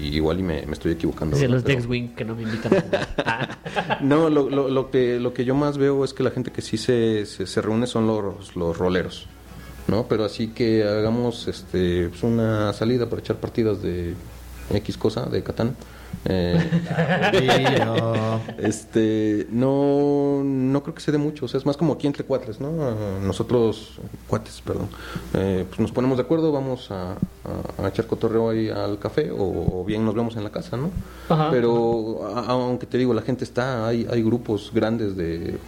y 0.00 0.06
igual 0.16 0.38
y 0.38 0.42
me, 0.44 0.64
me 0.66 0.72
estoy 0.72 0.92
equivocando. 0.92 1.34
Dice 1.34 1.46
¿verdad? 1.48 1.56
los 1.56 1.64
Pero- 1.64 1.78
Dex-Wing 1.80 2.14
que 2.14 2.24
no 2.24 2.36
me 2.36 2.42
invitan 2.42 2.74
a 2.76 2.80
jugar. 2.80 3.58
No, 4.00 4.30
lo, 4.30 4.48
lo, 4.48 4.68
lo 4.68 4.90
que, 4.90 5.18
lo 5.20 5.34
que 5.34 5.44
yo 5.44 5.54
más 5.54 5.78
veo 5.78 6.04
es 6.04 6.14
que 6.14 6.22
la 6.22 6.30
gente 6.30 6.50
que 6.52 6.62
sí 6.62 6.76
se, 6.78 7.26
se, 7.26 7.46
se 7.46 7.60
reúne 7.62 7.86
son 7.86 8.06
los, 8.06 8.54
los 8.56 8.76
roleros, 8.78 9.26
¿no? 9.88 10.06
Pero 10.08 10.24
así 10.24 10.48
que 10.48 10.84
hagamos 10.84 11.48
este, 11.48 12.08
pues 12.08 12.22
una 12.22 12.72
salida 12.72 13.08
para 13.10 13.20
echar 13.20 13.36
partidas 13.36 13.82
de 13.82 14.14
X 14.72 14.96
cosa, 14.96 15.26
de 15.26 15.42
Catán. 15.42 15.76
Eh, 16.26 16.58
este, 18.58 19.46
no, 19.50 20.42
no 20.44 20.82
creo 20.82 20.94
que 20.94 21.00
se 21.00 21.12
dé 21.12 21.18
mucho, 21.18 21.44
o 21.46 21.48
sea, 21.48 21.58
es 21.58 21.66
más 21.66 21.76
como 21.76 21.94
aquí 21.94 22.06
entre 22.06 22.24
cuates, 22.24 22.60
¿no? 22.60 22.70
Nosotros, 23.20 23.98
cuates, 24.28 24.60
perdón, 24.64 24.88
eh, 25.34 25.64
pues 25.68 25.80
nos 25.80 25.92
ponemos 25.92 26.18
de 26.18 26.22
acuerdo, 26.24 26.52
vamos 26.52 26.90
a, 26.90 27.12
a- 27.12 27.16
a 27.84 27.88
echar 27.88 28.06
cotorreo 28.06 28.50
ahí 28.50 28.68
al 28.68 28.98
café 28.98 29.30
o, 29.30 29.80
o 29.80 29.84
bien 29.84 30.04
nos 30.04 30.14
vemos 30.14 30.36
en 30.36 30.44
la 30.44 30.50
casa, 30.50 30.76
¿no? 30.76 30.90
Ajá. 31.28 31.48
Pero 31.50 32.20
a- 32.34 32.46
aunque 32.48 32.86
te 32.86 32.98
digo, 32.98 33.14
la 33.14 33.22
gente 33.22 33.44
está, 33.44 33.86
hay, 33.86 34.06
hay 34.10 34.22
grupos 34.22 34.70
grandes 34.74 35.16
de, 35.16 35.54
eh, 35.54 35.58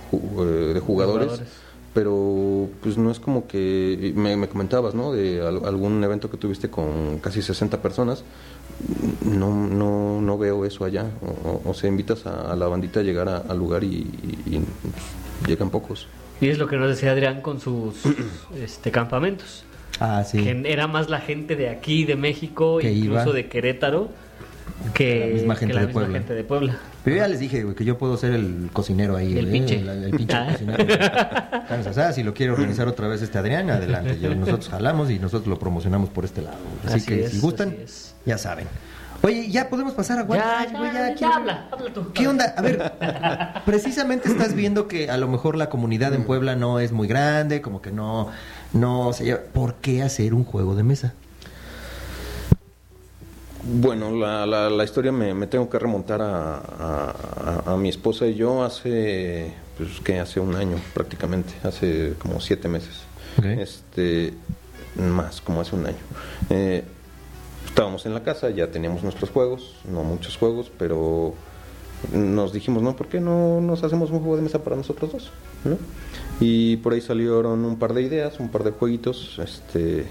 de 0.74 0.80
jugadores, 0.80 1.28
Jugadores. 1.28 1.40
Pero 1.94 2.68
pues 2.82 2.96
no 2.96 3.10
es 3.10 3.20
como 3.20 3.46
que, 3.46 4.12
me, 4.16 4.36
me 4.36 4.48
comentabas, 4.48 4.94
¿no? 4.94 5.12
De 5.12 5.40
al- 5.46 5.64
algún 5.66 6.02
evento 6.02 6.30
que 6.30 6.36
tuviste 6.38 6.70
con 6.70 7.18
casi 7.20 7.42
60 7.42 7.82
personas, 7.82 8.24
no, 9.24 9.50
no, 9.68 10.20
no 10.20 10.38
veo 10.38 10.64
eso 10.64 10.84
allá. 10.84 11.06
O, 11.22 11.48
o- 11.48 11.70
o 11.70 11.74
sea, 11.74 11.88
invitas 11.88 12.26
a, 12.26 12.50
a 12.52 12.56
la 12.56 12.66
bandita 12.68 13.00
a 13.00 13.02
llegar 13.02 13.28
a- 13.28 13.38
al 13.38 13.58
lugar 13.58 13.84
y, 13.84 13.88
y- 13.96 14.56
y, 14.56 14.58
pues, 14.58 15.48
llegan 15.48 15.70
pocos. 15.70 16.06
Y 16.40 16.48
es 16.48 16.58
lo 16.58 16.66
que 16.66 16.76
nos 16.76 16.88
decía 16.88 17.12
Adrián 17.12 17.40
con 17.42 17.60
sus 17.60 17.94
este, 18.60 18.90
campamentos. 18.90 19.64
Ah, 20.00 20.24
sí. 20.24 20.42
Que 20.42 20.62
era 20.72 20.86
más 20.88 21.10
la 21.10 21.20
gente 21.20 21.54
de 21.54 21.68
aquí, 21.68 22.04
de 22.04 22.16
México, 22.16 22.78
Que 22.78 22.90
incluso 22.92 23.24
iba. 23.26 23.32
de 23.34 23.48
Querétaro, 23.48 24.08
que 24.94 25.20
La 25.20 25.34
misma 25.34 25.54
gente 25.56 25.74
la 25.74 25.80
de 25.80 25.86
misma 25.86 26.00
Puebla. 26.00 26.18
gente 26.18 26.34
de 26.34 26.44
Puebla. 26.44 26.76
Pero 27.04 27.16
yo 27.16 27.22
ya 27.22 27.28
les 27.28 27.40
dije 27.40 27.62
güey, 27.64 27.74
que 27.74 27.84
yo 27.84 27.98
puedo 27.98 28.16
ser 28.16 28.32
el 28.32 28.70
cocinero 28.72 29.16
ahí. 29.16 29.36
El 29.38 29.46
güey, 29.46 29.52
pinche. 29.52 29.80
El, 29.80 29.88
el 29.88 30.10
pinche 30.10 30.36
Ah. 30.36 30.48
cocinero. 30.52 32.12
Si 32.14 32.22
lo 32.22 32.34
quiere 32.34 32.52
organizar 32.52 32.88
otra 32.88 33.08
vez 33.08 33.22
este 33.22 33.38
Adrián, 33.38 33.70
adelante. 33.70 34.18
Yo- 34.20 34.34
nosotros 34.34 34.68
jalamos 34.68 35.10
y 35.10 35.18
nosotros 35.18 35.48
lo 35.48 35.58
promocionamos 35.58 36.10
por 36.10 36.24
este 36.24 36.42
lado. 36.42 36.56
Así, 36.84 36.96
Así 36.96 37.06
que 37.06 37.24
es, 37.24 37.32
si 37.32 37.38
gustan, 37.40 37.76
ya 38.26 38.38
saben. 38.38 38.66
Oye, 39.24 39.48
ya 39.50 39.68
podemos 39.68 39.92
pasar 39.94 40.18
a 40.18 40.22
Ya, 40.22 40.26
WhatsApp, 40.28 40.72
ya, 40.72 40.92
ya, 41.10 41.14
quiero- 41.14 41.34
habla, 41.34 41.68
habla 41.70 41.92
tú. 41.92 42.12
¿Qué 42.12 42.26
onda? 42.26 42.54
A 42.56 42.60
ver, 42.62 42.92
precisamente 43.64 44.28
estás 44.28 44.54
viendo 44.54 44.88
que 44.88 45.10
a 45.10 45.16
lo 45.16 45.28
mejor 45.28 45.56
la 45.56 45.68
comunidad 45.68 46.12
en 46.14 46.24
Puebla 46.24 46.56
no 46.56 46.80
es 46.80 46.90
muy 46.90 47.06
grande, 47.06 47.60
como 47.62 47.80
que 47.80 47.92
no, 47.92 48.30
no 48.72 49.12
se 49.12 49.24
lleva. 49.24 49.40
¿Por 49.52 49.74
qué 49.74 50.02
hacer 50.02 50.34
un 50.34 50.44
juego 50.44 50.74
de 50.74 50.82
mesa? 50.82 51.14
Bueno, 53.64 54.10
la, 54.16 54.44
la, 54.44 54.68
la 54.70 54.84
historia 54.84 55.12
me, 55.12 55.34
me 55.34 55.46
tengo 55.46 55.70
que 55.70 55.78
remontar 55.78 56.20
a, 56.20 57.62
a- 57.66 57.76
mi 57.76 57.88
esposa 57.88 58.26
y 58.26 58.34
yo 58.34 58.64
hace, 58.64 59.52
pues 59.78 60.00
que 60.00 60.18
hace 60.18 60.40
un 60.40 60.54
año 60.56 60.76
prácticamente, 60.94 61.54
hace 61.62 62.14
como 62.18 62.40
siete 62.40 62.68
meses. 62.68 63.02
Este, 63.44 64.34
más, 64.96 65.40
como 65.40 65.60
hace 65.60 65.74
un 65.76 65.86
año. 65.86 65.96
Eh, 66.50 66.82
estábamos 67.64 68.04
en 68.04 68.14
la 68.14 68.22
casa, 68.22 68.50
ya 68.50 68.70
teníamos 68.70 69.02
nuestros 69.04 69.30
juegos, 69.30 69.76
no 69.90 70.02
muchos 70.02 70.36
juegos, 70.36 70.70
pero 70.76 71.34
nos 72.12 72.52
dijimos, 72.52 72.82
¿no? 72.82 72.96
¿Por 72.96 73.06
qué 73.06 73.20
no 73.20 73.60
nos 73.60 73.84
hacemos 73.84 74.10
un 74.10 74.18
juego 74.18 74.36
de 74.36 74.42
mesa 74.42 74.62
para 74.64 74.74
nosotros 74.76 75.12
dos? 75.12 75.30
¿no? 75.64 75.78
Y 76.40 76.76
por 76.78 76.92
ahí 76.94 77.00
salieron 77.00 77.64
un 77.64 77.78
par 77.78 77.94
de 77.94 78.02
ideas, 78.02 78.40
un 78.40 78.48
par 78.50 78.64
de 78.64 78.72
jueguitos, 78.72 79.38
este, 79.38 80.06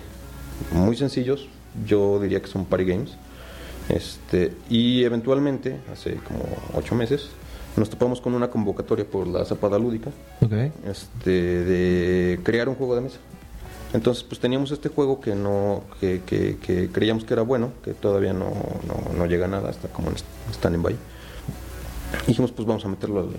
muy 0.72 0.96
sencillos, 0.96 1.48
yo 1.86 2.20
diría 2.22 2.42
que 2.42 2.48
son 2.48 2.64
party 2.66 2.86
games. 2.86 3.12
Este, 3.96 4.54
y 4.70 5.04
eventualmente, 5.04 5.78
hace 5.92 6.16
como 6.16 6.44
ocho 6.74 6.96
meses, 6.96 7.30
nos 7.78 7.90
topamos 7.90 8.22
con 8.22 8.34
una 8.34 8.50
convocatoria 8.50 9.06
por 9.06 9.28
la 9.28 9.46
Zapada 9.46 9.78
Lúdica 9.80 10.12
este, 10.86 11.30
de 11.32 12.40
crear 12.44 12.68
un 12.70 12.76
juego 12.76 12.96
de 12.96 13.02
mesa. 13.02 13.18
Entonces, 13.94 14.24
pues 14.24 14.40
teníamos 14.40 14.72
este 14.72 14.88
juego 14.90 15.20
que 15.20 15.36
no 15.36 15.84
que, 16.00 16.22
que- 16.26 16.58
que 16.58 16.90
creíamos 16.90 17.26
que 17.26 17.34
era 17.34 17.44
bueno, 17.44 17.72
que 17.84 17.94
todavía 17.94 18.32
no, 18.34 18.50
no, 18.88 19.14
no 19.18 19.26
llega 19.26 19.46
a 19.46 19.50
nada, 19.50 19.70
está 19.70 19.90
como 19.90 20.10
en 20.10 20.16
stand-by. 20.54 20.96
Dijimos, 22.28 22.52
pues 22.52 22.66
vamos 22.68 22.86
a 22.86 22.88
meterlo 22.88 23.20
al, 23.22 23.30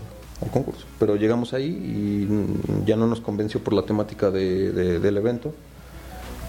al 0.42 0.50
concurso. 0.50 0.84
Pero 0.98 1.16
llegamos 1.16 1.52
ahí 1.54 1.66
y 1.68 2.84
ya 2.86 2.96
no 2.96 3.06
nos 3.06 3.20
convenció 3.20 3.60
por 3.64 3.72
la 3.72 3.82
temática 3.82 4.30
de- 4.30 4.72
de- 4.72 4.98
del 4.98 5.16
evento 5.16 5.54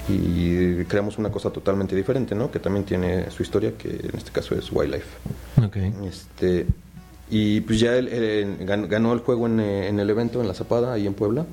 y 0.09 0.83
creamos 0.85 1.17
una 1.17 1.31
cosa 1.31 1.49
totalmente 1.49 1.95
diferente, 1.95 2.35
¿no? 2.35 2.51
Que 2.51 2.59
también 2.59 2.85
tiene 2.85 3.29
su 3.31 3.43
historia, 3.43 3.73
que 3.77 3.89
en 3.89 4.17
este 4.17 4.31
caso 4.31 4.55
es 4.55 4.71
Wildlife. 4.71 5.07
Ok. 5.63 5.77
Este, 6.05 6.65
y 7.29 7.61
pues 7.61 7.79
ya 7.79 7.95
él, 7.95 8.07
él 8.09 8.57
gan- 8.67 8.87
ganó 8.87 9.13
el 9.13 9.19
juego 9.19 9.47
en, 9.47 9.59
eh, 9.59 9.87
en 9.87 9.99
el 9.99 10.09
evento 10.09 10.41
en 10.41 10.47
La 10.47 10.53
Zapada, 10.53 10.93
ahí 10.93 11.07
en 11.07 11.13
Puebla. 11.13 11.45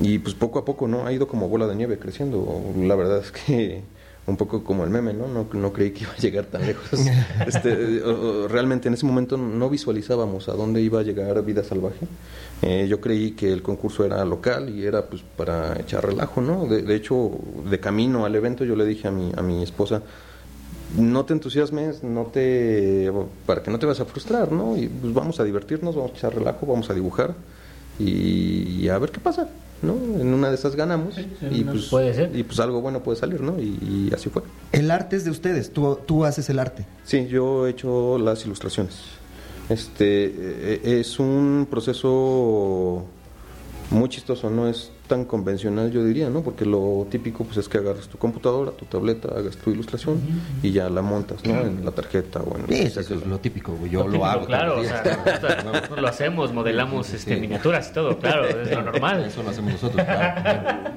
Y 0.00 0.18
pues 0.18 0.34
poco 0.34 0.58
a 0.58 0.64
poco, 0.64 0.88
¿no? 0.88 1.06
Ha 1.06 1.12
ido 1.12 1.28
como 1.28 1.48
bola 1.48 1.66
de 1.66 1.74
nieve 1.76 1.98
creciendo. 1.98 2.62
La 2.76 2.94
verdad 2.96 3.18
es 3.18 3.30
que 3.30 3.82
un 4.26 4.36
poco 4.36 4.64
como 4.64 4.84
el 4.84 4.90
meme, 4.90 5.12
¿no? 5.12 5.28
No, 5.28 5.46
no 5.52 5.72
creí 5.72 5.90
que 5.90 6.04
iba 6.04 6.12
a 6.12 6.16
llegar 6.16 6.46
tan 6.46 6.66
lejos. 6.66 6.88
Este, 7.46 8.00
realmente 8.48 8.88
en 8.88 8.94
ese 8.94 9.04
momento 9.04 9.36
no 9.36 9.68
visualizábamos 9.68 10.48
a 10.48 10.52
dónde 10.52 10.80
iba 10.80 11.00
a 11.00 11.02
llegar 11.02 11.44
Vida 11.44 11.62
Salvaje. 11.62 12.06
Eh, 12.62 12.86
yo 12.88 13.00
creí 13.00 13.32
que 13.32 13.52
el 13.52 13.62
concurso 13.62 14.04
era 14.04 14.24
local 14.24 14.70
y 14.70 14.84
era 14.86 15.06
pues 15.06 15.22
para 15.36 15.78
echar 15.78 16.06
relajo, 16.06 16.40
¿no? 16.40 16.66
De, 16.66 16.82
de 16.82 16.94
hecho, 16.94 17.30
de 17.68 17.78
camino 17.80 18.24
al 18.24 18.34
evento 18.34 18.64
yo 18.64 18.76
le 18.76 18.86
dije 18.86 19.08
a 19.08 19.10
mi, 19.10 19.32
a 19.36 19.42
mi 19.42 19.62
esposa, 19.62 20.02
no 20.96 21.24
te 21.24 21.32
entusiasmes, 21.32 22.02
no 22.02 22.26
te 22.26 23.10
para 23.46 23.62
que 23.62 23.70
no 23.70 23.78
te 23.78 23.86
vas 23.86 24.00
a 24.00 24.04
frustrar, 24.04 24.52
¿no? 24.52 24.76
Y 24.76 24.88
pues 24.88 25.12
vamos 25.12 25.40
a 25.40 25.44
divertirnos, 25.44 25.96
vamos 25.96 26.12
a 26.12 26.14
echar 26.14 26.34
relajo, 26.34 26.66
vamos 26.66 26.88
a 26.88 26.94
dibujar 26.94 27.34
y, 27.98 28.80
y 28.80 28.88
a 28.88 28.98
ver 28.98 29.10
qué 29.10 29.20
pasa, 29.20 29.48
¿no? 29.84 29.94
En 30.20 30.34
una 30.34 30.48
de 30.48 30.56
esas 30.56 30.74
ganamos 30.76 31.14
sí, 31.14 31.26
y 31.50 31.64
pues 31.64 31.86
puede 31.86 32.14
ser. 32.14 32.34
y 32.34 32.42
pues 32.42 32.58
algo 32.60 32.80
bueno 32.80 33.02
puede 33.02 33.18
salir, 33.18 33.40
¿no? 33.40 33.60
Y, 33.60 33.78
y 34.10 34.12
así 34.14 34.30
fue. 34.30 34.42
El 34.72 34.90
arte 34.90 35.16
es 35.16 35.24
de 35.24 35.30
ustedes, 35.30 35.72
tú, 35.72 35.98
tú 36.06 36.24
haces 36.24 36.48
el 36.50 36.58
arte. 36.58 36.86
Sí, 37.04 37.26
yo 37.28 37.66
he 37.66 37.70
hecho 37.70 38.18
las 38.18 38.44
ilustraciones. 38.44 38.96
Este 39.68 40.26
eh, 40.36 41.00
es 41.00 41.18
un 41.18 41.66
proceso 41.70 43.04
muy 43.90 44.08
chistoso, 44.08 44.50
no 44.50 44.68
es 44.68 44.90
tan 45.06 45.24
convencional, 45.24 45.90
yo 45.90 46.04
diría, 46.04 46.30
¿no? 46.30 46.40
Porque 46.42 46.64
lo 46.64 47.06
típico 47.10 47.44
pues 47.44 47.58
es 47.58 47.68
que 47.68 47.78
agarras 47.78 48.08
tu 48.08 48.16
computadora, 48.18 48.70
tu 48.72 48.84
tableta, 48.86 49.28
hagas 49.36 49.56
tu 49.56 49.70
ilustración 49.70 50.20
y 50.62 50.72
ya 50.72 50.88
la 50.88 51.02
montas, 51.02 51.44
¿no? 51.44 51.60
En 51.60 51.84
la 51.84 51.90
tarjeta 51.90 52.40
o 52.40 52.56
en 52.56 52.66
Sí, 52.68 52.82
eso 52.84 53.00
es 53.00 53.10
lo 53.26 53.38
típico, 53.38 53.72
güey. 53.74 53.90
yo 53.90 54.00
lo, 54.00 54.06
típico, 54.06 54.24
hago. 54.26 54.46
Claro, 54.46 54.80
o 54.80 54.84
sea, 54.84 55.62
nosotros 55.64 56.00
lo 56.00 56.08
hacemos, 56.08 56.52
modelamos 56.52 57.06
Sí, 57.06 57.12
sí, 57.12 57.16
este, 57.18 57.34
sí. 57.34 57.40
miniaturas 57.40 57.90
y 57.90 57.92
todo, 57.94 58.18
claro, 58.18 58.46
es 58.46 58.70
lo 58.70 58.82
normal. 58.82 59.24
Eso 59.24 59.42
lo 59.42 59.50
hacemos 59.50 59.72
nosotros. 59.72 60.04
claro. 60.04 60.90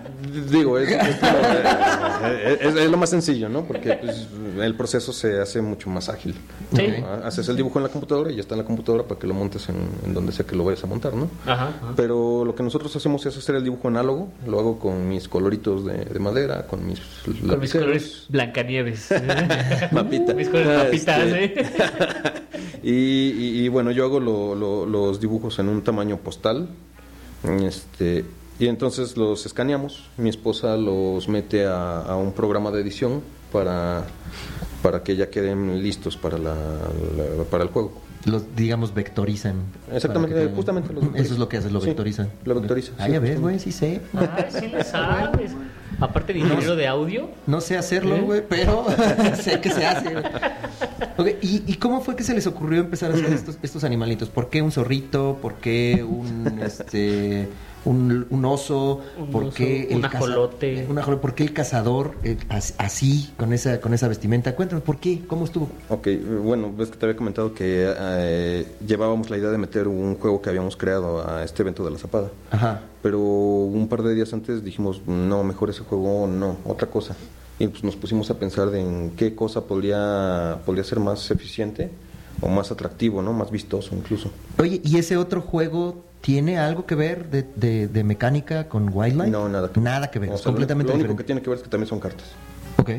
Digo, 0.51 0.77
es, 0.79 0.89
es 0.91 1.21
lo, 1.21 2.27
es- 2.27 2.61
es- 2.61 2.75
es 2.75 2.89
lo 2.91 2.97
más 2.97 3.09
sencillo, 3.09 3.49
¿no? 3.49 3.63
Porque 3.63 3.93
pues, 3.93 4.27
el 4.61 4.75
proceso 4.75 5.13
se 5.13 5.39
hace 5.39 5.61
mucho 5.61 5.89
más 5.89 6.09
ágil. 6.09 6.35
Sí. 6.75 6.87
¿no? 7.01 7.07
Haces 7.25 7.47
el 7.49 7.55
dibujo 7.57 7.79
en 7.79 7.83
la 7.83 7.89
computadora 7.89 8.31
y 8.31 8.35
ya 8.35 8.41
está 8.41 8.55
en 8.55 8.59
la 8.61 8.65
computadora 8.65 9.03
para 9.03 9.19
que 9.19 9.27
lo 9.27 9.33
montes 9.33 9.67
en, 9.69 9.75
en 10.05 10.13
donde 10.13 10.31
sea 10.31 10.45
que 10.45 10.55
lo 10.55 10.63
vayas 10.63 10.83
a 10.83 10.87
montar, 10.87 11.13
¿no? 11.13 11.29
Ajá, 11.45 11.67
ajá. 11.69 11.93
Pero 11.95 12.43
lo 12.45 12.55
que 12.55 12.63
nosotros 12.63 12.95
hacemos 12.95 13.25
es 13.25 13.37
hacer 13.37 13.55
el 13.55 13.63
dibujo 13.63 13.89
análogo, 13.97 14.29
lo 14.45 14.59
hago 14.59 14.79
con 14.79 15.09
mis 15.09 15.27
coloritos 15.27 15.85
de, 15.85 16.05
de 16.05 16.19
madera, 16.19 16.67
con 16.67 16.85
mis 16.85 16.99
Con 17.47 17.59
mis 17.59 17.71
colores 17.73 18.25
Blancanieves. 18.29 19.09
Mapita. 19.91 20.33
Mis 20.33 20.49
colores 20.49 20.83
papitas, 20.85 21.19
este, 21.27 21.59
¿eh? 21.61 21.65
y, 22.83 22.91
y- 22.91 23.65
y, 23.65 23.67
bueno, 23.69 23.91
yo 23.91 24.05
hago 24.05 24.19
lo- 24.19 24.55
lo- 24.55 24.85
los 24.85 25.19
dibujos 25.19 25.57
en 25.59 25.69
un 25.69 25.81
tamaño 25.83 26.17
postal. 26.17 26.67
Este, 27.63 28.25
y 28.59 28.67
entonces 28.67 29.17
los 29.17 29.45
escaneamos. 29.45 30.09
Mi 30.17 30.29
esposa 30.29 30.77
los 30.77 31.27
mete 31.29 31.65
a, 31.65 32.01
a 32.01 32.15
un 32.17 32.33
programa 32.33 32.71
de 32.71 32.81
edición 32.81 33.21
para, 33.51 34.05
para 34.81 35.03
que 35.03 35.15
ya 35.15 35.29
queden 35.29 35.81
listos 35.81 36.17
para, 36.17 36.37
la, 36.37 36.53
la- 36.55 37.43
para 37.49 37.63
el 37.63 37.69
juego. 37.69 37.93
Los, 38.27 38.55
digamos, 38.55 38.93
vectorizan. 38.93 39.55
Exactamente, 39.91 40.51
justamente 40.55 40.93
los 40.93 41.03
Eso 41.15 41.33
es 41.33 41.39
lo 41.39 41.47
que 41.49 41.57
haces, 41.57 41.71
lo 41.71 41.79
Sí, 41.81 41.87
vectorizan. 41.87 42.29
lo 42.45 42.55
vectoriza, 42.55 42.91
Ah, 42.99 43.05
sí, 43.07 43.13
ya 43.13 43.19
ves, 43.19 43.39
güey, 43.39 43.57
sí 43.59 43.71
sé. 43.71 44.01
Ay, 44.13 44.45
sí 44.49 44.67
le 44.67 44.83
sabes. 44.83 45.51
Aparte 45.99 46.33
de 46.33 46.39
ingeniero 46.39 46.75
de 46.75 46.87
audio. 46.87 47.29
No 47.47 47.59
sé 47.61 47.77
hacerlo, 47.77 48.17
¿Eh? 48.17 48.21
güey, 48.21 48.43
pero 48.47 48.85
sé 49.41 49.59
que 49.61 49.71
se 49.71 49.85
hace. 49.85 50.11
güey. 50.13 50.25
Ok, 51.17 51.27
¿y, 51.41 51.63
y 51.65 51.73
cómo 51.75 52.01
fue 52.01 52.15
que 52.15 52.23
se 52.23 52.35
les 52.35 52.45
ocurrió 52.45 52.81
empezar 52.81 53.09
a 53.11 53.15
hacer 53.15 53.31
estos, 53.33 53.57
estos 53.63 53.83
animalitos? 53.83 54.29
¿Por 54.29 54.49
qué 54.49 54.61
un 54.61 54.71
zorrito? 54.71 55.39
¿Por 55.41 55.55
qué 55.55 56.03
un 56.07 56.59
este 56.63 57.47
un, 57.87 58.27
un 58.29 58.45
oso? 58.45 59.01
Un 59.17 59.31
¿Por 59.31 59.43
oso, 59.45 59.55
qué 59.57 59.87
un 59.91 60.01
caza- 60.01 60.17
ajolote. 60.17 60.85
un 60.89 60.97
ajolote? 60.99 61.21
¿Por 61.21 61.35
qué 61.35 61.43
el 61.43 61.53
cazador 61.53 62.15
eh, 62.23 62.37
as- 62.49 62.75
así, 62.77 63.31
con 63.37 63.53
esa, 63.53 63.79
con 63.81 63.93
esa 63.93 64.07
vestimenta? 64.07 64.55
Cuéntame, 64.55 64.81
¿por 64.81 64.99
qué? 64.99 65.21
¿Cómo 65.27 65.45
estuvo? 65.45 65.69
Ok, 65.89 66.07
bueno, 66.43 66.71
ves 66.75 66.89
que 66.89 66.97
te 66.97 67.05
había 67.05 67.15
comentado 67.17 67.53
que 67.53 67.93
eh, 67.99 68.67
llevábamos 68.85 69.29
la 69.29 69.37
idea 69.37 69.49
de 69.49 69.57
meter 69.57 69.87
un 69.87 70.15
juego 70.15 70.41
que 70.41 70.49
habíamos 70.49 70.75
creado 70.77 71.27
a 71.27 71.43
este 71.43 71.63
evento 71.63 71.83
de 71.83 71.91
la 71.91 71.97
Zapada. 71.97 72.29
Ajá. 72.51 72.81
Pero 73.01 73.19
un 73.19 73.87
par 73.87 74.03
de 74.03 74.13
días 74.13 74.33
antes 74.33 74.63
dijimos, 74.63 75.01
no, 75.07 75.43
mejor 75.43 75.69
ese 75.69 75.81
juego 75.81 76.27
no, 76.27 76.57
otra 76.65 76.87
cosa. 76.89 77.15
Y 77.59 77.67
pues 77.67 77.83
nos 77.83 77.95
pusimos 77.95 78.29
a 78.29 78.37
pensar 78.37 78.69
de 78.69 78.81
en 78.81 79.11
qué 79.15 79.33
cosa 79.33 79.61
podría, 79.61 80.59
podría 80.65 80.83
ser 80.83 80.99
más 80.99 81.31
eficiente 81.31 81.89
o 82.41 82.47
más 82.49 82.69
atractivo, 82.71 83.21
¿no? 83.23 83.33
Más 83.33 83.49
vistoso 83.49 83.95
incluso. 83.95 84.29
Oye, 84.59 84.79
¿y 84.83 84.97
ese 84.97 85.17
otro 85.17 85.41
juego 85.41 86.03
tiene 86.21 86.57
algo 86.59 86.85
que 86.85 86.95
ver 86.95 87.29
de, 87.29 87.45
de- 87.55 87.87
de 87.87 88.03
mecánica 88.03 88.67
con 88.67 88.89
Wildlife? 88.91 89.29
No, 89.29 89.47
nada 89.49 89.71
que 89.71 89.79
Nada 89.79 90.11
que 90.11 90.19
ver, 90.19 90.29
O 90.31 90.35
es 90.35 90.41
sea, 90.41 90.47
lo- 90.51 90.55
completamente 90.55 90.91
Lo 90.93 90.99
único 90.99 91.15
que 91.15 91.23
tiene 91.23 91.41
que 91.41 91.49
ver 91.49 91.57
es 91.57 91.63
que 91.63 91.69
también 91.69 91.87
son 91.87 91.99
cartas. 91.99 92.25
Ok. 92.77 92.91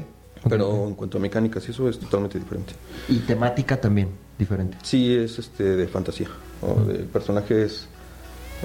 Pero 0.49 0.69
Ok. 0.69 0.89
en 0.89 0.95
cuanto 0.95 1.19
a 1.19 1.21
mecánicas 1.21 1.67
y 1.69 1.73
eso 1.73 1.89
es 1.89 1.99
totalmente 1.99 2.39
diferente. 2.39 2.73
Y 3.09 3.19
temática 3.21 3.81
también 3.81 4.09
diferente. 4.39 4.79
Sí, 4.83 5.15
es 5.15 5.39
este 5.39 5.65
de 5.65 5.89
fantasía, 5.89 6.29
o 6.63 6.81
de 6.85 7.01
personajes 7.01 7.89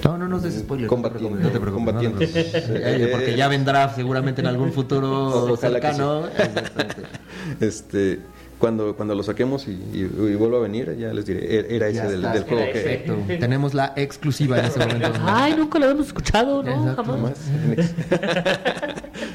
No, 0.04 0.16
no 0.16 0.28
nos 0.28 0.42
des 0.44 0.54
spoilers. 0.60 0.88
Combatientes. 0.88 1.40
No 1.40 1.50
te 1.50 1.58
preocupes, 1.60 1.94
no 1.94 2.00
te 2.00 2.08
preocupes. 2.10 2.32
Combatientes. 2.32 3.10
Porque 3.12 3.36
ya 3.36 3.48
vendrá 3.48 3.92
seguramente 3.94 4.40
en 4.40 4.46
algún 4.46 4.72
futuro 4.72 5.56
cercano. 5.56 6.26
Exactamente. 6.38 7.02
Este, 7.60 8.20
cuando, 8.64 8.96
cuando 8.96 9.14
lo 9.14 9.22
saquemos 9.22 9.68
y, 9.68 9.72
y- 9.72 9.98
y 10.30 10.34
vuelva 10.36 10.56
a 10.56 10.60
venir, 10.62 10.96
ya 10.98 11.12
les 11.12 11.26
diré, 11.26 11.58
era- 11.58 11.68
era 11.68 11.88
ese 11.88 12.06
del, 12.08 12.22
del 12.22 12.44
juego 12.44 12.64
que... 12.64 12.72
Perfecto. 12.72 13.16
Tenemos 13.40 13.74
la 13.74 13.92
exclusiva 13.94 14.58
en 14.58 14.64
ese 14.64 14.78
momento. 14.78 15.12
Ay, 15.26 15.54
nunca 15.54 15.78
lo 15.78 15.84
habíamos 15.84 16.06
escuchado, 16.06 16.62
¿no? 16.62 16.70
Exacto. 16.90 17.04
Jamás. 17.04 17.32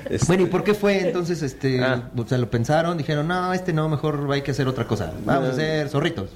Este, 0.10 0.26
Bueno, 0.26 0.44
¿y 0.44 0.46
por 0.48 0.64
qué 0.64 0.74
fue 0.74 1.00
entonces 1.08 1.42
este? 1.44 1.82
Ah. 1.84 2.10
O 2.18 2.26
sea, 2.28 2.38
lo 2.40 2.50
pensaron, 2.50 2.98
dijeron, 2.98 3.28
no, 3.28 3.54
este 3.54 3.72
no, 3.74 3.88
mejor 3.88 4.28
hay 4.32 4.42
que 4.42 4.52
hacer 4.52 4.68
otra 4.68 4.86
cosa. 4.88 5.14
Vamos 5.24 5.50
a 5.50 5.52
hacer 5.52 5.88
zorritos. 5.90 6.30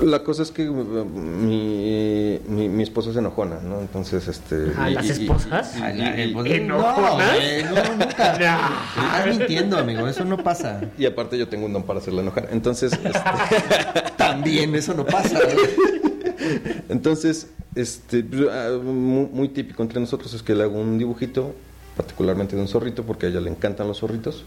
La 0.00 0.24
cosa 0.24 0.42
es 0.42 0.50
que 0.50 0.68
uh, 0.68 1.04
mi, 1.04 2.40
mi, 2.48 2.68
mi 2.68 2.82
esposa 2.82 3.10
es 3.10 3.16
enojona, 3.16 3.60
¿no? 3.60 3.80
Entonces, 3.80 4.26
este... 4.26 4.72
Ah, 4.76 4.90
y- 4.90 4.94
¿las 4.94 5.08
esposas? 5.08 5.74
y- 5.76 5.78
y- 5.78 5.82
Ay, 5.82 6.00
ay, 6.00 6.34
y- 6.46 6.52
¿Enojonas? 6.52 7.38
No, 7.64 7.74
no, 7.76 8.04
nunca. 8.04 8.38
No. 8.96 9.04
Estás 9.06 9.38
mintiendo, 9.38 9.78
amigo, 9.78 10.08
eso 10.08 10.24
no 10.24 10.36
pasa. 10.38 10.80
y 10.98 11.06
aparte 11.06 11.38
yo 11.38 11.48
tengo 11.48 11.66
un 11.66 11.72
don 11.72 11.84
para 11.84 12.00
hacerla 12.00 12.22
enojar. 12.22 12.48
Entonces, 12.50 12.92
este, 12.92 13.10
También 14.16 14.74
eso 14.74 14.94
no 14.94 15.04
pasa. 15.06 15.38
¿eh? 15.38 16.82
entonces, 16.88 17.48
este, 17.74 18.22
muy, 18.22 19.26
muy 19.32 19.48
típico 19.48 19.82
entre 19.82 20.00
nosotros 20.00 20.34
es 20.34 20.42
que 20.42 20.54
le 20.54 20.64
hago 20.64 20.80
un 20.80 20.98
dibujito, 20.98 21.54
particularmente 21.96 22.56
de 22.56 22.62
un 22.62 22.68
zorrito, 22.68 23.04
porque 23.04 23.26
a 23.26 23.28
ella 23.28 23.40
le 23.40 23.50
encantan 23.50 23.86
los 23.86 23.98
zorritos. 24.00 24.44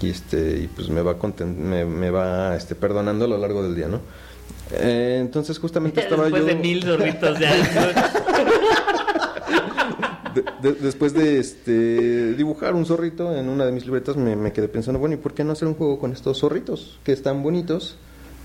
Y 0.00 0.10
este, 0.10 0.60
y 0.62 0.66
pues 0.68 0.88
me 0.90 1.00
va 1.02 1.18
conten- 1.18 1.56
me, 1.56 1.84
me 1.84 2.10
va 2.10 2.54
este, 2.56 2.74
perdonando 2.74 3.24
a 3.24 3.28
lo 3.28 3.38
largo 3.38 3.62
del 3.62 3.74
día, 3.74 3.88
¿no? 3.88 4.00
Eh, 4.72 5.18
entonces 5.20 5.58
justamente 5.58 6.00
estaba 6.00 6.24
Después 6.24 6.42
yo... 6.42 6.48
de 6.48 6.54
mil 6.56 6.82
zorritos 6.82 7.38
ya. 7.38 7.54
de- 10.62 10.72
después 10.74 11.12
de 11.14 11.38
este, 11.38 12.34
dibujar 12.34 12.74
un 12.74 12.84
zorrito 12.86 13.34
en 13.36 13.48
una 13.48 13.64
de 13.66 13.72
mis 13.72 13.84
libretas, 13.86 14.16
me, 14.16 14.36
me 14.36 14.52
quedé 14.52 14.68
pensando, 14.68 14.98
bueno, 14.98 15.14
¿y 15.14 15.18
por 15.18 15.34
qué 15.34 15.44
no 15.44 15.52
hacer 15.52 15.68
un 15.68 15.74
juego 15.74 15.98
con 15.98 16.12
estos 16.12 16.38
zorritos? 16.38 16.98
Que 17.04 17.12
están 17.12 17.42
bonitos, 17.42 17.96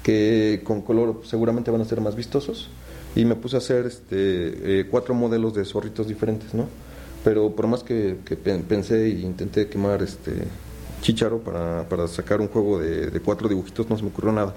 que 0.01 0.61
con 0.63 0.81
color 0.81 1.21
seguramente 1.25 1.71
van 1.71 1.81
a 1.81 1.85
ser 1.85 2.01
más 2.01 2.15
vistosos. 2.15 2.69
Y 3.15 3.25
me 3.25 3.35
puse 3.35 3.57
a 3.57 3.59
hacer 3.59 3.85
este, 3.85 4.79
eh, 4.79 4.87
cuatro 4.89 5.13
modelos 5.13 5.53
de 5.53 5.65
zorritos 5.65 6.07
diferentes, 6.07 6.53
¿no? 6.55 6.67
Pero 7.23 7.51
por 7.55 7.67
más 7.67 7.83
que, 7.83 8.17
que 8.25 8.35
pen- 8.35 8.63
pensé 8.63 9.05
e 9.05 9.09
intenté 9.09 9.67
quemar 9.67 10.01
este 10.01 10.31
chicharo 11.01 11.37
para, 11.39 11.87
para 11.87 12.07
sacar 12.07 12.41
un 12.41 12.47
juego 12.47 12.79
de, 12.79 13.07
de 13.11 13.19
cuatro 13.19 13.47
dibujitos, 13.47 13.87
no 13.89 13.97
se 13.97 14.03
me 14.03 14.09
ocurrió 14.09 14.31
nada. 14.31 14.53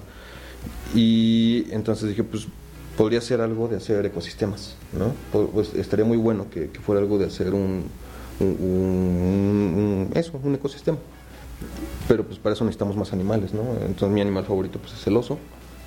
Y 0.95 1.65
entonces 1.71 2.09
dije, 2.09 2.23
pues 2.23 2.47
podría 2.97 3.21
ser 3.21 3.41
algo 3.41 3.67
de 3.67 3.77
hacer 3.77 4.05
ecosistemas, 4.05 4.75
¿no? 4.97 5.13
Po- 5.31 5.47
Pues 5.49 5.73
estaría 5.75 6.05
muy 6.05 6.17
bueno 6.17 6.47
que, 6.49 6.67
fuera 6.81 7.01
algo 7.01 7.17
de 7.17 7.25
hacer 7.25 7.53
un, 7.53 7.83
eso, 10.15 10.39
un 10.43 10.55
ecosistema. 10.55 10.97
Pero 12.07 12.23
pues 12.25 12.39
para 12.39 12.53
eso 12.53 12.63
necesitamos 12.63 12.95
más 12.95 13.11
animales, 13.13 13.53
¿no? 13.53 13.61
Entonces 13.81 14.09
mi 14.09 14.21
animal 14.21 14.45
favorito 14.45 14.79
pues 14.79 14.93
es 14.93 15.05
el 15.07 15.17
oso 15.17 15.37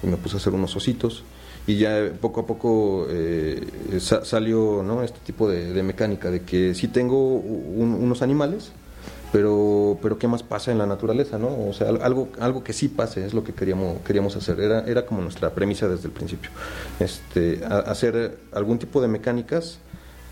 y 0.03 0.07
me 0.07 0.17
puse 0.17 0.37
a 0.37 0.39
hacer 0.39 0.53
unos 0.53 0.75
ositos 0.77 1.23
y 1.67 1.77
ya 1.77 2.11
poco 2.21 2.41
a 2.41 2.47
poco 2.47 3.07
eh, 3.09 3.65
sa- 4.01 4.25
salió, 4.25 4.83
¿no? 4.83 5.03
Este 5.03 5.19
tipo 5.25 5.49
de, 5.49 5.73
mecánica 5.83 6.31
de 6.31 6.43
que 6.43 6.75
sí 6.75 6.89
tengo 6.89 7.35
un- 7.37 7.95
unos 8.01 8.23
animales, 8.23 8.73
pero 9.33 9.99
pero 10.03 10.19
qué 10.19 10.27
más 10.27 10.43
pasa 10.43 10.73
en 10.73 10.79
la 10.79 10.87
naturaleza 10.87 11.39
no 11.39 11.49
o 11.69 11.73
sea 11.73 11.89
al- 11.89 12.03
algo 12.03 12.29
algo 12.41 12.65
que 12.65 12.73
sí 12.73 12.89
pase 12.89 13.25
es 13.25 13.33
lo 13.35 13.45
que 13.45 13.53
queríamos 13.53 14.01
queríamos 14.03 14.35
hacer. 14.37 14.61
Era 14.61 14.81
era 14.87 15.07
como 15.07 15.21
nuestra 15.23 15.51
premisa 15.51 15.89
desde 15.89 16.07
el 16.07 16.13
principio. 16.13 16.51
Este 16.99 17.61
a- 17.65 17.79
hacer 17.81 18.39
algún 18.53 18.79
tipo 18.79 19.01
de 19.01 19.09
mecánicas 19.09 19.79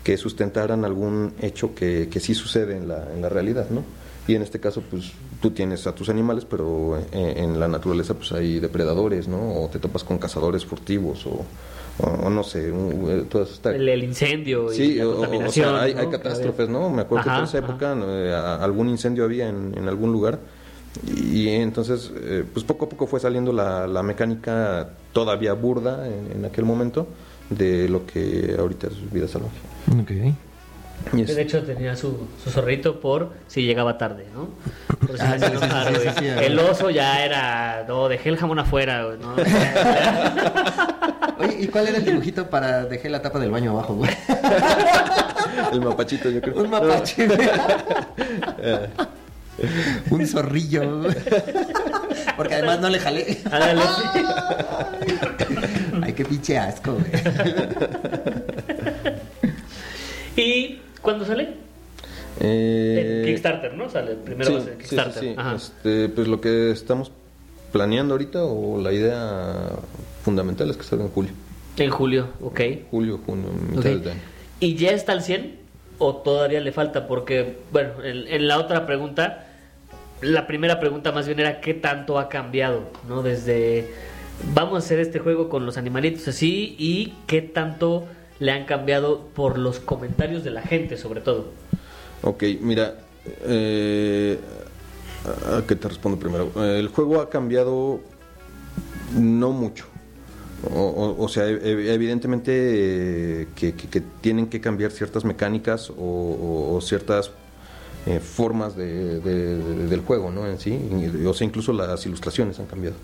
que 0.03 0.17
sustentaran 0.17 0.85
algún 0.85 1.33
hecho 1.41 1.75
que, 1.75 2.07
que 2.09 2.19
sí 2.19 2.33
sucede 2.33 2.75
en 2.77 2.87
la, 2.87 3.11
en 3.13 3.21
la 3.21 3.29
realidad 3.29 3.67
no 3.69 3.83
y 4.27 4.35
en 4.35 4.41
este 4.43 4.59
caso 4.59 4.81
pues 4.89 5.11
tú 5.41 5.51
tienes 5.51 5.87
a 5.87 5.95
tus 5.95 6.07
animales 6.09 6.45
pero 6.45 6.97
en, 7.11 7.37
en 7.37 7.59
la 7.59 7.67
naturaleza 7.67 8.13
pues 8.13 8.31
hay 8.31 8.59
depredadores 8.59 9.27
no 9.27 9.61
o 9.63 9.69
te 9.69 9.79
topas 9.79 10.03
con 10.03 10.17
cazadores 10.17 10.65
furtivos 10.65 11.25
o, 11.25 11.43
o- 12.01 12.27
o 12.27 12.29
no 12.29 12.43
sé 12.43 12.71
un- 12.71 13.09
eh, 13.09 13.23
todas 13.29 13.51
estas 13.51 13.75
El, 13.75 13.87
el 13.89 14.03
incendio 14.03 14.71
y 14.71 14.75
Sí, 14.75 14.95
la 14.95 15.07
o, 15.07 15.09
o- 15.09 15.13
o 15.13 15.17
contaminación. 15.19 15.65
sea, 15.75 15.81
hay, 15.83 15.93
¿no? 15.93 15.99
hay 16.01 16.07
catástrofes, 16.07 16.69
¿no? 16.69 16.89
Me 16.89 17.01
acuerdo 17.03 17.25
que 17.25 17.35
por 17.35 17.43
esa 17.43 17.57
época 17.59 17.95
eh, 18.05 18.33
algún 18.33 18.89
incendio 18.89 19.23
había 19.25 19.49
en, 19.49 19.73
en 19.77 19.87
algún 19.87 20.11
lugar 20.11 20.39
y, 21.05 21.41
y 21.43 21.49
entonces, 21.49 22.11
eh, 22.21 22.43
pues 22.51 22.65
poco 22.65 22.85
a 22.85 22.89
poco 22.89 23.05
fue 23.07 23.19
saliendo 23.19 23.53
la, 23.53 23.85
la 23.87 24.01
mecánica 24.03 24.89
todavía 25.13 25.53
burda 25.53 26.07
en, 26.07 26.31
en 26.39 26.45
aquel 26.45 26.65
momento 26.65 27.07
de 27.49 27.87
lo 27.89 28.05
que 28.05 28.55
ahorita 28.57 28.87
es 28.87 29.11
vida 29.11 29.27
salvaje. 29.27 29.57
Ok. 30.01 30.11
De 31.13 31.41
hecho, 31.41 31.63
tenía 31.63 31.95
su, 31.95 32.27
su 32.43 32.49
zorrito 32.51 32.99
por 32.99 33.31
si 33.47 33.63
llegaba 33.63 33.97
tarde, 33.97 34.25
¿no? 34.33 34.49
Por 35.07 35.17
si 35.17 35.23
Ah, 35.23 35.35
me 35.39 35.45
hacía 35.45 35.49
sí, 35.49 35.57
sí, 35.57 35.63
enojar, 35.65 35.87
sí, 35.87 35.93
sí, 35.93 35.99
güey. 36.03 36.13
sí, 36.13 36.19
sí, 36.19 36.27
El 36.45 36.59
oso 36.59 36.89
ya 36.89 37.23
era, 37.25 37.85
no, 37.87 38.07
dejé 38.09 38.29
el 38.29 38.37
jamón 38.37 38.59
afuera, 38.59 39.05
güey, 39.05 39.17
¿no? 39.17 39.33
Oye, 41.39 41.57
¿y 41.61 41.67
cuál 41.67 41.87
era 41.87 41.97
el 41.97 42.05
dibujito 42.05 42.49
para 42.49 42.83
dejé 42.85 43.09
la 43.09 43.21
tapa 43.21 43.39
del 43.39 43.49
baño 43.51 43.71
abajo, 43.71 43.95
güey? 43.95 44.11
el 45.73 45.81
mapachito, 45.81 46.29
yo 46.29 46.41
creo. 46.41 46.55
Un 46.61 46.69
mapache, 46.69 47.27
güey. 47.27 47.49
Un 50.09 50.27
zorrillo, 50.27 50.99
güey. 51.01 51.15
Porque 52.37 52.55
además 52.55 52.79
no 52.81 52.89
le 52.89 52.99
jalé. 52.99 53.39
Ándale. 53.45 53.81
Ay, 56.03 56.13
qué 56.13 56.25
pinche 56.25 56.57
asco, 56.57 56.93
güey. 56.93 57.05
¿Y 60.35 60.81
cuándo 61.01 61.25
sale? 61.25 61.49
Eh, 62.39 63.23
Kickstarter, 63.25 63.73
¿no? 63.73 63.89
Sale 63.89 64.15
primero 64.15 64.49
sí, 64.49 64.53
va 64.55 64.59
a 64.59 64.63
ser 64.63 64.73
sí, 64.73 64.77
sí, 64.81 64.89
Kickstarter. 64.89 65.23
sí. 65.23 65.33
Ajá. 65.37 65.55
Este, 65.55 66.09
pues 66.09 66.27
lo 66.27 66.39
que 66.41 66.71
estamos 66.71 67.11
planeando 67.71 68.13
ahorita 68.13 68.43
o 68.43 68.81
la 68.81 68.93
idea 68.93 69.69
fundamental 70.23 70.69
es 70.69 70.77
que 70.77 70.83
salga 70.83 71.05
en 71.05 71.11
julio. 71.11 71.31
En 71.77 71.89
julio, 71.89 72.27
ok. 72.41 72.61
Julio, 72.91 73.19
junio, 73.25 73.49
mitad 73.69 73.79
Ok. 73.79 73.99
del 74.01 74.09
año. 74.11 74.19
¿Y 74.59 74.75
ya 74.75 74.91
está 74.91 75.11
al 75.13 75.21
100 75.23 75.55
o 75.97 76.15
todavía 76.17 76.59
le 76.59 76.71
falta? 76.71 77.07
Porque, 77.07 77.57
bueno, 77.71 78.03
en, 78.03 78.27
en 78.27 78.47
la 78.47 78.57
otra 78.59 78.85
pregunta, 78.85 79.47
la 80.21 80.47
primera 80.47 80.79
pregunta 80.79 81.11
más 81.11 81.25
bien 81.27 81.39
era 81.39 81.61
qué 81.61 81.73
tanto 81.73 82.19
ha 82.19 82.27
cambiado, 82.29 82.83
¿no? 83.07 83.21
Desde 83.23 83.87
vamos 84.53 84.75
a 84.75 84.77
hacer 84.79 84.99
este 84.99 85.19
juego 85.19 85.49
con 85.49 85.65
los 85.65 85.77
animalitos 85.77 86.27
así 86.27 86.75
y 86.77 87.13
qué 87.27 87.41
tanto 87.41 88.05
le 88.39 88.51
han 88.51 88.65
cambiado 88.65 89.27
por 89.35 89.57
los 89.57 89.79
comentarios 89.79 90.43
de 90.43 90.51
la 90.51 90.61
gente, 90.61 90.97
sobre 90.97 91.21
todo. 91.21 91.47
Ok, 92.21 92.43
mira, 92.61 92.95
eh, 93.43 94.37
¿a 95.57 95.61
qué 95.67 95.75
te 95.75 95.87
respondo 95.87 96.17
primero? 96.17 96.51
El 96.63 96.87
juego 96.89 97.21
ha 97.21 97.29
cambiado 97.29 97.99
no 99.17 99.51
mucho. 99.51 99.85
O, 100.73 101.27
sea, 101.29 101.47
e- 101.47 101.53
e- 101.55 101.93
evidentemente 101.93 102.51
eh, 103.43 103.47
que, 103.55 103.71
tienen 104.21 104.47
que 104.47 104.59
cambiar 104.59 104.91
ciertas 104.91 105.23
mecánicas 105.23 105.89
o, 105.97 106.79
ciertas 106.81 107.31
eh, 108.05 108.19
formas 108.19 108.75
de- 108.75 109.19
de- 109.21 109.55
de- 109.57 109.87
del 109.87 110.01
juego, 110.01 110.31
¿no? 110.31 110.45
En 110.47 110.59
sí, 110.59 110.77
o 111.25 111.33
sea, 111.33 111.45
incluso 111.47 111.71
las 111.71 112.05
ilustraciones 112.05 112.59
han 112.59 112.65
cambiado. 112.65 112.97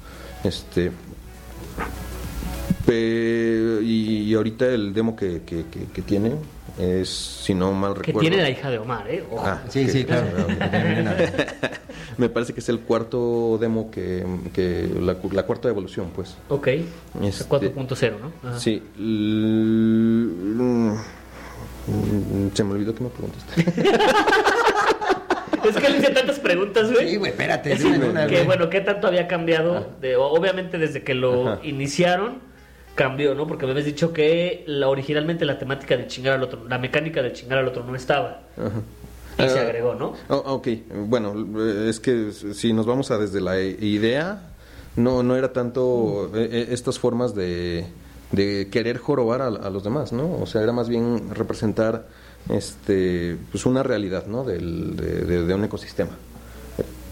Este, 0.44 0.92
pe- 2.86 3.80
y, 3.84 4.24
y 4.24 4.34
ahorita 4.34 4.66
el 4.68 4.94
demo 4.94 5.16
que, 5.16 5.44
que- 5.46 5.66
que- 5.72 5.86
que 5.94 6.02
tiene 6.02 6.34
es, 6.78 7.08
si 7.10 7.54
no 7.54 7.72
mal 7.72 7.94
Que 7.94 8.08
recuerdo, 8.08 8.20
tiene 8.30 8.44
la 8.44 8.50
hija 8.50 8.70
de 8.70 8.80
Omar, 8.80 9.10
¿eh? 9.10 9.24
Ojo. 9.32 9.42
Ah, 9.46 9.62
Sí, 9.70 9.86
que- 9.86 9.92
sí, 9.92 10.04
claro. 10.06 10.28
Me 12.18 12.30
parece 12.30 12.54
que 12.54 12.60
es 12.62 12.70
el 12.70 12.80
cuarto 12.82 13.58
demo 13.60 13.90
que, 13.92 14.26
que 14.54 14.90
la, 15.02 15.16
cu- 15.16 15.32
la 15.32 15.44
cuarta 15.44 15.68
evolución, 15.70 16.12
pues. 16.16 16.36
Ok. 16.50 16.68
Este- 17.22 17.46
4.0, 17.46 18.14
¿no? 18.20 18.32
Ajá. 18.50 18.60
Sí. 18.60 18.82
L- 18.98 20.96
Se 22.54 22.64
me 22.64 22.74
olvidó 22.74 22.96
que 22.96 23.04
me 23.04 23.10
preguntaste. 23.10 23.66
Es 25.66 25.76
que 25.78 25.90
le 25.90 25.98
hice 25.98 26.12
tantas 26.12 26.40
preguntas, 26.40 26.92
güey. 26.92 27.10
Sí, 27.10 27.16
güey, 27.16 27.32
espérate. 27.32 27.74
Es 27.74 27.82
dime 27.84 28.08
una, 28.08 28.28
que 28.28 28.36
güey. 28.36 28.46
bueno, 28.46 28.70
¿qué 28.70 28.82
tanto 28.82 29.08
había 29.08 29.28
cambiado? 29.28 29.94
De, 30.00 30.16
obviamente 30.16 30.78
desde 30.78 31.02
que 31.04 31.16
lo 31.16 31.48
Ajá. 31.54 31.60
iniciaron 31.64 32.38
cambió, 32.96 33.36
¿no? 33.36 33.46
Porque 33.48 33.66
me 33.66 33.72
habías 33.72 33.86
dicho 33.86 34.12
que 34.14 34.64
la, 34.68 34.88
originalmente 34.90 35.46
la 35.46 35.60
temática 35.60 35.96
de 35.98 36.08
chingar 36.08 36.34
al 36.34 36.44
otro, 36.44 36.66
la 36.68 36.78
mecánica 36.80 37.22
de 37.22 37.34
chingar 37.34 37.60
al 37.60 37.68
otro 37.68 37.84
no 37.84 37.96
estaba. 37.96 38.42
Ajá. 38.58 38.82
Y 39.38 39.50
se 39.50 39.60
Ah, 39.60 39.64
agregó, 39.64 39.96
¿no? 39.96 40.14
oh, 40.30 40.54
ok, 40.56 40.68
bueno, 41.08 41.34
es 41.90 42.00
que 42.00 42.32
si 42.32 42.72
nos 42.72 42.86
vamos 42.86 43.12
a 43.12 43.18
desde 43.18 43.42
la 43.42 43.60
idea, 43.62 44.50
no, 44.96 45.24
no 45.24 45.36
era 45.36 45.52
tanto 45.52 46.32
eh, 46.34 46.48
eh, 46.52 46.68
estas 46.72 47.00
formas 47.00 47.36
de, 47.36 47.86
de 48.32 48.70
querer 48.72 48.98
jorobar 48.98 49.42
a, 49.42 49.48
a 49.48 49.70
los 49.70 49.84
demás, 49.84 50.14
¿no? 50.14 50.38
O 50.42 50.46
sea, 50.46 50.62
era 50.62 50.72
más 50.72 50.88
bien 50.88 51.32
representar 51.36 52.08
este 52.50 53.36
pues 53.52 53.66
una 53.66 53.84
realidad, 53.84 54.26
¿no? 54.28 54.46
Del, 54.46 54.96
de, 54.96 55.26
de- 55.26 55.46
de 55.46 55.54
un 55.54 55.66
ecosistema. 55.66 56.12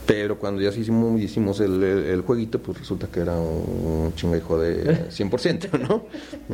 Pero 0.05 0.37
cuando 0.37 0.61
ya 0.61 0.69
hicimos, 0.69 1.19
hicimos 1.21 1.59
el, 1.61 1.81
el- 1.83 2.03
el 2.05 2.21
jueguito, 2.21 2.59
pues 2.59 2.79
resulta 2.79 3.07
que 3.07 3.21
era 3.21 3.35
un 3.37 4.13
chingajo 4.15 4.59
de 4.59 5.09
100%, 5.09 5.69
¿no? 5.87 6.05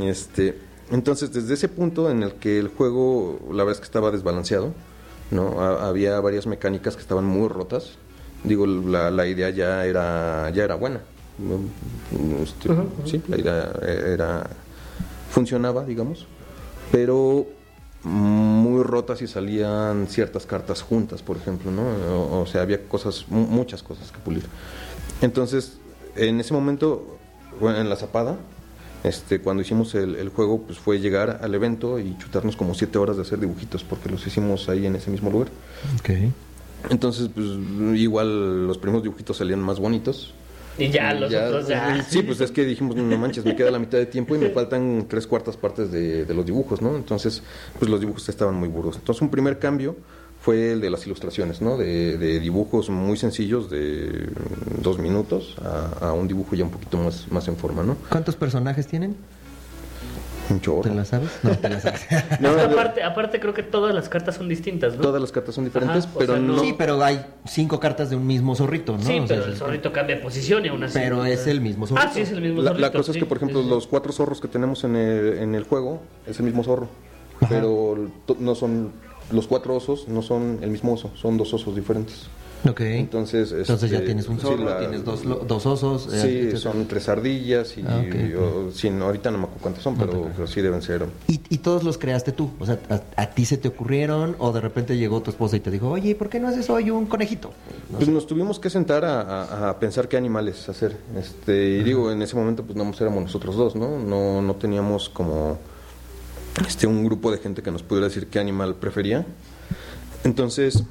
Este, 0.03 0.55
entonces, 0.91 1.33
desde 1.33 1.53
ese 1.55 1.67
punto 1.67 2.09
en 2.11 2.21
el 2.23 2.33
que 2.33 2.59
el 2.59 2.67
juego, 2.67 3.39
la 3.51 3.63
verdad 3.63 3.73
es 3.73 3.79
que 3.79 3.85
estaba 3.85 4.11
desbalanceado, 4.11 4.73
¿no? 5.31 5.61
Ha- 5.61 5.87
había 5.87 6.19
varias 6.19 6.45
mecánicas 6.47 6.95
que 6.95 7.01
estaban 7.01 7.25
muy 7.25 7.47
rotas. 7.47 7.91
Digo, 8.43 8.65
la, 8.67 9.11
la 9.11 9.27
idea 9.27 9.49
ya 9.49 9.85
era, 9.85 10.49
ya 10.51 10.63
era 10.63 10.75
buena. 10.75 11.01
Este, 12.43 12.69
Sí, 13.05 13.21
la 13.27 13.37
idea 13.37 13.71
era, 14.13 14.47
funcionaba, 15.31 15.85
digamos, 15.85 16.25
pero 16.91 17.47
muy 18.03 18.83
rotas 18.83 19.21
y 19.21 19.27
salían 19.27 20.07
ciertas 20.07 20.45
cartas 20.45 20.81
juntas, 20.81 21.21
por 21.21 21.37
ejemplo, 21.37 21.69
¿no? 21.71 21.83
O, 21.83 22.41
o 22.41 22.45
sea, 22.45 22.61
había 22.61 22.87
cosas, 22.87 23.25
mu- 23.29 23.45
muchas 23.47 23.83
cosas 23.83 24.11
que 24.11 24.19
pulir. 24.19 24.43
Entonces, 25.21 25.77
en 26.15 26.39
ese 26.39 26.53
momento, 26.53 27.17
bueno, 27.59 27.79
en 27.79 27.89
la 27.89 27.95
zapada, 27.97 28.37
este, 29.03 29.39
cuando 29.41 29.61
hicimos 29.63 29.95
el, 29.95 30.15
el 30.15 30.29
juego, 30.29 30.61
pues 30.61 30.77
fue 30.79 30.99
llegar 30.99 31.39
al 31.41 31.53
evento 31.55 31.99
y 31.99 32.17
chutarnos 32.17 32.55
como 32.55 32.73
siete 32.73 32.97
horas 32.97 33.15
de 33.17 33.23
hacer 33.23 33.39
dibujitos, 33.39 33.83
porque 33.83 34.09
los 34.09 34.25
hicimos 34.25 34.69
ahí 34.69 34.85
en 34.85 34.95
ese 34.95 35.09
mismo 35.11 35.29
lugar. 35.29 35.49
Ok. 35.99 36.31
Entonces, 36.89 37.29
pues 37.33 37.47
igual 37.99 38.65
los 38.67 38.77
primeros 38.77 39.03
dibujitos 39.03 39.37
salían 39.37 39.59
más 39.61 39.79
bonitos. 39.79 40.33
Y 40.79 40.89
ya 40.89 41.13
Y 41.13 41.19
los 41.19 41.33
otros 41.33 41.67
ya. 41.67 42.03
Sí, 42.03 42.21
pues 42.21 42.41
es 42.41 42.51
que 42.51 42.65
dijimos, 42.65 42.95
no 42.95 43.17
manches, 43.17 43.45
me 43.45 43.55
queda 43.55 43.71
la 43.71 43.79
mitad 43.79 43.97
de 43.97 44.05
tiempo 44.05 44.35
y 44.35 44.39
me 44.39 44.49
faltan 44.51 45.05
tres 45.07 45.27
cuartas 45.27 45.57
partes 45.57 45.91
de, 45.91 46.25
de 46.25 46.33
los 46.33 46.45
dibujos, 46.45 46.81
¿no? 46.81 46.95
Entonces, 46.95 47.43
pues 47.77 47.89
los 47.89 47.99
dibujos 47.99 48.27
estaban 48.29 48.55
muy 48.55 48.69
burdos. 48.69 48.95
Entonces, 48.97 49.21
un 49.21 49.29
primer 49.29 49.59
cambio 49.59 49.95
fue 50.41 50.71
el 50.71 50.81
de 50.81 50.89
las 50.89 51.05
ilustraciones, 51.05 51.61
¿no? 51.61 51.77
De, 51.77 52.17
de 52.17 52.39
dibujos 52.39 52.89
muy 52.89 53.17
sencillos 53.17 53.69
de 53.69 54.29
dos 54.81 54.97
minutos 54.97 55.57
a, 55.61 56.07
a 56.09 56.13
un 56.13 56.27
dibujo 56.27 56.55
ya 56.55 56.63
un 56.63 56.71
poquito 56.71 56.97
más, 56.97 57.29
más 57.29 57.47
en 57.47 57.57
forma, 57.57 57.83
¿no? 57.83 57.97
¿Cuántos 58.09 58.35
personajes 58.35 58.87
tienen? 58.87 59.15
Un 60.49 60.61
chorro. 60.61 60.81
¿Te 60.89 60.93
la 60.95 61.05
sabes? 61.05 61.29
No, 61.43 61.51
te 61.57 61.69
la 61.69 61.79
sabes. 61.79 62.05
No, 62.39 62.49
Es 62.49 62.55
no, 62.57 62.61
aparte, 62.73 63.03
aparte 63.03 63.39
creo 63.39 63.53
que 63.53 63.63
todas 63.63 63.93
las 63.93 64.09
cartas 64.09 64.35
son 64.35 64.47
distintas, 64.49 64.95
¿no? 64.95 65.01
Todas 65.01 65.21
las 65.21 65.31
cartas 65.31 65.55
son 65.55 65.65
diferentes, 65.65 66.05
Ajá, 66.05 66.13
o 66.15 66.19
pero 66.19 66.33
sea, 66.33 66.41
no... 66.41 66.59
Sí, 66.59 66.73
pero 66.77 67.03
hay 67.03 67.25
cinco 67.45 67.79
cartas 67.79 68.09
de 68.09 68.15
un 68.15 68.25
mismo 68.25 68.55
zorrito, 68.55 68.93
¿no? 68.97 69.03
Sí, 69.03 69.19
O 69.19 69.27
sea, 69.27 69.37
pero 69.37 69.45
el 69.51 69.55
zorrito 69.57 69.91
cambia 69.93 70.15
de 70.15 70.21
posición 70.21 70.65
y 70.65 70.69
aún 70.69 70.83
así. 70.83 70.97
Pero 70.97 71.25
es 71.25 71.45
el 71.47 71.61
mismo 71.61 71.85
zorrito. 71.87 72.07
Ah, 72.07 72.11
sí, 72.13 72.21
es 72.21 72.31
el 72.31 72.41
mismo 72.41 72.61
La, 72.61 72.69
zorrito. 72.71 72.87
la 72.87 72.91
cosa 72.91 73.11
es 73.11 73.13
sí, 73.15 73.19
que, 73.19 73.25
por 73.25 73.37
ejemplo, 73.37 73.59
sí, 73.59 73.65
sí. 73.65 73.69
los 73.69 73.87
cuatro 73.87 74.11
zorros 74.11 74.41
que 74.41 74.47
tenemos 74.47 74.83
en 74.83 74.95
el, 74.95 75.37
en 75.39 75.55
el 75.55 75.63
juego 75.63 76.01
es 76.25 76.39
el 76.39 76.45
mismo 76.45 76.63
zorro, 76.63 76.87
Ajá. 77.41 77.47
pero 77.49 78.09
no 78.39 78.55
son 78.55 78.91
los 79.31 79.45
cuatro 79.47 79.75
osos, 79.75 80.07
no 80.07 80.21
son 80.23 80.59
el 80.61 80.71
mismo 80.71 80.93
oso, 80.93 81.11
son 81.15 81.37
dos 81.37 81.53
osos 81.53 81.75
diferentes. 81.75 82.27
Ok. 82.67 82.81
Entonces, 82.81 83.53
Entonces 83.53 83.89
ya 83.89 83.97
este, 83.97 84.07
tienes 84.07 84.27
un 84.27 84.35
sí, 84.37 84.41
zorro, 84.41 84.65
la- 84.65 84.79
tienes 84.79 85.05
dos, 85.05 85.21
dos 85.47 85.65
osos. 85.65 86.09
eh, 86.13 86.49
Sí, 86.51 86.57
son 86.57 86.85
tres 86.87 87.07
ardillas 87.07 87.77
y, 87.77 87.83
Ah, 87.87 88.03
ok, 88.05 88.15
y- 88.15 88.33
o- 88.35 88.71
sí, 88.73 88.89
no, 88.89 89.05
ahorita 89.05 89.31
no 89.31 89.37
me 89.37 89.43
acuerdo 89.45 89.61
cuántas 89.61 89.83
son, 89.83 89.93
No 89.97 90.05
pero, 90.05 90.29
pero 90.35 90.45
sí 90.47 90.59
deben 90.61 90.81
ser. 90.81 91.05
¿Y, 91.27 91.39
y 91.49 91.57
todos 91.59 91.83
los 91.83 91.97
creaste 91.97 92.33
tú? 92.33 92.51
O 92.59 92.65
sea, 92.65 92.77
a, 92.89 93.21
a 93.21 93.29
ti 93.29 93.45
se 93.45 93.57
te 93.57 93.69
ocurrieron 93.69 94.35
o 94.39 94.51
de 94.51 94.59
repente 94.59 94.97
llegó 94.97 95.21
tu 95.21 95.31
esposa 95.31 95.55
y 95.55 95.61
te 95.61 95.71
dijo, 95.71 95.89
oye, 95.89 96.15
¿por 96.15 96.27
qué 96.29 96.39
no 96.41 96.49
haces 96.49 96.69
hoy 96.69 96.89
un 96.91 97.05
conejito? 97.05 97.53
No 97.91 97.95
Pues 97.97 98.07
sé. 98.07 98.11
nos 98.11 98.27
tuvimos 98.27 98.59
que 98.59 98.69
sentar 98.69 99.05
a, 99.05 99.21
a- 99.21 99.69
a 99.69 99.79
pensar 99.79 100.09
qué 100.09 100.17
animales 100.17 100.67
hacer. 100.67 100.97
Este, 101.17 101.77
y 101.79 101.83
digo, 101.83 102.11
en 102.11 102.21
ese 102.21 102.35
momento 102.35 102.63
pues 102.63 102.75
no 102.75 102.83
éramos 102.99 103.23
nosotros 103.23 103.55
dos, 103.55 103.75
¿no? 103.77 103.97
No, 103.99 104.41
no 104.41 104.55
teníamos 104.55 105.07
como 105.09 105.57
este 106.67 106.87
un 106.87 107.05
grupo 107.05 107.31
de 107.31 107.37
gente 107.37 107.61
que 107.61 107.71
nos 107.71 107.83
pudiera 107.83 108.07
decir 108.07 108.27
qué 108.27 108.39
animal 108.39 108.75
prefería. 108.75 109.25
Entonces, 110.25 110.83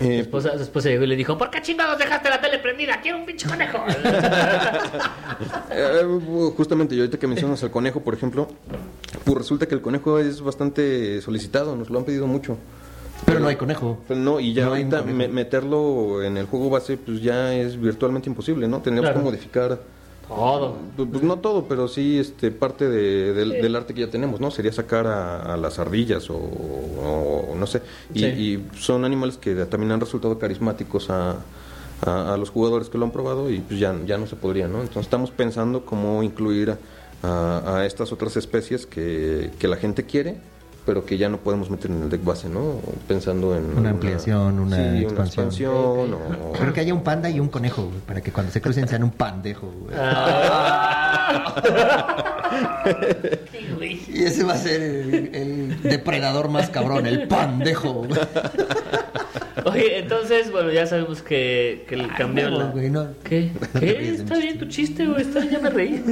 Su 0.00 0.06
eh, 0.06 0.20
esposa, 0.20 0.56
su 0.56 0.62
esposa 0.62 0.88
llegó 0.88 1.04
y 1.04 1.08
le 1.08 1.16
dijo, 1.16 1.36
¿por 1.36 1.50
qué 1.50 1.60
chingados 1.60 1.98
dejaste 1.98 2.30
la 2.30 2.40
tele 2.40 2.58
prendida? 2.58 3.00
Quiero 3.02 3.18
un 3.18 3.26
pinche 3.26 3.46
conejo. 3.46 3.78
eh, 5.70 6.02
justamente, 6.56 6.94
y 6.94 7.00
ahorita 7.00 7.18
que 7.18 7.26
mencionas 7.26 7.62
al 7.62 7.70
conejo, 7.70 8.00
por 8.00 8.14
ejemplo, 8.14 8.48
pues 9.24 9.36
resulta 9.38 9.66
que 9.66 9.74
el 9.74 9.82
conejo 9.82 10.18
es 10.18 10.40
bastante 10.40 11.20
solicitado, 11.20 11.76
nos 11.76 11.90
lo 11.90 11.98
han 11.98 12.04
pedido 12.04 12.26
mucho. 12.26 12.56
Pero 13.26 13.40
no 13.40 13.48
hay 13.48 13.56
conejo. 13.56 13.98
No, 14.08 14.40
y 14.40 14.54
ya 14.54 14.64
No 14.64 14.70
ahorita 14.70 15.02
me- 15.02 15.28
meterlo 15.28 16.22
en 16.22 16.38
el 16.38 16.46
juego 16.46 16.70
base, 16.70 16.96
pues 16.96 17.20
ya 17.20 17.52
es 17.54 17.78
virtualmente 17.78 18.30
imposible, 18.30 18.66
¿no? 18.66 18.78
Tendríamos 18.80 19.10
Claro. 19.10 19.20
que 19.20 19.24
modificar 19.30 19.78
Todo. 20.34 20.76
Pues, 20.96 21.08
pues 21.10 21.22
no 21.22 21.38
todo, 21.40 21.64
pero 21.66 21.88
sí 21.88 22.18
este 22.18 22.50
parte 22.50 22.88
de- 22.88 23.32
del, 23.34 23.50
del 23.50 23.76
arte 23.76 23.94
que 23.94 24.00
ya 24.02 24.10
tenemos, 24.10 24.40
¿no? 24.40 24.50
Sería 24.50 24.72
sacar 24.72 25.06
a, 25.06 25.54
a 25.54 25.56
las 25.56 25.78
ardillas 25.78 26.30
o, 26.30 26.36
o 26.36 27.54
no 27.56 27.66
sé. 27.66 27.82
Y, 28.14 28.18
Sí. 28.20 28.26
y 28.26 28.68
son 28.78 29.04
animales 29.04 29.36
que 29.36 29.54
también 29.66 29.92
han 29.92 30.00
resultado 30.00 30.38
carismáticos 30.38 31.10
a, 31.10 31.36
a- 32.06 32.34
a 32.34 32.36
los 32.36 32.50
jugadores 32.50 32.88
que 32.88 32.96
lo 32.98 33.04
han 33.04 33.10
probado 33.10 33.50
y 33.50 33.58
pues 33.60 33.78
ya, 33.80 33.94
ya 34.06 34.16
no 34.18 34.26
se 34.26 34.36
podría, 34.36 34.68
¿no? 34.68 34.78
Entonces 34.80 35.02
estamos 35.02 35.30
pensando 35.30 35.84
cómo 35.84 36.22
incluir 36.22 36.76
a, 37.22 37.76
a 37.76 37.84
estas 37.86 38.12
otras 38.12 38.36
especies 38.36 38.86
que, 38.86 39.50
que 39.58 39.68
la 39.68 39.76
gente 39.76 40.04
quiere 40.06 40.36
pero 40.90 41.06
que 41.06 41.16
ya 41.16 41.28
no 41.28 41.36
podemos 41.36 41.70
meter 41.70 41.88
en 41.92 42.02
el 42.02 42.10
deck 42.10 42.24
base, 42.24 42.48
¿no? 42.48 42.80
Pensando 43.06 43.56
en... 43.56 43.78
Una 43.78 43.90
ampliación, 43.90 44.58
una 44.58 44.74
sí, 44.76 44.82
expansión. 45.04 45.12
Una 45.12 45.24
expansión 45.24 45.70
o- 45.70 46.52
Creo 46.58 46.72
que 46.72 46.80
haya 46.80 46.92
un 46.92 47.04
panda 47.04 47.30
y 47.30 47.38
un 47.38 47.46
conejo, 47.48 47.84
güey, 47.84 48.00
para 48.00 48.20
que 48.20 48.32
cuando 48.32 48.50
se 48.50 48.60
crucen 48.60 48.88
sean 48.88 49.04
un 49.04 49.12
pandejo. 49.12 49.72
güey. 49.84 49.94
Ah. 49.96 51.54
Güey. 53.76 54.00
Y 54.08 54.24
ese 54.24 54.42
va 54.42 54.54
a 54.54 54.56
ser 54.56 54.82
el, 54.82 55.30
el 55.32 55.49
depredador 55.82 56.48
más 56.48 56.68
cabrón, 56.70 57.06
el 57.06 57.26
pandejo. 57.28 58.06
Oye, 59.66 59.98
entonces, 59.98 60.50
bueno, 60.50 60.70
ya 60.70 60.86
sabemos 60.86 61.22
que, 61.22 61.84
que 61.88 62.06
cambiaron 62.16 62.54
huevo, 62.74 62.76
la... 62.80 62.88
no. 62.88 63.08
¿Qué? 63.24 63.50
¿Qué? 63.78 64.10
Está 64.14 64.38
bien 64.38 64.58
tu 64.58 64.66
chiste, 64.66 65.06
güey. 65.06 65.22
Está 65.22 65.44
ya 65.44 65.58
me 65.58 65.70
reí. 65.70 66.02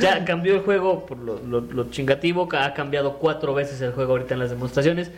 ya 0.00 0.24
cambió 0.24 0.54
el 0.56 0.60
juego 0.60 1.06
por 1.06 1.18
lo, 1.18 1.38
lo- 1.42 1.60
lo 1.62 1.90
chingativo. 1.90 2.48
Ha 2.52 2.74
cambiado 2.74 3.18
cuatro 3.18 3.54
veces 3.54 3.80
el 3.80 3.92
juego 3.92 4.12
ahorita 4.12 4.34
en 4.34 4.40
las 4.40 4.50
demostraciones. 4.50 5.10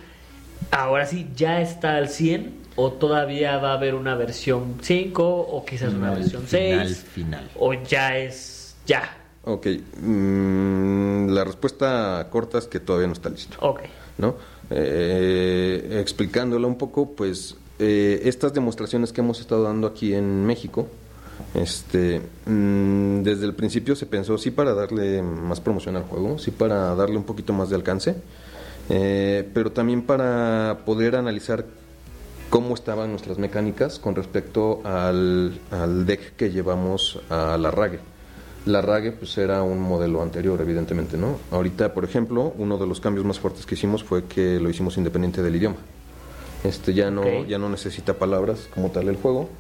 Ahora 0.70 1.07
sí, 1.07 1.28
¿ya 1.36 1.61
está 1.61 1.96
al 1.96 2.09
100? 2.09 2.62
¿O 2.76 2.92
todavía 2.92 3.59
va 3.59 3.70
a 3.70 3.74
haber 3.74 3.94
una 3.94 4.14
versión 4.14 4.76
5? 4.80 5.22
¿O 5.50 5.64
quizás 5.64 5.92
una 5.92 6.09
Final, 6.11 6.14
versión 6.20 6.42
final, 6.44 6.86
6? 6.88 7.05
final. 7.12 7.50
¿O 7.57 7.74
ya 7.74 8.16
es... 8.18 8.76
ya? 8.86 9.02
Ok, 9.47 9.66
mm, 10.01 11.28
la 11.28 11.45
respuesta 11.45 12.26
corta 12.30 12.59
es 12.59 12.66
que 12.66 12.80
todavía 12.80 13.07
no 13.07 13.12
está 13.12 13.28
listo. 13.28 13.57
Ok. 13.61 13.80
¿no? 14.18 14.36
Eh, 14.70 15.99
explicándolo 16.01 16.68
un 16.68 16.76
poco, 16.76 17.11
pues 17.11 17.57
eh, 17.78 18.22
estas 18.24 18.55
demostraciones 18.55 19.12
que 19.12 19.20
hemos 19.20 19.40
estado 19.40 19.64
dando 19.64 19.86
aquí 19.86 20.14
en 20.14 20.45
México, 20.45 20.86
este, 21.55 22.20
mm, 22.47 23.22
desde 23.22 23.45
el 23.45 23.55
principio 23.55 23.97
se 23.97 24.07
pensó 24.07 24.38
sí 24.38 24.51
para 24.51 24.74
darle 24.74 25.22
más 25.22 25.61
promoción 25.61 25.97
al 25.97 26.05
juego, 26.05 26.38
sí 26.38 26.51
para 26.51 26.95
darle 26.95 27.16
un 27.16 27.24
poquito 27.24 27.53
más 27.53 27.70
de 27.70 27.76
alcance, 27.76 28.16
eh, 28.88 29.49
pero 29.53 29.72
también 29.72 30.03
para 30.03 30.82
poder 30.84 31.16
analizar 31.16 31.64
cómo 32.51 32.74
estaban 32.74 33.11
nuestras 33.11 33.38
mecánicas 33.38 33.99
con 33.99 34.14
respecto 34.14 34.80
al, 34.84 35.59
al 35.72 36.07
deck 36.07 36.36
que 36.36 36.51
llevamos 36.51 37.20
a 37.30 37.59
la 37.59 37.70
RAGE. 37.70 38.14
La 38.67 38.81
RAGE 38.81 39.12
pues 39.12 39.37
era 39.37 39.62
un 39.62 39.81
modelo 39.81 40.23
anterior, 40.23 40.59
evidentemente, 40.61 41.19
¿no? 41.19 41.39
Ahorita, 41.51 41.93
por 41.93 42.05
ejemplo, 42.05 42.55
uno 42.57 42.79
de 42.79 42.87
los 42.87 42.99
cambios 42.99 43.27
más 43.27 43.39
fuertes 43.39 43.67
que 43.67 43.75
hicimos 43.75 44.03
fue 44.03 44.25
que 44.25 44.59
lo 44.59 44.71
hicimos 44.71 44.97
independiente 44.97 45.43
del 45.43 45.57
idioma. 45.57 45.77
Este 46.65 46.95
ya 46.95 47.11
no 47.11 47.45
ya 47.45 47.59
no 47.59 47.69
necesita 47.69 48.15
palabras 48.15 48.69
como 48.75 48.91
tal 48.91 49.09
el 49.09 49.17
juego. 49.17 49.51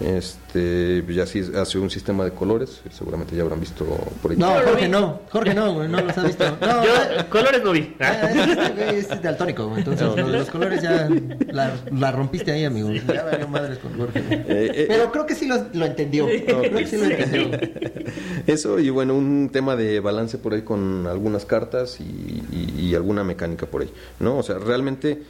Este 0.00 1.04
ya 1.08 1.26
sí 1.26 1.42
hace 1.54 1.78
un 1.78 1.90
sistema 1.90 2.24
de 2.24 2.30
colores, 2.32 2.80
seguramente 2.90 3.36
ya 3.36 3.42
habrán 3.42 3.60
visto 3.60 3.84
por 4.22 4.30
ahí. 4.30 4.36
No, 4.38 4.50
Jorge 4.64 4.88
no. 4.88 5.20
Jorge 5.30 5.54
no, 5.54 5.74
güey, 5.74 5.88
no 5.88 6.00
los 6.00 6.16
ha 6.16 6.22
visto. 6.22 6.44
No, 6.60 6.84
Yo, 6.84 6.90
eh, 6.94 7.24
colores 7.28 7.62
no 7.62 7.72
vi. 7.72 7.94
eh, 8.00 8.72
güey 8.76 8.96
es 8.96 9.22
daltónico, 9.22 9.66
güey, 9.66 9.80
entonces 9.80 10.06
No. 10.16 10.16
los 10.28 10.48
colores 10.50 10.82
ya 10.82 11.08
la, 11.52 11.74
la 11.92 12.12
rompiste 12.12 12.50
ahí, 12.52 12.64
amigo. 12.64 12.90
Ya 12.92 13.24
valió 13.24 13.46
madres 13.48 13.78
con 13.78 13.96
Jorge. 13.98 14.20
Eh, 14.30 14.44
eh, 14.48 14.84
Pero 14.88 15.12
creo 15.12 15.26
que 15.26 15.34
sí 15.34 15.46
lo, 15.46 15.66
lo 15.74 15.84
entendió. 15.84 16.26
Creo 16.26 16.62
que 16.62 16.86
sí 16.86 16.96
lo 16.96 17.04
entendió. 17.04 17.58
Eso 18.46 18.78
y 18.78 18.88
bueno, 18.90 19.14
un 19.14 19.50
tema 19.52 19.76
de 19.76 20.00
balance 20.00 20.38
por 20.38 20.54
ahí 20.54 20.62
con 20.62 21.06
algunas 21.06 21.44
cartas 21.44 22.00
y, 22.00 22.04
y- 22.50 22.74
y 22.90 22.94
alguna 22.94 23.22
mecánica 23.22 23.66
por 23.66 23.82
ahí, 23.82 23.92
¿no? 24.18 24.38
O 24.38 24.42
sea, 24.42 24.58
realmente 24.58 25.22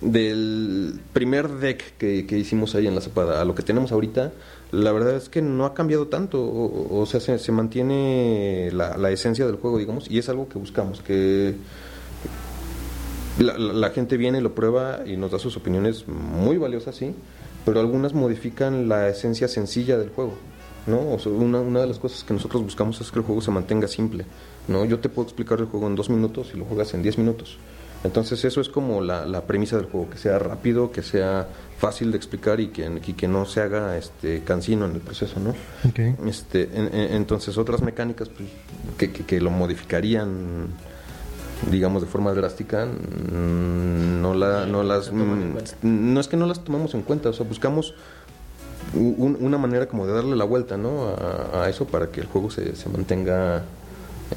del 0.00 1.00
primer 1.12 1.48
deck 1.48 1.96
que, 1.98 2.26
que 2.26 2.38
hicimos 2.38 2.74
ahí 2.74 2.86
en 2.86 2.94
la 2.94 3.00
zapada 3.00 3.40
a 3.40 3.44
lo 3.44 3.54
que 3.54 3.62
tenemos 3.62 3.92
ahorita, 3.92 4.32
la 4.70 4.92
verdad 4.92 5.16
es 5.16 5.28
que 5.28 5.42
no 5.42 5.66
ha 5.66 5.74
cambiado 5.74 6.08
tanto, 6.08 6.42
o, 6.42 7.04
sea, 7.06 7.20
se, 7.20 7.38
se 7.38 7.52
mantiene 7.52 8.70
la, 8.72 8.96
la 8.96 9.10
esencia 9.10 9.46
del 9.46 9.56
juego, 9.56 9.78
digamos, 9.78 10.10
y 10.10 10.18
es 10.18 10.28
algo 10.28 10.48
que 10.48 10.58
buscamos, 10.58 11.02
que 11.02 11.54
la, 13.38 13.90
gente 13.90 14.16
viene, 14.16 14.40
lo 14.40 14.54
prueba 14.54 15.00
y 15.06 15.16
nos 15.16 15.30
da 15.30 15.38
sus 15.38 15.56
opiniones 15.56 16.06
muy 16.08 16.58
valiosas, 16.58 16.96
sí, 16.96 17.14
pero 17.64 17.80
algunas 17.80 18.14
modifican 18.14 18.88
la 18.88 19.08
esencia 19.08 19.48
sencilla 19.48 19.98
del 19.98 20.10
juego. 20.10 20.34
¿no? 20.86 20.98
Una, 21.30 21.60
una 21.60 21.80
de 21.80 21.86
las 21.86 21.98
cosas 21.98 22.24
que 22.24 22.34
nosotros 22.34 22.62
buscamos 22.62 23.00
es 23.00 23.10
que 23.10 23.18
el 23.20 23.24
juego 23.24 23.40
se 23.40 23.50
mantenga 23.50 23.88
simple. 23.88 24.26
¿no? 24.68 24.84
Yo 24.84 24.98
te 24.98 25.08
puedo 25.08 25.28
explicar 25.28 25.60
el 25.60 25.66
juego 25.66 25.86
en 25.86 25.94
dos 25.94 26.10
minutos 26.10 26.50
y 26.54 26.58
lo 26.58 26.64
juegas 26.64 26.92
en 26.94 27.02
diez 27.02 27.18
minutos. 27.18 27.58
Entonces 28.04 28.44
eso 28.44 28.60
es 28.60 28.68
como 28.68 29.00
la, 29.00 29.26
la 29.26 29.42
premisa 29.42 29.76
del 29.76 29.86
juego, 29.86 30.10
que 30.10 30.18
sea 30.18 30.38
rápido, 30.38 30.90
que 30.90 31.02
sea 31.02 31.46
fácil 31.78 32.10
de 32.10 32.16
explicar 32.16 32.58
y 32.60 32.68
que, 32.68 33.00
y 33.06 33.12
que 33.12 33.28
no 33.28 33.44
se 33.46 33.60
haga 33.60 33.96
este 33.96 34.42
cansino 34.42 34.86
en 34.86 34.92
el 34.92 35.00
proceso, 35.00 35.38
¿no? 35.40 35.54
Este, 36.26 36.68
en- 36.74 36.92
en- 36.94 37.14
entonces 37.14 37.56
otras 37.58 37.80
mecánicas 37.82 38.28
pues, 38.28 38.48
que, 38.98 39.12
que- 39.12 39.24
que 39.24 39.40
lo 39.40 39.50
modificarían 39.50 40.68
digamos 41.70 42.02
de 42.02 42.08
forma 42.08 42.32
drástica 42.34 42.86
mm, 42.86 44.20
no 44.20 44.34
la 44.34 44.66
no 44.66 44.82
las 44.82 45.12
mm, 45.12 45.54
no 45.82 46.20
es 46.20 46.26
que 46.26 46.36
no 46.36 46.46
las 46.46 46.64
tomamos 46.64 46.92
en 46.94 47.02
cuenta 47.02 47.28
o 47.28 47.32
sea 47.32 47.46
buscamos 47.46 47.94
un- 48.94 49.36
una 49.40 49.58
manera 49.58 49.86
como 49.86 50.06
de 50.06 50.12
darle 50.12 50.34
la 50.34 50.44
vuelta 50.44 50.76
no 50.76 51.06
a, 51.08 51.62
a 51.64 51.68
eso 51.70 51.86
para 51.86 52.08
que 52.08 52.20
el 52.20 52.26
juego 52.26 52.50
se, 52.50 52.74
se 52.74 52.88
mantenga 52.88 53.62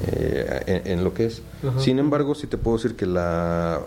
eh, 0.06 0.62
en, 0.84 0.92
en 0.98 1.04
lo 1.04 1.12
que 1.14 1.26
es 1.26 1.42
sin 1.78 1.98
embargo 1.98 2.34
sí 2.34 2.46
te 2.46 2.56
puedo 2.58 2.76
decir 2.76 2.94
que 2.96 3.06
la 3.06 3.80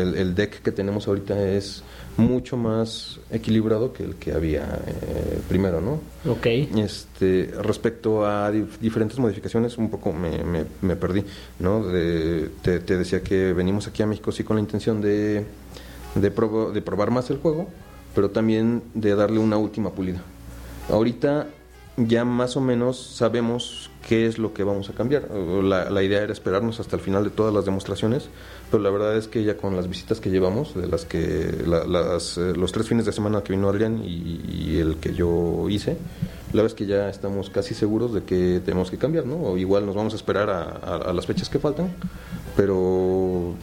el, 0.00 0.14
el 0.16 0.34
deck 0.34 0.62
que 0.62 0.72
tenemos 0.72 1.08
ahorita 1.08 1.40
es 1.48 1.82
mucho 2.16 2.56
más 2.56 3.18
equilibrado 3.30 3.92
que 3.92 4.04
el 4.04 4.14
que 4.14 4.32
había 4.32 4.62
eh, 4.86 5.40
primero 5.48 5.80
no 5.80 6.00
Ok. 6.30 6.46
este, 6.76 7.50
respecto 7.60 8.24
a 8.24 8.52
dif- 8.52 8.78
diferentes 8.80 9.18
modificaciones, 9.18 9.76
un 9.78 9.90
poco 9.90 10.12
me, 10.12 10.44
me- 10.44 10.64
me 10.80 10.94
perdí, 10.94 11.24
¿no? 11.58 11.84
De- 11.84 12.50
te, 12.62 12.78
te 12.78 12.96
decía 12.96 13.22
que 13.22 13.52
venimos 13.52 13.88
aquí 13.88 14.02
a 14.02 14.06
México 14.06 14.30
sí 14.30 14.44
con 14.44 14.56
la 14.56 14.60
intención 14.60 15.00
de, 15.00 15.44
de, 16.14 16.34
probo- 16.34 16.70
de 16.72 16.82
probar 16.82 17.10
más 17.10 17.30
el 17.30 17.38
juego, 17.38 17.68
pero 18.14 18.30
también 18.30 18.82
de 18.94 19.16
darle 19.16 19.40
una 19.40 19.56
última 19.58 19.90
pulida. 19.90 20.22
Ahorita 20.88 21.48
ya 21.96 22.24
más 22.24 22.56
o 22.56 22.60
menos 22.60 22.98
sabemos 22.98 23.90
qué 24.08 24.26
es 24.26 24.38
lo 24.38 24.52
que 24.52 24.64
vamos 24.64 24.90
a 24.90 24.92
cambiar. 24.94 25.30
La, 25.30 25.88
la 25.90 26.02
idea 26.02 26.22
era 26.22 26.32
esperarnos 26.32 26.80
hasta 26.80 26.96
el 26.96 27.02
final 27.02 27.24
de 27.24 27.30
todas 27.30 27.54
las 27.54 27.64
demostraciones, 27.64 28.28
pero 28.70 28.82
la 28.82 28.90
verdad 28.90 29.16
es 29.16 29.28
que 29.28 29.44
ya 29.44 29.56
con 29.56 29.76
las 29.76 29.88
visitas 29.88 30.20
que 30.20 30.30
llevamos, 30.30 30.74
de 30.74 30.86
las 30.88 31.04
que 31.04 31.62
la- 31.66 31.84
las, 31.84 32.36
eh, 32.36 32.52
los 32.56 32.72
tres 32.72 32.88
fines 32.88 33.06
de 33.06 33.12
semana 33.12 33.42
que 33.42 33.52
vino 33.52 33.68
Adrián 33.68 34.02
y, 34.04 34.40
y 34.48 34.78
el 34.80 34.96
que 34.96 35.14
yo 35.14 35.68
hice, 35.70 35.96
la 36.52 36.62
verdad 36.62 36.66
es 36.66 36.74
que 36.74 36.86
ya 36.86 37.08
estamos 37.08 37.48
casi 37.50 37.74
seguros 37.74 38.12
de 38.12 38.22
que 38.24 38.60
tenemos 38.64 38.90
que 38.90 38.98
cambiar, 38.98 39.24
¿no? 39.26 39.36
O 39.36 39.56
igual 39.56 39.86
nos 39.86 39.94
vamos 39.94 40.12
a 40.12 40.16
esperar 40.16 40.50
a, 40.50 40.62
a- 40.64 40.96
a 41.10 41.12
las 41.12 41.26
fechas 41.26 41.48
que 41.48 41.58
faltan, 41.58 41.88
pero 42.56 43.54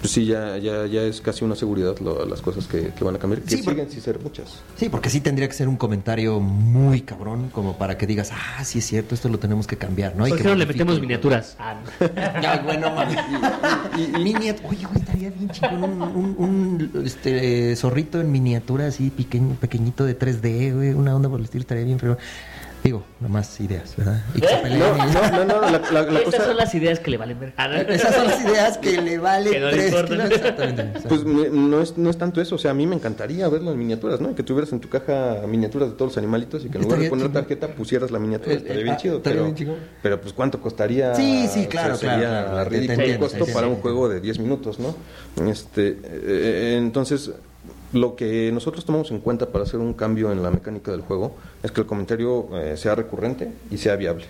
pues 0.00 0.12
sí, 0.12 0.26
ya, 0.26 0.56
ya, 0.58 0.86
ya 0.86 1.02
es 1.02 1.20
casi 1.20 1.44
una 1.44 1.54
seguridad 1.56 1.98
lo- 2.00 2.24
las 2.26 2.40
cosas 2.40 2.66
que, 2.66 2.88
que 2.96 3.04
van 3.04 3.16
a 3.16 3.18
cambiar, 3.18 3.42
que 3.42 3.50
Sí, 3.56 3.62
porque- 3.62 3.80
siguen 3.80 3.90
sin 3.92 4.02
ser 4.02 4.20
muchas. 4.20 4.62
Sí, 4.76 4.88
porque 4.88 5.10
sí 5.10 5.20
tendría 5.20 5.48
que 5.48 5.54
ser 5.54 5.68
un 5.68 5.76
comentario 5.76 6.40
muy 6.40 7.00
cabrón 7.02 7.48
como 7.50 7.76
para 7.78 7.96
que 7.98 8.06
digas, 8.06 8.30
ah, 8.32 8.64
sí 8.64 8.78
es 8.80 8.86
cierto, 8.86 9.14
esto 9.14 9.28
lo 9.28 9.38
tenemos 9.38 9.66
que 9.66 9.76
cambiar, 9.76 10.16
¿no? 10.16 10.26
Y 10.26 10.30
¿Por 10.30 10.38
que 10.38 10.44
qué 10.44 10.48
no 10.50 10.54
le 10.56 10.66
metemos 10.66 11.00
miniaturas? 11.00 11.56
Ah, 11.58 11.74
no. 12.00 12.06
Ay, 12.48 12.60
bueno. 12.64 12.88
Miniat- 14.18 14.60
Oye, 14.68 14.84
güey, 14.86 14.98
estaría 15.00 15.30
bien 15.30 15.48
chingón 15.50 15.84
un, 15.84 16.02
un, 16.02 16.90
un, 16.94 17.06
este, 17.06 17.74
zorrito 17.76 18.20
en 18.20 18.30
miniatura 18.32 18.86
así, 18.86 19.10
pequeño, 19.10 19.54
pequeñito 19.60 20.04
de 20.04 20.18
3D, 20.18 20.74
güey, 20.74 20.90
una 20.90 21.14
onda 21.14 21.28
por 21.28 21.38
el 21.38 21.44
estilo, 21.44 21.62
estaría 21.62 21.84
bien, 21.84 21.98
pero 22.00 22.16
digo, 22.84 23.02
nomás 23.18 23.58
ideas, 23.60 23.94
¿verdad? 23.96 24.22
Y 24.34 24.40
que 24.42 24.46
se 24.46 24.54
¿Eh? 24.54 24.58
peleen 24.62 24.78
No, 24.80 24.86
y- 24.94 25.10
no, 25.10 25.30
no, 25.30 25.44
no, 25.46 25.60
la, 25.62 25.70
la- 25.90 26.02
la 26.02 26.18
Estas 26.18 26.24
cosa... 26.34 26.44
son 26.44 26.56
las 26.58 26.74
ideas 26.74 27.00
que 27.00 27.10
le 27.10 27.16
valen 27.16 27.40
ver. 27.40 27.54
Ah. 27.56 27.74
Esas 27.88 28.14
son 28.14 28.26
las 28.26 28.40
ideas 28.44 28.76
que 28.78 29.00
le 29.00 29.16
vale 29.18 29.50
Que 29.50 29.60
no 29.60 29.70
le 29.70 29.72
tres 29.72 29.86
kilos. 30.04 30.30
Exactamente. 30.30 30.82
exactamente. 30.82 31.08
Pues 31.08 31.24
me- 31.24 31.48
no 31.48 31.80
es, 31.80 31.96
no 31.96 32.10
es 32.10 32.18
tanto 32.18 32.42
eso, 32.42 32.56
o 32.56 32.58
sea, 32.58 32.72
a 32.72 32.74
mí 32.74 32.86
me 32.86 32.94
encantaría 32.94 33.48
verlo 33.48 33.72
en 33.72 33.78
miniaturas, 33.78 34.20
¿no? 34.20 34.34
Que 34.34 34.42
tuvieras 34.42 34.70
en 34.72 34.80
tu 34.80 34.90
caja 34.90 35.40
miniaturas 35.48 35.88
de 35.88 35.94
todos 35.96 36.10
los 36.12 36.18
animalitos 36.18 36.62
y 36.64 36.68
que 36.68 36.76
en 36.76 36.84
lugar 36.84 37.00
de 37.00 37.08
poner 37.08 37.32
tarjeta 37.32 37.68
pusieras 37.68 38.10
la 38.10 38.18
miniatura, 38.18 38.52
Eh, 38.54 38.58
estaría 38.58 38.80
eh, 38.80 38.84
bien 38.84 38.94
ah, 38.94 38.98
chido. 38.98 39.16
estaría 39.16 39.36
Pero, 39.36 39.44
bien 39.46 39.56
chingón. 39.56 39.76
pero 40.02 40.20
pues 40.20 40.34
cuánto 40.34 40.60
costaría. 40.60 41.14
Sí, 41.14 41.48
sí, 41.50 41.60
O 41.60 41.62
sea, 41.62 41.68
claro, 41.70 41.96
sería 41.96 42.18
claro, 42.18 42.50
claro, 42.50 42.70
ridículo 42.70 43.18
costo 43.18 43.46
sí, 43.46 43.52
para 43.52 43.66
sí, 43.66 43.72
un 43.72 43.80
juego 43.80 44.08
de 44.10 44.20
10 44.20 44.38
minutos, 44.40 44.78
¿no? 44.78 44.94
Este, 45.48 45.96
entonces, 46.76 47.30
lo 47.94 48.14
que 48.16 48.50
nosotros 48.52 48.84
tomamos 48.84 49.10
en 49.10 49.20
cuenta 49.20 49.46
para 49.46 49.64
hacer 49.64 49.80
un 49.80 49.94
cambio 49.94 50.30
en 50.32 50.42
la 50.42 50.50
mecánica 50.50 50.90
del 50.90 51.00
juego 51.00 51.34
es 51.62 51.70
que 51.72 51.80
el 51.80 51.86
comentario 51.86 52.48
eh, 52.58 52.76
sea 52.76 52.94
recurrente 52.94 53.50
y 53.70 53.78
sea 53.78 53.96
viable 53.96 54.26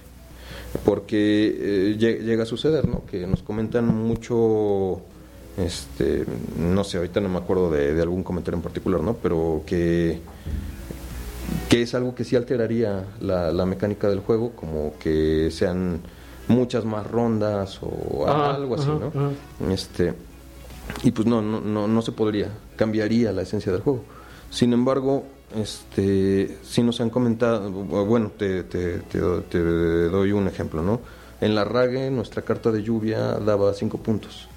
porque 0.85 1.47
eh, 1.93 1.97
lle- 1.99 2.21
llega 2.23 2.43
a 2.43 2.47
suceder, 2.47 2.87
¿no? 2.89 3.05
Que 3.07 3.27
nos 3.27 3.43
comentan 3.43 3.87
mucho, 3.87 5.01
este, 5.57 6.25
no 6.59 6.83
sé, 6.85 6.97
ahorita 6.99 7.21
no 7.21 7.29
me 7.29 7.39
acuerdo 7.39 7.71
de, 7.71 7.95
de 7.95 8.03
algún 8.03 8.23
comentario 8.25 8.57
en 8.57 8.63
particular, 8.63 9.01
¿no? 9.01 9.15
Pero 9.15 9.63
que, 9.67 10.19
que 11.69 11.83
es 11.83 11.95
algo 11.95 12.15
que 12.15 12.25
sí 12.25 12.35
alteraría 12.37 13.05
la, 13.21 13.53
la 13.53 13.67
mecánica 13.67 14.09
del 14.09 14.19
juego, 14.21 14.51
como 14.57 14.95
que 14.99 15.49
sean 15.53 16.01
muchas 16.49 16.85
más 16.85 17.09
rondas 17.09 17.79
o 17.81 18.27
algo 18.27 18.75
así, 18.75 18.89
¿no? 18.89 19.73
Este, 19.73 20.13
y 21.03 21.11
pues 21.11 21.27
no, 21.27 21.43
no, 21.43 21.61
no, 21.61 21.87
no 21.89 22.03
se 22.03 22.13
podría, 22.13 22.49
cambiaría 22.77 23.33
la 23.33 23.43
esencia 23.43 23.73
del 23.73 23.81
juego. 23.83 24.05
Sin 24.51 24.73
embargo, 24.73 25.25
este, 25.57 26.59
sí 26.63 26.83
nos 26.83 27.01
han 27.01 27.11
comentado, 27.11 27.71
bueno, 27.71 28.31
te, 28.37 28.63
te, 28.65 28.99
te, 28.99 29.19
te 29.51 29.59
doy 29.61 30.33
un 30.33 30.47
ejemplo, 30.49 30.83
¿no? 30.83 31.01
En 31.41 31.55
la 31.55 31.65
RAGE 31.65 32.11
nuestra 32.11 32.43
carta 32.43 32.71
de 32.71 32.83
lluvia 32.83 33.19
daba 33.39 33.75
cinco 33.75 33.99
puntos. 33.99 34.49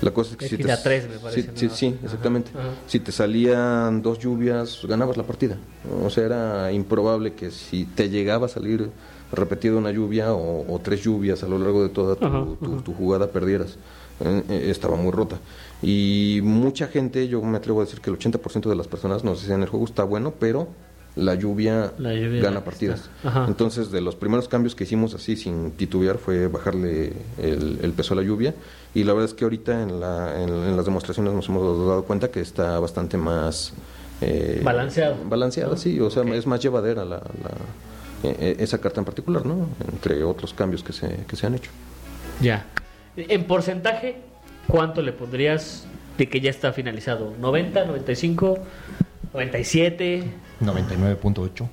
La 0.00 0.10
cosa 0.10 0.32
es 0.32 0.36
que 0.38 0.48
si 0.48 0.56
te, 0.56 0.64
da 0.66 0.82
tres, 0.82 1.08
me 1.08 1.16
parece, 1.18 1.42
sí, 1.42 1.48
¿no? 1.52 1.56
sí, 1.56 1.68
sí, 1.70 1.86
Ajá, 1.96 2.04
exactamente. 2.06 2.50
ajá. 2.58 2.70
Si 2.88 2.98
te 2.98 3.12
salían 3.12 4.02
dos 4.02 4.18
lluvias, 4.18 4.80
ganabas 4.88 5.16
la 5.16 5.22
partida. 5.22 5.58
O 6.04 6.10
sea, 6.10 6.24
era 6.24 6.72
improbable 6.72 7.34
que 7.34 7.52
si 7.52 7.84
te 7.84 8.08
llegaba 8.10 8.46
a 8.46 8.48
salir 8.48 8.90
repetida 9.30 9.76
una 9.76 9.92
lluvia 9.92 10.32
o, 10.34 10.66
o 10.74 10.78
tres 10.80 11.02
lluvias 11.04 11.44
a 11.44 11.46
lo 11.48 11.58
largo 11.58 11.84
de 11.84 11.90
toda 11.90 12.16
tu, 12.16 12.24
Ajá, 12.26 12.44
tu- 12.60 12.74
ajá. 12.74 12.82
tu 12.84 12.92
jugada 12.94 13.28
perdieras. 13.30 13.76
Eh, 14.24 14.42
eh, 14.48 14.66
estaba 14.70 14.96
muy 14.96 15.10
rota. 15.12 15.38
Y 15.82 16.40
mucha 16.42 16.86
gente, 16.88 17.26
yo 17.28 17.42
me 17.42 17.56
atrevo 17.58 17.80
a 17.80 17.84
decir 17.84 18.00
que 18.00 18.10
el 18.10 18.18
80% 18.18 18.68
de 18.68 18.76
las 18.76 18.86
personas 18.88 19.24
nos 19.24 19.40
decían 19.42 19.62
el 19.62 19.68
juego 19.68 19.84
está 19.86 20.04
bueno, 20.04 20.32
pero 20.38 20.68
la 21.16 21.34
lluvia, 21.34 21.92
La 21.98 22.14
lluvia 22.14 22.40
gana 22.42 22.64
partidas. 22.64 23.10
Entonces, 23.46 23.90
de 23.90 24.00
los 24.00 24.14
primeros 24.16 24.48
cambios 24.48 24.74
que 24.74 24.84
hicimos 24.84 25.12
así 25.14 25.36
sin 25.36 25.72
titubear 25.72 26.16
fue 26.18 26.46
bajarle 26.46 27.12
el, 27.38 27.80
el 27.82 27.92
peso 27.92 28.14
a 28.14 28.16
la 28.16 28.22
lluvia. 28.22 28.54
Y 28.94 29.04
la 29.04 29.12
verdad 29.12 29.28
es 29.28 29.34
que 29.34 29.44
ahorita 29.44 29.82
en, 29.82 30.00
la, 30.00 30.40
en, 30.42 30.48
en 30.48 30.76
las 30.76 30.84
demostraciones 30.86 31.32
nos 31.34 31.48
hemos 31.48 31.62
dado 31.86 32.04
cuenta 32.04 32.30
que 32.30 32.40
está 32.40 32.78
bastante 32.78 33.16
más... 33.18 33.72
eh, 34.20 34.60
Balanceado. 34.64 35.16
Balanceada, 35.28 35.72
¿no? 35.72 35.76
sí. 35.76 35.98
O 36.00 36.08
sea, 36.10 36.22
es 36.34 36.46
más 36.46 36.60
llevadera 36.60 37.04
la, 37.04 37.16
la- 37.16 38.28
eh, 38.28 38.36
eh, 38.38 38.56
esa 38.60 38.78
carta 38.78 39.00
en 39.00 39.04
particular, 39.04 39.44
¿no? 39.44 39.66
Entre 39.92 40.22
otros 40.22 40.54
cambios 40.54 40.82
que 40.84 40.92
se, 40.92 41.24
que 41.26 41.34
se 41.36 41.44
han 41.46 41.56
hecho. 41.56 41.70
Ya. 42.40 42.64
En 43.16 43.44
porcentaje, 43.44 44.16
¿cuánto 44.66 45.02
le 45.02 45.12
pondrías 45.12 45.86
de 46.16 46.28
que 46.28 46.40
ya 46.40 46.50
está 46.50 46.72
finalizado? 46.72 47.34
¿90, 47.40 47.86
95, 47.86 48.58
97? 49.32 50.24
99.8. 50.60 51.68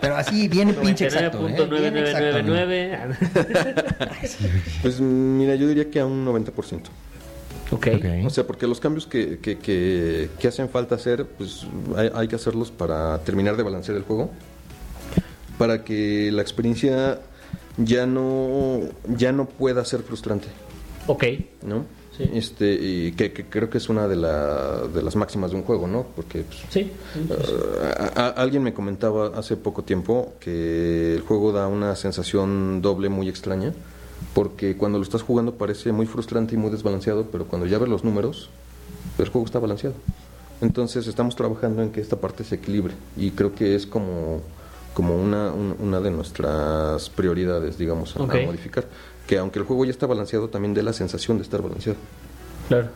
Pero 0.00 0.16
así 0.16 0.48
bien 0.48 0.74
pinche 0.74 1.04
exacto. 1.04 1.48
¿eh? 1.48 1.52
Bien 1.68 1.96
exacto, 1.96 2.42
¿no? 2.42 2.54
99.9999. 2.54 3.16
Pues 4.82 5.00
mira, 5.00 5.54
yo 5.54 5.68
diría 5.68 5.90
que 5.90 6.00
a 6.00 6.06
un 6.06 6.26
90%. 6.26 6.80
ok. 7.70 7.72
Ok. 7.72 7.86
O 8.24 8.30
sea, 8.30 8.46
porque 8.46 8.66
los 8.66 8.80
cambios 8.80 9.06
que, 9.06 9.38
que, 9.38 9.58
que, 9.58 10.30
que 10.38 10.48
hacen 10.48 10.68
falta 10.68 10.96
hacer, 10.96 11.26
pues 11.26 11.66
hay, 11.96 12.10
hay 12.14 12.28
que 12.28 12.36
hacerlos 12.36 12.70
para 12.70 13.18
terminar 13.20 13.56
de 13.56 13.62
balancear 13.62 13.96
el 13.96 14.02
juego, 14.02 14.30
para 15.58 15.84
que 15.84 16.30
la 16.32 16.42
experiencia 16.42 17.20
ya 17.84 18.06
no, 18.06 18.80
ya 19.16 19.32
no 19.32 19.46
pueda 19.46 19.84
ser 19.84 20.02
frustrante, 20.02 20.48
Ok. 21.06 21.24
¿no? 21.62 21.84
Sí. 22.16 22.28
Este, 22.34 22.74
y 22.74 23.12
que, 23.12 23.32
que 23.32 23.46
creo 23.46 23.70
que 23.70 23.78
es 23.78 23.88
una 23.88 24.06
de, 24.06 24.16
la, 24.16 24.82
de 24.92 25.02
las 25.02 25.16
máximas 25.16 25.52
de 25.52 25.56
un 25.56 25.62
juego, 25.62 25.86
¿no? 25.88 26.04
Porque 26.14 26.42
pues, 26.42 26.58
Sí. 26.68 26.82
sí, 26.84 26.92
sí, 27.14 27.20
sí. 27.28 27.52
a- 28.14 28.26
a- 28.26 28.28
alguien 28.30 28.62
me 28.62 28.74
comentaba 28.74 29.28
hace 29.38 29.56
poco 29.56 29.84
tiempo 29.84 30.34
que 30.38 31.14
el 31.14 31.22
juego 31.22 31.52
da 31.52 31.66
una 31.68 31.96
sensación 31.96 32.82
doble 32.82 33.08
muy 33.08 33.28
extraña, 33.28 33.72
porque 34.34 34.76
cuando 34.76 34.98
lo 34.98 35.04
estás 35.04 35.22
jugando 35.22 35.54
parece 35.54 35.92
muy 35.92 36.04
frustrante 36.04 36.54
y 36.54 36.58
muy 36.58 36.70
desbalanceado, 36.70 37.26
pero 37.32 37.46
cuando 37.46 37.66
ya 37.66 37.78
ves 37.78 37.88
los 37.88 38.04
números, 38.04 38.50
el 39.18 39.28
juego 39.28 39.46
está 39.46 39.58
balanceado. 39.58 39.94
Entonces 40.60 41.06
estamos 41.06 41.36
trabajando 41.36 41.82
en 41.82 41.90
que 41.90 42.02
esta 42.02 42.16
parte 42.20 42.44
se 42.44 42.56
equilibre 42.56 42.92
y 43.16 43.30
creo 43.30 43.54
que 43.54 43.74
es 43.74 43.86
como, 43.86 44.42
como 45.00 45.16
una, 45.16 45.50
un- 45.50 45.76
una 45.80 45.98
de 46.00 46.10
nuestras 46.10 47.08
prioridades, 47.10 47.78
digamos, 47.78 48.14
a, 48.16 48.18
modificar. 48.20 48.84
Que 49.26 49.38
aunque 49.38 49.58
el 49.60 49.64
juego 49.64 49.84
ya 49.86 49.92
está 49.92 50.06
balanceado, 50.06 50.48
también 50.48 50.74
dé 50.74 50.82
la 50.82 50.92
sensación 50.92 51.38
de 51.38 51.44
estar 51.44 51.62
balanceado. 51.62 51.98
Claro. 52.68 52.88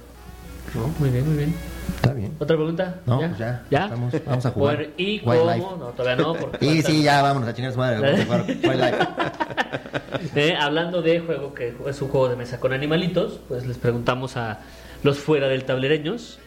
No, 0.75 0.89
muy 0.99 1.09
bien, 1.09 1.27
muy 1.27 1.37
bien. 1.37 1.55
Está 1.97 2.13
bien. 2.13 2.35
¿Otra 2.39 2.57
pregunta? 2.57 3.01
No, 3.07 3.19
pues 3.21 3.39
ya, 3.39 3.63
estamos- 3.71 4.13
vamos 4.27 4.45
a 4.47 4.51
jugar. 4.51 4.77
Bueno, 4.77 4.93
¿Y 4.99 5.21
Wildlife. 5.25 5.61
cómo? 5.61 5.77
No, 5.77 5.87
todavía 5.93 6.23
no. 6.25 6.35
Porque 6.35 6.59
Sí, 6.61 6.75
falta- 6.83 6.91
sí, 6.91 7.03
ya 7.03 7.23
vámonos 7.23 7.49
a 7.49 7.55
chingar 7.55 7.73
su 7.73 7.79
madre. 7.79 8.01
Vamos 8.01 8.21
a 8.21 8.25
jugar 8.25 8.45
Wildlife. 8.49 8.99
Eh, 10.37 10.55
hablando 10.59 11.03
de 11.03 11.21
juego 11.21 11.55
que 11.55 11.75
es 11.87 12.03
un 12.03 12.09
juego 12.09 12.29
de 12.29 12.37
mesa 12.37 12.59
con 12.59 12.73
animalitos, 12.73 13.41
pues 13.49 13.67
les 13.67 13.77
preguntamos 13.79 14.37
a 14.37 14.61
los 15.03 15.19
fuera 15.19 15.49
del 15.49 15.65
tablereños 15.65 16.39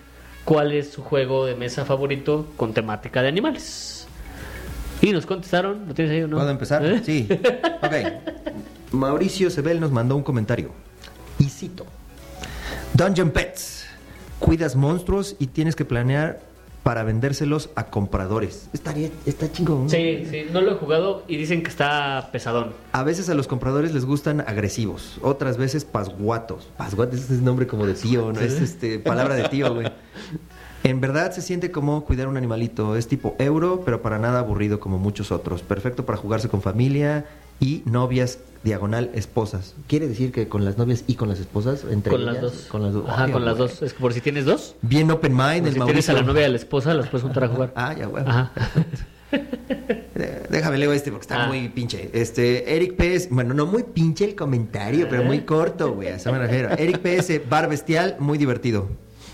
cuál 0.45 0.72
es 0.72 0.91
su 0.91 1.03
juego 1.03 1.45
de 1.45 1.55
mesa 1.55 1.86
favorito 1.86 2.47
con 2.58 2.74
temática 2.74 3.22
de 3.22 3.28
animales. 3.30 3.97
Nos 5.12 5.26
contestaron, 5.26 5.88
¿lo 5.88 5.93
tienes 5.93 6.14
ahí 6.14 6.24
o 6.24 6.28
no? 6.28 6.38
¿Puedo 6.38 6.49
empezar? 6.49 6.86
¿Eh? 6.86 7.01
Sí. 7.03 7.28
Ok. 7.82 7.93
Mauricio 8.91 9.49
Sebel 9.49 9.80
nos 9.80 9.91
mandó 9.91 10.16
un 10.16 10.24
comentario. 10.24 10.72
Y 11.39 11.45
cito. 11.45 11.86
Dungeon 12.93 13.32
Pets. 13.32 13.86
Cuidas 14.39 14.76
monstruos 14.76 15.36
y 15.39 15.47
tienes 15.47 15.76
que 15.76 15.84
planear 15.84 16.39
para 16.88 17.03
vendérselos 17.03 17.70
a 17.76 17.88
compradores. 17.88 18.70
Estaría, 18.72 19.10
está 19.26 19.51
chingón. 19.51 19.89
Sí, 19.89 20.26
sí, 20.32 20.45
no 20.53 20.62
lo 20.62 20.72
he 20.72 20.76
jugado 20.76 21.24
y 21.28 21.36
dicen 21.36 21.62
que 21.62 21.70
está 21.70 22.30
pesadón. 22.32 22.72
A 22.93 23.03
veces 23.03 23.28
a 23.30 23.34
los 23.34 23.45
compradores 23.45 23.93
les 23.93 24.05
gustan 24.05 24.39
agresivos, 24.39 25.18
otras 25.22 25.58
veces 25.58 25.84
pasguatos. 25.84 26.70
Pasguatos 26.78 27.30
es 27.30 27.41
nombre 27.41 27.68
como 27.68 27.86
de 27.86 27.93
tío, 27.93 28.32
¿no? 28.32 28.39
Es 28.39 28.62
este, 28.62 28.99
palabra 28.99 29.36
de 29.36 29.49
tío, 29.49 29.74
güey. 29.74 29.91
En 30.90 31.02
verdad 31.02 31.32
se 31.32 31.42
siente 31.42 31.70
como 31.72 32.06
cuidar 32.06 32.28
un 32.28 32.38
animalito. 32.38 32.96
Es 32.96 33.08
tipo 33.08 33.36
euro, 33.40 33.82
pero 33.86 34.02
para 34.02 34.20
nada 34.20 34.40
aburrido 34.40 34.80
como 34.80 34.98
muchos 34.98 35.32
otros. 35.32 35.62
Perfecto 35.62 36.06
para 36.06 36.18
jugarse 36.18 36.48
con 36.50 36.62
familia 36.62 37.26
y 37.60 37.82
novias 37.86 38.40
diagonal 38.64 39.10
esposas. 39.14 39.76
¿Quiere 39.88 40.08
decir 40.08 40.32
que 40.32 40.48
con 40.48 40.64
las 40.66 40.78
novias 40.78 41.04
y 41.08 41.16
con 41.16 41.28
las 41.30 41.40
esposas? 41.40 41.84
Entre 41.90 42.12
Con 42.12 42.26
las 42.26 42.40
dos. 42.42 42.54
Con 42.70 42.84
las 42.84 42.94
dos. 42.94 43.06
Ajá, 43.10 43.32
con 43.32 43.44
las 43.46 43.58
dos. 43.58 43.82
Es 43.82 43.94
que 43.94 44.00
por 44.00 44.14
si 44.14 44.22
tienes 44.22 44.46
dos, 44.46 44.76
Bien 44.82 45.10
open 45.12 45.32
mind, 45.34 45.42
por 45.42 45.50
el 45.50 45.56
si 45.58 45.62
tienes 45.64 45.78
Mauricio. 45.80 46.14
a 46.14 46.18
la 46.18 46.24
novia 46.24 46.42
y 46.44 46.46
a 46.46 46.50
la 46.50 46.56
esposa, 46.58 46.94
las 46.94 47.08
puedes 47.08 47.24
juntar 47.24 47.44
a 47.44 47.48
jugar. 47.50 47.74
Ah, 47.76 47.94
ya, 47.98 48.06
güey. 48.06 48.24
Ajá. 48.26 48.52
Eh, 49.30 50.44
Déjame 50.50 50.78
leo 50.78 50.94
este 50.94 51.12
porque 51.12 51.24
está 51.24 51.44
Ah. 51.44 51.48
muy 51.48 51.68
pinche. 51.68 52.10
Este, 52.14 52.76
Eric 52.78 52.96
PS, 52.96 53.28
bueno, 53.30 53.54
no 53.54 53.66
muy 53.66 53.84
pinche 53.84 54.24
el 54.24 54.36
comentario, 54.36 55.08
pero 55.10 55.24
muy 55.24 55.42
corto, 55.42 55.94
güey, 55.94 56.08
a 56.08 56.16
eso 56.16 56.32
me 56.32 56.40
refiero. 56.40 56.70
Eric 56.78 57.00
PS, 57.00 57.42
bar 57.50 57.68
bestial, 57.70 58.16
muy 58.20 58.38
divertido. 58.38 58.88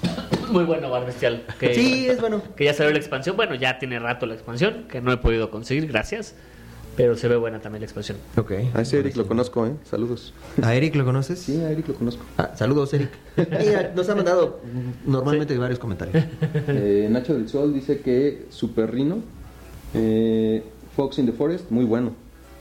Muy 0.52 0.66
bueno 0.66 0.90
Bar 0.90 1.06
Bestial. 1.06 1.44
Que, 1.60 1.74
Sí, 1.74 2.08
es 2.08 2.20
bueno. 2.20 2.42
Que 2.56 2.66
ya 2.66 2.74
salió 2.74 2.92
la 2.92 3.00
expansión. 3.00 3.36
Bueno, 3.36 3.56
ya 3.56 3.80
tiene 3.80 4.00
rato 4.00 4.26
la 4.26 4.34
expansión, 4.34 4.86
que 4.90 5.02
no 5.02 5.12
he 5.12 5.18
podido 5.18 5.50
conseguir, 5.50 5.88
gracias. 5.88 6.36
Pero 6.96 7.16
se 7.16 7.28
ve 7.28 7.36
buena 7.38 7.60
también 7.60 7.82
la 7.82 7.86
expansión. 7.86 8.20
Ok. 8.38 8.52
A 8.76 8.82
ese 8.82 9.00
Eric 9.00 9.16
lo 9.16 9.26
conozco, 9.26 9.66
¿eh? 9.66 9.72
Saludos. 9.84 10.32
¿A 10.62 10.76
Eric 10.76 10.94
lo 10.96 11.04
conoces? 11.06 11.40
Sí, 11.40 11.60
a 11.60 11.72
Eric 11.72 11.88
lo 11.88 11.96
conozco. 11.96 12.24
Ah, 12.38 12.52
saludos, 12.56 12.94
Eric. 12.94 13.10
Mira, 13.36 13.92
nos 13.96 14.08
ha 14.10 14.16
mandado 14.16 14.62
normalmente 15.06 15.58
varios 15.58 15.80
comentarios. 15.80 16.24
Eh, 16.68 17.08
Nacho 17.10 17.34
del 17.34 17.50
Sol 17.50 17.74
dice 17.74 18.02
que 18.02 18.46
Super 18.50 18.92
Rino, 18.92 19.22
eh, 19.96 20.64
Fox 20.96 21.18
in 21.18 21.26
the 21.26 21.32
Forest, 21.32 21.72
muy 21.72 21.86
bueno. 21.86 22.14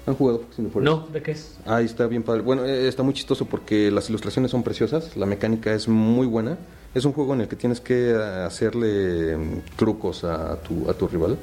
¿Han 0.06 0.14
jugado 0.16 0.40
Fox 0.40 0.58
in 0.58 0.64
the 0.66 0.70
Forest? 0.72 0.90
No, 0.92 1.06
¿de 1.12 1.22
qué 1.22 1.30
es? 1.32 1.56
Ahí 1.64 1.84
está 1.84 2.06
bien 2.06 2.22
padre. 2.22 2.42
Bueno, 2.42 2.64
eh, 2.64 2.88
está 2.88 3.02
muy 3.02 3.14
chistoso 3.14 3.44
porque 3.46 3.90
las 3.90 4.08
ilustraciones 4.10 4.50
son 4.50 4.62
preciosas, 4.62 5.16
la 5.16 5.26
mecánica 5.26 5.72
es 5.72 5.86
muy 5.88 6.26
buena. 6.26 6.58
Es 6.94 7.04
un 7.04 7.12
juego 7.12 7.34
en 7.34 7.42
el 7.42 7.48
que 7.48 7.56
tienes 7.56 7.80
que 7.80 8.10
eh, 8.10 8.14
hacerle 8.44 9.36
mm, 9.36 9.76
trucos 9.76 10.24
a 10.24 10.56
tu, 10.56 10.90
a 10.90 10.94
tu 10.94 11.06
rival. 11.08 11.38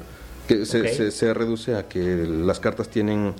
Que 0.46 0.66
se- 0.66 1.10
se 1.10 1.32
reduce 1.34 1.74
a 1.76 1.88
que 1.88 2.00
las 2.26 2.60
cartas 2.60 2.88
tienen 2.88 3.32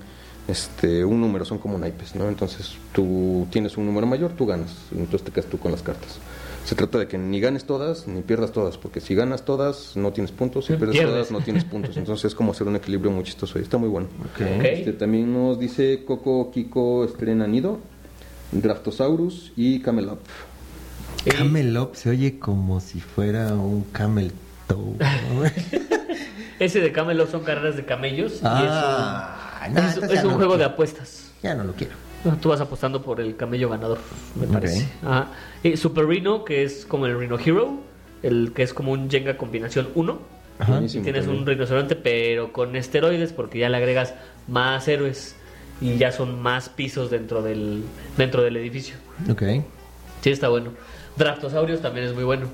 este 0.49 1.05
un 1.05 1.21
número, 1.21 1.45
son 1.45 1.59
como 1.59 1.77
naipes, 1.79 2.15
¿no? 2.15 2.29
Entonces 2.29 2.73
tú 2.93 3.47
tienes 3.51 3.77
un 3.77 3.87
número 3.87 4.07
mayor, 4.07 4.33
tú 4.33 4.47
ganas. 4.47 4.71
Entonces 4.93 5.23
te 5.23 5.31
quedas 5.33 5.47
tú 5.51 5.59
con 5.59 5.71
las 5.73 5.83
cartas. 5.83 6.19
Se 6.71 6.77
trata 6.77 6.99
de 7.01 7.09
que 7.09 7.19
ni 7.19 7.41
ganes 7.41 7.65
todas 7.65 8.07
ni 8.07 8.23
pierdas 8.23 8.53
todas, 8.53 8.79
porque 8.79 9.01
si 9.01 9.17
ganas 9.17 9.45
todas 9.45 9.97
no 9.97 10.13
tienes 10.13 10.31
puntos, 10.31 10.67
si 10.67 10.75
pierdes 10.75 10.93
Pierdes. 10.99 11.13
todas 11.15 11.31
no 11.33 11.41
tienes 11.41 11.65
puntos. 11.65 11.97
Entonces 11.97 12.27
es 12.27 12.35
como 12.37 12.53
hacer 12.53 12.69
un 12.69 12.77
equilibrio 12.77 13.11
muy 13.11 13.25
chistoso 13.25 13.59
y 13.59 13.63
está 13.63 13.77
muy 13.77 13.89
bueno. 13.89 14.07
Ok. 14.21 14.41
Ok. 14.59 14.65
Este, 14.65 14.93
también 14.93 15.33
nos 15.33 15.59
dice 15.59 16.05
Coco 16.05 16.53
Kiko 16.53 17.05
estrena 17.05 17.49
Nido, 17.49 17.81
Draftosaurus 18.53 19.51
y 19.57 19.81
Camelot. 19.81 20.21
Y- 21.27 21.31
Camelop 21.31 21.97
se 21.97 22.11
oye 22.11 22.39
como 22.39 22.79
si 22.79 23.01
fuera 23.01 23.53
un 23.53 23.83
camel 23.91 24.31
toe. 24.69 24.95
¿no? 25.35 25.43
Ese 26.61 26.79
de 26.79 26.93
Camelot 26.93 27.29
son 27.33 27.43
carreras 27.43 27.75
de 27.75 27.85
camellos. 27.85 28.43
ah, 28.45 29.67
y 29.69 29.73
no, 29.73 29.81
es 29.81 29.97
un, 29.97 30.05
entonces 30.05 30.11
es 30.11 30.15
ya 30.23 30.23
un 30.25 30.31
no 30.35 30.37
juego 30.37 30.57
de 30.57 30.65
apuestas. 30.67 31.33
Ya 31.43 31.57
no 31.57 31.65
lo 31.65 31.73
quiero. 31.73 31.95
Tú 32.41 32.51
vas 32.51 32.61
apostando 32.61 33.03
por 33.03 33.21
el 33.21 33.37
camello 33.37 33.71
ganador, 33.71 33.99
me 34.35 34.47
parece. 34.47 34.87
Ajá. 35.03 35.29
Y 35.63 35.77
Super 35.77 36.07
Rhino, 36.07 36.45
que 36.45 36.65
es 36.65 36.85
como 36.85 37.07
el 37.07 37.19
Rhino 37.19 37.39
Hero, 37.39 37.79
el 38.23 38.53
que 38.55 38.63
es 38.63 38.75
como 38.75 38.93
un 38.93 39.11
Jenga 39.11 39.37
combinación 39.39 39.89
1. 39.95 40.19
Ajá. 40.59 40.71
Y 40.71 40.75
Buenísimo 40.75 41.05
tienes 41.05 41.27
un 41.27 41.37
también. 41.37 41.59
rinoceronte, 41.59 41.97
pero 41.97 42.53
con 42.53 42.77
esteroides, 42.77 43.33
porque 43.33 43.59
ya 43.59 43.71
le 43.71 43.79
agregas 43.79 44.15
más 44.49 44.87
héroes 44.89 45.35
y 45.81 45.97
ya 45.97 46.13
son 46.13 46.43
más 46.43 46.69
pisos 46.69 47.11
dentro 47.11 47.41
del, 47.43 47.85
dentro 48.19 48.43
del 48.43 48.57
edificio. 48.59 48.97
Ok. 49.31 49.43
Sí, 50.21 50.31
está 50.31 50.49
bueno. 50.51 50.73
Draftosaurios 51.17 51.81
también 51.81 52.07
es 52.07 52.15
muy 52.15 52.25
bueno. 52.25 52.47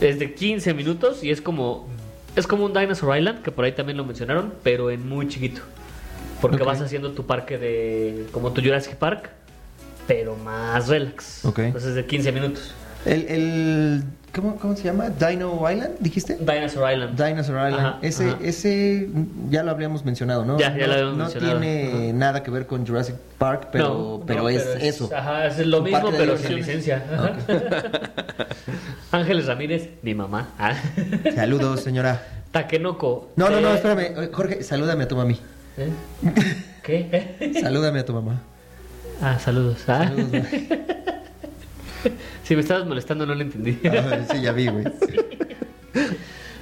Es 0.00 0.18
de 0.18 0.34
15 0.34 0.74
minutos 0.74 1.22
y 1.22 1.30
es 1.30 1.40
como 1.40 1.88
es 2.36 2.48
como 2.48 2.64
un 2.64 2.72
Dinosaur 2.72 3.16
Island, 3.16 3.42
que 3.42 3.52
por 3.52 3.64
ahí 3.64 3.72
también 3.72 3.96
lo 3.96 4.04
mencionaron, 4.04 4.52
pero 4.64 4.90
en 4.90 5.08
muy 5.08 5.28
chiquito. 5.28 5.62
Porque 6.50 6.64
vas 6.64 6.80
haciendo 6.80 7.12
tu 7.12 7.26
parque 7.26 7.58
de 7.58 8.26
como 8.32 8.52
tu 8.52 8.60
Jurassic 8.60 8.96
Park, 8.96 9.30
pero 10.06 10.36
más 10.36 10.88
relax. 10.88 11.44
Ok. 11.44 11.60
Entonces 11.60 11.94
de 11.94 12.04
15 12.04 12.32
minutos. 12.32 12.74
El, 13.04 13.26
el 13.28 14.04
¿cómo, 14.34 14.56
¿Cómo 14.56 14.76
se 14.76 14.84
llama? 14.84 15.10
Dino 15.10 15.70
Island, 15.70 15.96
dijiste? 16.00 16.36
Dinosaur 16.36 16.92
Island. 16.92 17.16
Dinosaur 17.22 17.68
Island. 17.68 17.86
Ajá, 17.86 17.98
ese, 18.02 18.30
ajá. 18.30 18.38
ese 18.42 19.08
ya 19.50 19.62
lo 19.62 19.70
habríamos 19.70 20.04
mencionado, 20.04 20.44
¿no? 20.44 20.58
Ya, 20.58 20.76
ya 20.76 20.86
no, 20.86 20.86
lo 20.86 20.92
habíamos 20.92 21.16
no 21.16 21.24
mencionado. 21.24 21.60
tiene 21.60 22.12
nada 22.12 22.42
que 22.42 22.50
ver 22.50 22.66
con 22.66 22.86
Jurassic 22.86 23.16
Park, 23.38 23.68
pero, 23.72 23.88
No, 23.88 24.22
pero 24.26 24.42
no, 24.42 24.48
es 24.48 24.64
eso. 24.80 25.10
Ajá, 25.14 25.46
es 25.46 25.66
lo 25.66 25.82
mismo, 25.82 26.10
pero 26.10 26.36
sin 26.38 26.56
licencia. 26.56 27.04
Ángeles 29.12 29.46
Ramírez, 29.46 29.90
mi 30.02 30.14
mamá. 30.14 30.48
Ah. 30.58 30.74
Saludos, 31.34 31.80
señora. 31.80 32.22
Takenoko. 32.50 33.32
No, 33.36 33.50
no, 33.50 33.60
no, 33.60 33.70
eh, 33.70 33.74
espérame. 33.74 34.32
Jorge, 34.32 34.62
salúdame 34.62 35.04
a 35.04 35.08
tu 35.08 35.16
mami. 35.16 35.38
¿Eh? 35.76 35.90
¿Qué? 36.82 37.52
Salúdame 37.60 38.00
a 38.00 38.04
tu 38.04 38.12
mamá. 38.12 38.40
Ah, 39.20 39.38
saludos. 39.38 39.78
Ah. 39.88 40.08
Saludos. 40.08 40.46
Si 42.42 42.54
me 42.54 42.60
estabas 42.60 42.86
molestando, 42.86 43.24
no 43.24 43.34
lo 43.34 43.40
entendí. 43.40 43.78
Ah, 43.88 44.18
sí, 44.30 44.42
ya 44.42 44.52
vi, 44.52 44.66
güey. 44.66 44.84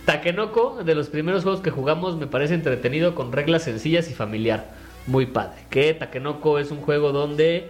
Takenoko, 0.04 0.84
de 0.84 0.94
los 0.94 1.08
primeros 1.08 1.42
juegos 1.42 1.60
que 1.60 1.70
jugamos, 1.70 2.16
me 2.16 2.28
parece 2.28 2.54
entretenido 2.54 3.16
con 3.16 3.32
reglas 3.32 3.64
sencillas 3.64 4.08
y 4.08 4.14
familiar. 4.14 4.70
Muy 5.08 5.26
padre. 5.26 5.62
Que 5.70 5.92
Takenoko 5.94 6.60
es 6.60 6.70
un 6.70 6.80
juego 6.80 7.10
donde 7.10 7.68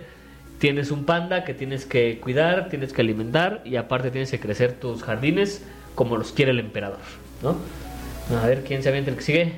tienes 0.59 0.91
un 0.91 1.05
panda 1.05 1.45
que 1.45 1.55
tienes 1.55 1.87
que 1.87 2.21
cuidar, 2.21 2.69
tienes 2.69 2.93
que 2.93 3.01
alimentar 3.01 3.63
y 3.65 3.77
aparte 3.77 4.11
tienes 4.11 4.31
que 4.31 4.39
crecer 4.39 4.75
tus 4.75 5.03
jardines 5.03 5.65
como 5.95 6.17
los 6.17 6.33
quiere 6.33 6.51
el 6.51 6.59
emperador. 6.59 6.99
¿no? 7.43 7.57
A 8.39 8.47
ver 8.47 8.63
quién 8.63 8.83
se 8.83 8.91
avienta 8.91 9.11
el 9.11 9.17
que 9.17 9.23
sigue. 9.23 9.53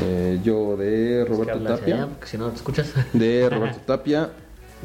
Eh, 0.00 0.40
yo 0.42 0.76
de 0.76 1.22
Es 1.22 1.24
que 1.26 1.30
Roberto 1.32 1.52
habla 1.54 1.70
hacia 1.74 1.80
Tapia. 1.80 1.94
allá, 1.96 2.06
porque 2.08 2.26
si 2.26 2.38
no 2.38 2.44
no 2.44 2.50
te 2.50 2.56
escuchas. 2.56 2.92
De 3.12 3.48
Roberto 3.50 3.78
Tapia. 3.86 4.30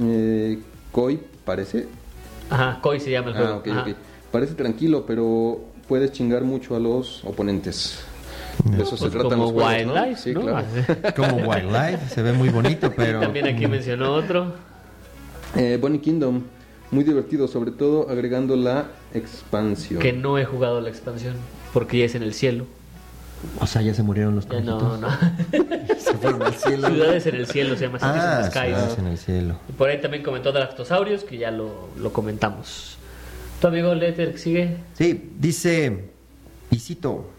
Eh, 0.02 0.60
Koi, 0.92 1.20
parece. 1.46 1.88
Ajá, 2.50 2.80
Koi 2.82 3.00
se 3.00 3.12
llama 3.12 3.30
el 3.30 3.36
juego. 3.36 3.54
Ah, 3.54 3.58
ok, 3.58 3.68
Ajá. 3.68 3.82
ok. 3.82 3.96
Parece 4.32 4.54
tranquilo, 4.56 5.06
pero 5.06 5.62
puedes 5.88 6.12
chingar 6.12 6.44
mucho 6.44 6.76
a 6.76 6.80
los 6.80 7.24
oponentes. 7.26 8.00
De 8.64 8.84
eso 8.84 8.98
se 8.98 9.04
Pues 9.04 9.12
tratan 9.12 9.40
como 9.40 9.44
los 9.46 9.52
juegos, 9.54 9.86
¿no? 9.86 9.94
Wildlife, 9.94 10.22
Sí, 10.22 10.34
¿no? 10.34 10.42
claro. 10.42 10.68
Como 11.16 11.36
Wildlife, 11.50 12.10
se 12.14 12.22
ve 12.22 12.34
muy 12.34 12.50
bonito, 12.50 12.92
pero. 12.96 13.22
También 13.22 13.48
aquí 13.48 13.68
mencionó 13.68 14.14
otro. 14.14 14.54
Eh, 15.56 15.78
Bonnie 15.82 16.02
Kingdom, 16.02 16.42
muy 16.92 17.04
divertido, 17.06 17.48
sobre 17.48 17.72
todo 17.72 18.10
agregando 18.10 18.56
la 18.58 18.88
expansión. 19.14 20.02
Que 20.02 20.12
no 20.12 20.38
he 20.38 20.44
jugado 20.46 20.82
la 20.82 20.90
expansión 20.90 21.36
porque 21.74 22.00
ya 22.00 22.06
es 22.06 22.16
en 22.16 22.24
el 22.24 22.34
cielo. 22.34 22.66
O 23.60 23.68
sea, 23.68 23.82
ya 23.82 23.94
se 23.94 24.04
murieron 24.04 24.36
los 24.36 24.46
conejitos. 24.46 24.82
no, 24.82 24.98
no. 24.98 25.08
Se 26.00 26.14
fueron 26.16 26.42
al 26.44 26.54
cielo. 26.56 26.88
Ciudades 26.90 27.26
en 27.28 27.36
el 27.36 27.46
cielo 27.48 27.76
se 27.78 27.86
llama 27.86 28.00
Cities 28.00 28.16
in 28.16 28.22
Ah, 28.22 28.42
the 28.44 28.50
Sky. 28.52 28.66
ciudades 28.68 28.98
en 28.98 29.08
el 29.08 29.18
cielo. 29.18 29.60
Y 29.70 29.72
por 29.74 29.90
ahí 29.90 30.02
también 30.02 30.24
comentó 30.24 30.52
Dractosaurios, 30.52 31.24
que 31.24 31.38
ya 31.38 31.52
lo, 31.52 31.90
lo 31.98 32.12
comentamos. 32.12 32.98
¿Tu 33.62 33.68
amigo 33.68 33.94
Letter 33.94 34.38
sigue? 34.38 34.78
Sí, 34.98 35.32
dice. 35.38 36.10
Y 36.72 36.80
cito. 36.80 37.30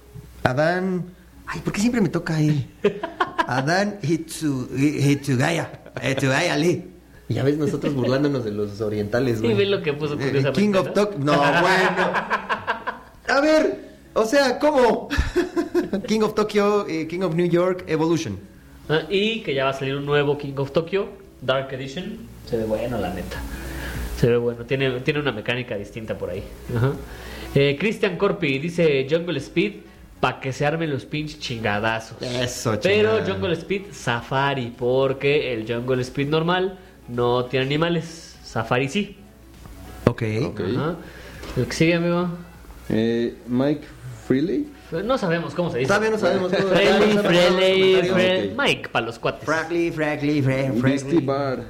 Adán. 0.44 1.05
Ay, 1.46 1.61
¿por 1.61 1.72
qué 1.72 1.80
siempre 1.80 2.01
me 2.01 2.09
toca 2.09 2.36
a 2.36 2.40
él? 2.40 2.66
Adán 3.46 3.98
Hitsu, 4.03 4.68
Hitsugaya. 4.76 5.70
Hitsugaya 6.03 6.57
Lee. 6.57 6.86
Y 7.28 7.34
ya 7.34 7.42
ves 7.42 7.59
nosotros 7.59 7.94
burlándonos 7.94 8.44
de 8.44 8.53
los 8.53 8.80
orientales, 8.80 9.38
Y 9.38 9.42
güey. 9.42 9.55
ve 9.57 9.66
lo 9.66 9.82
que 9.82 9.92
puso 9.92 10.14
Eh, 10.14 10.18
curiosamente, 10.18 10.61
King 10.61 10.74
of 10.74 10.86
¿no? 10.88 10.92
Talk. 10.92 11.16
No, 11.18 11.32
bueno. 11.38 12.12
A 13.28 13.40
ver, 13.40 13.90
o 14.14 14.24
sea, 14.24 14.59
¿cómo? 14.59 15.09
King 16.07 16.20
of 16.22 16.34
Tokyo, 16.34 16.86
eh, 16.88 17.07
King 17.07 17.22
of 17.22 17.34
New 17.34 17.47
York, 17.49 17.84
Evolution. 17.86 18.38
Ah, 18.88 19.03
Y 19.09 19.41
que 19.41 19.55
ya 19.55 19.64
va 19.64 19.70
a 19.70 19.74
salir 19.74 19.95
un 19.97 20.05
nuevo 20.07 20.36
King 20.36 20.55
of 20.57 20.72
Tokyo, 20.72 21.09
Dark 21.41 21.72
Edition. 21.72 22.18
Se 22.47 22.57
ve 22.57 22.64
bueno, 22.64 22.99
la 22.99 23.12
neta. 23.14 23.41
Se 24.18 24.26
ve 24.28 24.36
bueno. 24.36 24.64
Tiene, 24.64 25.01
tiene 25.01 25.20
una 25.20 25.32
mecánica 25.32 25.76
distinta 25.76 26.16
por 26.18 26.30
ahí. 26.30 26.43
Ajá. 26.76 26.93
Eh, 27.55 27.76
Christian 27.78 28.16
Corpi 28.16 28.59
dice 28.59 29.07
Jungle 29.11 29.38
Speed 29.38 29.72
para 30.20 30.41
que 30.41 30.53
se 30.53 30.66
armen 30.66 30.91
los 30.91 31.05
pinches 31.07 31.38
chingadazos. 31.41 32.20
Eso, 32.20 32.78
Pero 32.82 33.16
chingada. 33.18 33.32
Jungle 33.32 33.53
Speed 33.55 33.82
Safari, 33.93 34.72
porque 34.76 35.53
el 35.55 35.66
Jungle 35.72 36.03
Speed 36.03 36.28
normal 36.28 36.78
no 37.09 37.45
tiene 37.47 37.66
animales. 37.66 38.36
Safari 38.45 38.88
sí. 38.88 39.16
Ok. 40.07 40.22
Ok. 40.45 40.61
Ajá. 40.76 40.97
El 41.57 41.66
que 41.66 41.72
sigue, 41.72 41.95
amigo. 41.95 42.28
Eh, 42.88 43.34
Mike 43.47 43.82
Freely. 44.31 44.64
No 45.05 45.18
sabemos 45.18 45.55
cómo 45.57 45.72
se 45.72 45.78
dice. 45.78 45.89
Todavía 45.89 46.11
no 46.11 46.18
sabemos 46.18 46.53
cómo- 46.53 46.68
los 46.68 46.78
comentarios. 46.81 47.26
friendly. 47.26 48.11
Ok. 48.53 48.57
Mike, 48.57 48.89
para 48.93 49.07
los 49.07 49.18
cuates. 49.18 49.45
Frankly, 49.45 49.91
frankly, 49.91 50.41
fra- 50.41 50.55
Beastie 50.55 50.81
frankly. 50.81 51.18
Bar. 51.26 51.64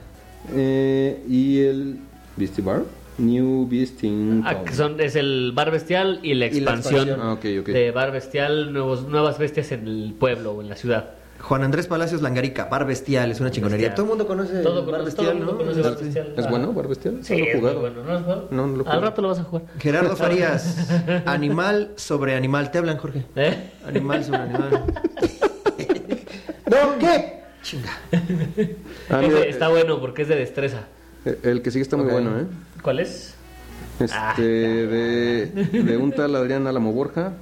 Eh, 0.54 1.22
y 1.26 1.60
el 1.62 1.96
Beastie 2.36 2.62
Bar. 2.62 2.82
New 3.16 3.66
Beasting 3.66 4.42
Ah, 4.46 4.62
que 4.62 4.74
son, 4.74 5.00
es 5.00 5.16
el 5.16 5.52
bar 5.54 5.70
bestial 5.70 6.20
y 6.22 6.34
la 6.34 6.46
Y 6.46 6.60
la 6.60 6.72
expansión, 6.74 7.08
expansión. 7.08 7.20
Ah, 7.22 7.32
ok, 7.32 7.44
ok. 7.60 7.66
de 7.74 7.90
bar 7.92 8.12
bestial, 8.12 8.72
nuevos, 8.74 9.08
nuevas 9.08 9.38
bestias 9.38 9.72
en 9.72 9.86
el 9.88 10.14
pueblo 10.18 10.52
o 10.52 10.60
en 10.62 10.68
la 10.68 10.76
ciudad. 10.76 11.10
Juan 11.42 11.62
Andrés 11.64 11.86
Palacios 11.86 12.22
Langarica, 12.22 12.66
Bar 12.66 12.86
Bestial, 12.86 13.30
es 13.30 13.40
una 13.40 13.50
chingonería. 13.50 13.88
Bestial. 13.88 13.94
Todo 13.96 14.04
el 14.04 14.08
mundo 14.10 14.26
conoce 14.26 14.62
Todo, 14.62 14.84
Bar 14.90 15.04
Bestial, 15.04 15.38
todo 15.38 15.52
¿no? 15.52 15.56
conoce 15.58 15.80
Bar 15.82 15.96
Sí. 15.98 16.04
Bestial. 16.04 16.34
¿Es 16.36 16.48
bueno 16.50 16.72
Bar 16.72 16.88
Bestial? 16.88 17.18
Sí, 17.22 17.32
No 17.34 17.38
lo 17.38 17.44
he 17.44 17.50
es 17.50 17.56
jugado. 17.58 17.80
bueno. 17.80 18.02
¿No 18.04 18.12
has 18.12 18.22
jugado? 18.22 18.48
No, 18.50 18.66
no 18.66 18.76
lo 18.76 18.84
he 18.84 18.88
Al 18.88 19.02
rato 19.02 19.22
lo 19.22 19.28
vas 19.28 19.38
a 19.40 19.44
jugar. 19.44 19.64
Gerardo 19.78 20.16
Farías, 20.16 20.76
animal 21.26 21.92
sobre 21.96 22.34
animal. 22.36 22.70
Te 22.70 22.78
hablan, 22.78 22.98
Jorge. 22.98 23.24
¿Eh? 23.36 23.70
Animal 23.86 24.24
sobre 24.24 24.38
animal. 24.38 24.84
¿No? 26.70 26.98
¿Qué? 26.98 27.40
Chinga. 27.62 27.90
Ah, 29.10 29.18
mira, 29.20 29.40
está 29.40 29.68
bueno 29.68 30.00
porque 30.00 30.22
es 30.22 30.28
de 30.28 30.36
destreza. 30.36 30.84
eh, 31.24 31.38
el 31.42 31.62
que 31.62 31.70
sigue 31.70 31.82
está 31.82 31.96
muy 31.96 32.06
bueno, 32.10 32.38
¿eh? 32.38 32.44
¿Cuál 32.82 33.00
es? 33.00 33.34
Este, 33.98 34.14
Ah. 34.16 34.34
de, 34.38 35.46
de 35.82 35.96
un 35.96 36.12
tal 36.12 36.34
Adrián 36.36 36.66
Álamo 36.66 36.92
Borja, 36.92 37.32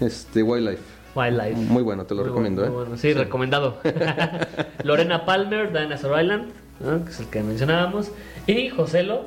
este, 0.00 0.42
Wildlife. 0.42 0.82
Wildlife. 1.16 1.54
Muy 1.56 1.82
bueno, 1.82 2.04
te 2.04 2.14
lo 2.14 2.20
Muy 2.22 2.28
recomiendo, 2.28 2.62
bueno, 2.62 2.74
¿eh? 2.76 2.80
bueno. 2.84 2.96
Sí, 2.98 3.12
recomendado. 3.14 3.78
Lorena 4.84 5.24
Palmer, 5.24 5.72
Dinosaur 5.72 6.20
Island, 6.22 6.50
¿no? 6.80 7.04
que 7.04 7.10
es 7.10 7.20
el 7.20 7.26
que 7.28 7.42
mencionábamos. 7.42 8.10
Y 8.46 8.68
Joselo 8.68 9.22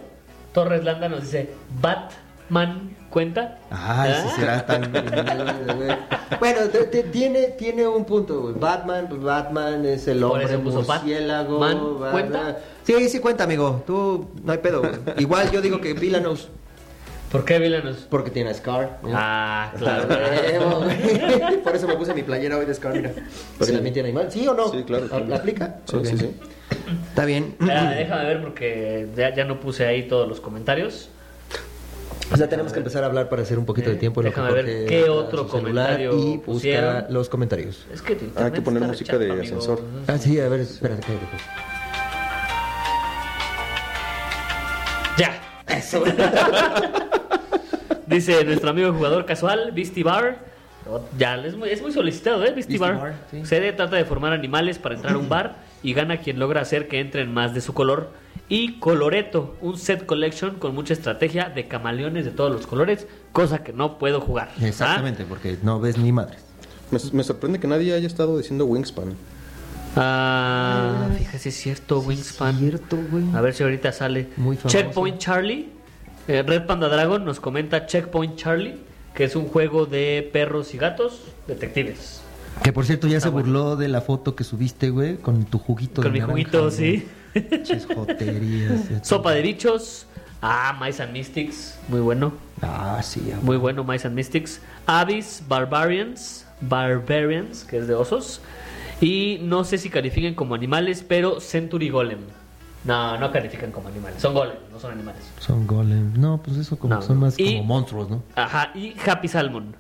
Torres 0.54 0.84
Landa 0.84 1.10
nos 1.10 1.22
dice 1.22 1.50
Bat 1.82 2.12
Batman 2.50 2.96
cuenta. 3.12 3.60
Ah, 3.70 4.04
¿Ah? 4.04 4.10
ese 4.10 4.36
será 4.36 4.66
tan. 4.66 4.92
bueno, 6.40 6.62
te- 6.72 6.86
te- 6.86 7.04
tiene, 7.04 7.44
tiene 7.50 7.88
un 7.88 8.06
punto, 8.06 8.42
güey. 8.42 8.56
Batman, 8.56 9.06
pues 9.08 9.22
Batman 9.22 9.86
es 9.86 10.08
el 10.08 10.24
hombre 10.24 10.58
murciélago. 10.58 11.60
Va- 11.60 12.10
¿Cuenta? 12.12 12.58
Sí, 12.84 13.08
sí 13.10 13.20
cuenta, 13.20 13.44
amigo. 13.44 13.84
Tú, 13.86 14.30
no 14.44 14.52
hay 14.52 14.58
pedo, 14.58 14.80
güey. 14.80 14.94
Igual 15.18 15.52
yo 15.52 15.62
digo 15.62 15.80
que 15.80 15.94
Villanos, 15.94 16.50
¿Por 17.32 17.46
qué 17.46 17.60
Villanos? 17.60 18.08
porque 18.10 18.32
tiene 18.32 18.50
a 18.50 18.54
Scar. 18.56 19.00
¿no? 19.04 19.10
Ah, 19.14 19.72
claro. 19.78 20.08
Por 21.64 21.76
eso 21.76 21.88
me 21.88 21.96
puse 21.96 22.14
mi 22.14 22.24
playera 22.24 22.58
hoy 22.58 22.66
de 22.66 22.74
Scar, 22.74 22.94
mira. 22.96 23.12
Porque 23.58 23.66
Sí. 23.66 23.74
también 23.74 23.94
tiene 23.94 24.10
animal. 24.10 24.32
¿Sí 24.32 24.48
o 24.48 24.54
no? 24.56 24.70
Sí, 24.72 24.84
claro. 24.84 25.08
¿La 25.28 25.36
aplica? 25.36 25.78
Sí, 25.86 25.98
sí, 26.06 26.18
sí. 26.18 26.32
Está 27.10 27.26
bien. 27.26 27.56
Espera, 27.60 27.92
déjame 27.92 28.26
ver 28.26 28.42
porque 28.42 29.08
ya, 29.16 29.34
ya 29.36 29.46
no 29.46 29.60
puse 29.60 29.86
ahí 29.86 30.08
todos 30.08 30.28
los 30.28 30.40
comentarios. 30.42 31.10
O 32.32 32.38
sea, 32.38 32.48
tenemos 32.50 32.72
que 32.74 32.78
empezar 32.80 33.04
a 33.04 33.08
hablar 33.08 33.28
para 33.30 33.42
hacer 33.42 33.58
un 33.60 33.66
poquito 33.66 33.90
de 33.90 33.96
tiempo. 33.96 34.22
en 34.22 34.28
lo 34.28 34.34
que 34.34 34.40
Déjame 34.42 34.62
ver 34.64 34.86
qué 34.86 35.10
otro 35.10 35.48
comentario 35.48 36.14
Y 36.16 36.38
busca 36.38 36.46
pusieron. 36.46 37.06
los 37.10 37.28
comentarios. 37.30 37.86
Es 37.94 38.02
que 38.04 38.18
Ah, 38.36 38.46
hay 38.46 38.52
que 38.52 38.62
poner 38.62 38.84
música 38.84 39.18
de 39.18 39.26
amigo. 39.32 39.44
ascensor. 39.44 39.82
Ah, 40.08 40.18
sí, 40.18 40.40
a 40.40 40.48
ver, 40.48 40.62
espérate. 40.62 41.02
cállate, 41.02 41.26
pues. 41.32 41.42
Dice 48.10 48.43
nuestro 48.43 48.70
amigo 48.72 48.91
jugador 48.93 49.26
casual, 49.26 49.72
Beastie 49.74 50.03
Bar. 50.03 50.39
Ya, 51.18 51.36
es 51.36 51.55
muy, 51.55 51.70
es 51.70 51.82
muy 51.82 51.91
solicitado, 51.91 52.43
¿eh? 52.43 52.51
Beastie, 52.51 52.78
Beastie 52.78 52.80
Bar. 52.80 52.97
Bar, 52.97 53.16
sí. 53.30 53.45
Sede 53.45 53.74
trata 53.74 53.95
de 53.95 54.05
formar 54.05 54.34
animales 54.34 54.80
para 54.80 54.95
entrar 54.95 55.14
a 55.14 55.18
un 55.18 55.30
bar 55.30 55.57
y 55.84 55.93
gana 55.93 56.18
quien 56.18 56.39
logra 56.39 56.62
hacer 56.62 56.88
que 56.88 56.99
entren 56.99 57.32
más 57.32 57.53
de 57.53 57.62
su 57.62 57.74
color. 57.74 58.12
Y 58.47 58.80
Coloreto, 58.80 59.55
un 59.62 59.78
set 59.78 60.07
collection 60.07 60.55
con 60.55 60.74
mucha 60.74 60.93
estrategia 60.93 61.49
de 61.49 61.68
camaleones 61.68 62.26
de 62.26 62.32
todos 62.32 62.51
los 62.51 62.66
colores, 62.66 63.05
cosa 63.32 63.64
que 63.64 63.74
no 63.74 63.99
puedo 63.99 64.22
jugar. 64.22 64.49
¿Ah? 64.60 64.66
Exactamente, 64.68 65.26
porque 65.26 65.57
no 65.62 65.80
ves 65.80 65.99
ni 65.99 66.12
madres. 66.12 66.43
Me, 66.89 66.99
me 67.14 67.24
sorprende 67.24 67.60
que 67.60 67.68
nadie 67.68 67.93
haya 67.93 68.07
estado 68.07 68.39
diciendo 68.39 68.66
Wingspan. 68.66 69.14
Ah, 69.95 71.07
fíjese, 71.18 71.49
es 71.49 71.55
cierto, 71.55 71.99
Wingspan. 71.99 72.57
Cierto, 72.57 72.97
güey. 73.12 73.26
A 73.36 73.41
ver 73.41 73.53
si 73.53 73.64
ahorita 73.64 73.91
sale. 73.91 74.30
Muy 74.38 74.55
famoso. 74.55 74.76
Checkpoint 74.78 75.18
Charlie. 75.20 75.70
Eh, 76.30 76.44
Red 76.44 76.68
Panda 76.68 76.88
Dragon 76.90 77.26
nos 77.26 77.40
comenta 77.40 77.88
Checkpoint 77.88 78.36
Charlie, 78.36 78.76
que 79.16 79.24
es 79.24 79.36
un 79.36 79.48
juego 79.48 79.88
de 79.88 80.30
perros 80.32 80.76
y 80.76 80.78
gatos 80.78 81.24
detectives. 81.48 82.22
Que 82.64 82.72
por 82.72 82.86
cierto 82.86 83.08
ya 83.08 83.18
Está 83.18 83.30
se 83.30 83.34
bueno. 83.34 83.48
burló 83.48 83.76
de 83.76 83.88
la 83.88 84.02
foto 84.02 84.36
que 84.36 84.44
subiste, 84.44 84.92
güey, 84.92 85.18
con 85.18 85.46
tu 85.46 85.58
juguito 85.58 86.04
Con 86.04 86.04
de 86.04 86.10
mi 86.12 86.20
naranja, 86.20 86.32
juguito, 86.34 86.62
güey. 86.66 86.72
sí. 86.72 87.08
Sopa 89.04 89.32
de 89.34 89.42
bichos. 89.42 90.06
Ah, 90.42 90.78
Mice 90.82 91.02
and 91.04 91.14
Mystics. 91.14 91.78
Muy 91.90 92.00
bueno. 92.00 92.32
Ah, 92.62 93.02
sí. 93.04 93.32
ah, 93.36 93.40
Muy 93.42 93.58
bueno, 93.58 93.84
Mice 93.84 94.08
and 94.08 94.16
Mystics. 94.16 94.62
Abyss 94.86 95.44
Barbarians. 95.48 96.46
Barbarians, 96.62 97.64
que 97.64 97.78
es 97.78 97.88
de 97.88 97.96
osos. 97.96 98.40
Y 99.02 99.40
no 99.42 99.64
sé 99.64 99.78
si 99.78 99.90
califiquen 99.90 100.36
como 100.36 100.54
animales, 100.56 101.04
pero 101.08 101.40
Century 101.42 101.90
Golem. 101.90 102.20
No, 102.86 103.18
no 103.18 103.32
califican 103.32 103.72
como 103.72 103.90
animales. 103.90 104.22
Son 104.22 104.34
golem, 104.34 104.56
no 104.72 104.80
son 104.80 104.92
animales. 104.94 105.22
Son 105.40 105.68
golem. 105.68 106.14
No, 106.18 106.42
pues 106.42 106.58
eso 106.58 106.78
como 106.80 106.96
No, 106.96 107.02
son 107.02 107.16
no. 107.20 107.26
más 107.26 107.36
Y- 107.38 107.54
como 107.56 107.64
monstruos, 107.66 108.10
¿no? 108.10 108.24
Ajá, 108.36 108.72
y 108.76 108.96
Happy 109.06 109.28
Salmon. 109.28 109.76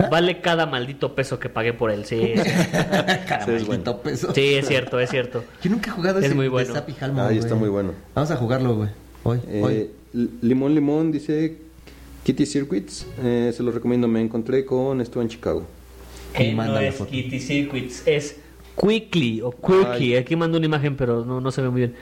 ¿Eh? 0.00 0.04
Vale 0.10 0.40
cada 0.40 0.66
maldito 0.66 1.14
peso 1.14 1.38
que 1.38 1.48
pagué 1.48 1.72
por 1.74 1.90
él. 1.90 2.04
Sí, 2.06 2.16
es 2.34 3.68
maldito 3.68 4.00
peso. 4.00 4.32
Sí, 4.34 4.54
es 4.54 4.66
cierto, 4.66 4.98
es 4.98 5.10
cierto. 5.10 5.44
Yo 5.62 5.70
nunca 5.70 5.90
he 5.90 5.94
jugado 5.94 6.18
Es 6.18 6.26
ese 6.26 6.34
muy 6.34 6.46
de 6.46 6.48
bueno. 6.50 6.74
Halmon, 7.00 7.26
Ahí 7.26 7.38
está 7.38 7.54
muy 7.54 7.68
bueno. 7.68 7.92
Vamos 8.14 8.30
a 8.30 8.36
jugarlo, 8.36 8.76
güey. 8.76 8.88
Hoy, 9.22 9.40
hoy. 9.62 9.72
Eh, 9.74 9.90
L- 10.14 10.28
Limón 10.42 10.74
Limón 10.74 11.12
dice 11.12 11.58
Kitty 12.24 12.46
Circuits. 12.46 13.06
eh, 13.22 13.52
se 13.54 13.62
lo 13.62 13.70
recomiendo. 13.70 14.08
Me 14.08 14.20
encontré 14.20 14.64
con 14.64 15.00
esto 15.00 15.20
en 15.22 15.28
Chicago. 15.28 15.66
Que 16.34 16.52
manda 16.54 16.74
no 16.74 16.80
es 16.80 16.94
foto. 16.94 17.10
Kitty 17.10 17.38
Circuits, 17.38 18.02
es 18.06 18.36
Quickly 18.80 19.42
o 19.42 19.50
Quirky. 19.50 20.14
Ay. 20.14 20.16
Aquí 20.16 20.34
mando 20.36 20.56
una 20.56 20.66
imagen, 20.66 20.96
pero 20.96 21.24
no, 21.24 21.40
no 21.40 21.50
se 21.52 21.60
ve 21.60 21.68
muy 21.70 21.80
bien. 21.82 21.94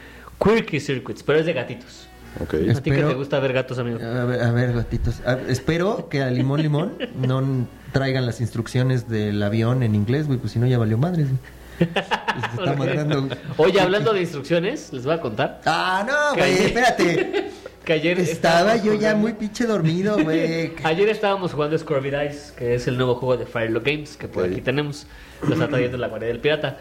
Quirky 0.43 0.81
Circuits, 0.81 1.23
pero 1.23 1.39
es 1.39 1.47
de 1.47 1.53
gatitos. 1.53 2.07
Ok. 2.41 2.55
A 2.55 2.59
ti 2.59 2.65
que 2.65 2.71
Espero- 2.71 3.09
te 3.09 3.15
gusta 3.15 3.41
ver 3.41 3.53
gatos, 3.53 3.79
amigo. 3.79 3.99
A 3.99 4.25
ver, 4.25 4.43
a 4.43 4.53
ver, 4.53 4.73
gatitos. 4.73 5.21
A- 5.27 5.39
espero 5.49 6.09
que 6.09 6.23
a 6.23 6.31
Limón 6.31 6.63
Limón 6.63 6.95
no 7.21 7.67
traigan 7.93 8.27
las 8.27 8.41
instrucciones 8.41 9.09
del 9.09 9.43
avión 9.43 9.83
en 9.83 9.95
inglés, 9.95 10.27
güey, 10.27 10.39
pues 10.39 10.53
si 10.53 10.59
no 10.59 10.67
ya 10.67 10.79
valió 10.79 10.99
madres. 10.99 11.27
güey. 11.29 11.41
Se 11.79 11.85
está 11.85 12.73
matando. 12.79 13.23
güey. 13.27 13.39
Oye, 13.57 13.81
hablando 13.81 14.13
de 14.13 14.21
instrucciones, 14.21 14.93
les 14.93 15.05
voy 15.05 15.15
a 15.15 15.21
contar 15.21 15.61
Ah, 15.65 16.05
no, 16.07 16.37
güey, 16.39 16.53
espérate. 16.67 17.51
que 17.85 17.93
ayer 17.95 18.21
Estaba 18.21 18.77
yo 18.77 18.93
ya 18.93 18.99
jugando- 19.13 19.19
muy 19.19 19.33
pinche 19.33 19.65
dormido, 19.65 20.23
güey. 20.23 20.73
Ayer 20.85 21.09
estábamos 21.09 21.53
jugando 21.55 21.79
Scurvy 21.79 22.11
Dice, 22.11 22.53
que 22.57 22.75
es 22.75 22.87
el 22.87 22.97
nuevo 22.99 23.15
juego 23.15 23.39
de 23.39 23.47
Firelock 23.47 23.85
Games, 23.87 24.17
que 24.19 24.29
por 24.29 24.45
Ok. 24.45 24.53
aquí 24.53 24.61
tenemos. 24.61 25.07
Lo 25.43 25.55
está 25.55 25.69
trayendo 25.69 25.97
la 25.97 26.09
guardia 26.09 26.29
del 26.29 26.41
pirata. 26.41 26.77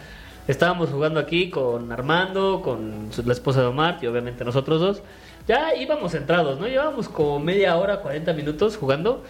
Estábamos 0.48 0.90
jugando 0.90 1.20
aquí 1.20 1.50
con 1.50 1.92
Armando, 1.92 2.62
con 2.64 3.10
la 3.26 3.34
esposa 3.34 3.62
de 3.62 3.68
Omar 3.68 4.00
y 4.02 4.08
obviamente 4.08 4.46
nosotros 4.46 4.80
dos. 4.80 5.02
Ya 5.48 5.76
íbamos 5.76 6.14
entrados, 6.14 6.60
¿no? 6.60 6.68
Llevábamos 6.68 7.10
como 7.10 7.40
media 7.40 7.76
hora, 7.78 8.02
40 8.02 8.34
minutos 8.34 8.78
jugando. 8.78 9.24